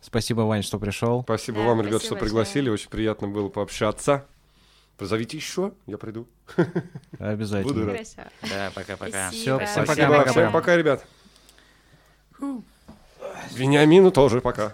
[0.00, 1.22] Спасибо, Вань, что пришел.
[1.22, 2.68] спасибо Да, вам, ребят, спасибо что пригласили.
[2.68, 4.26] Очень приятно было пообщаться.
[4.96, 6.28] Позовите еще, я приду.
[7.18, 7.72] Обязательно.
[7.74, 7.96] Буду рад.
[7.96, 8.30] Хорошо.
[8.42, 9.28] Да, пока-пока.
[9.30, 10.30] Спасибо, пока-пока.
[10.30, 11.04] всем пока, ребят.
[13.52, 14.70] Вениамину тоже пока.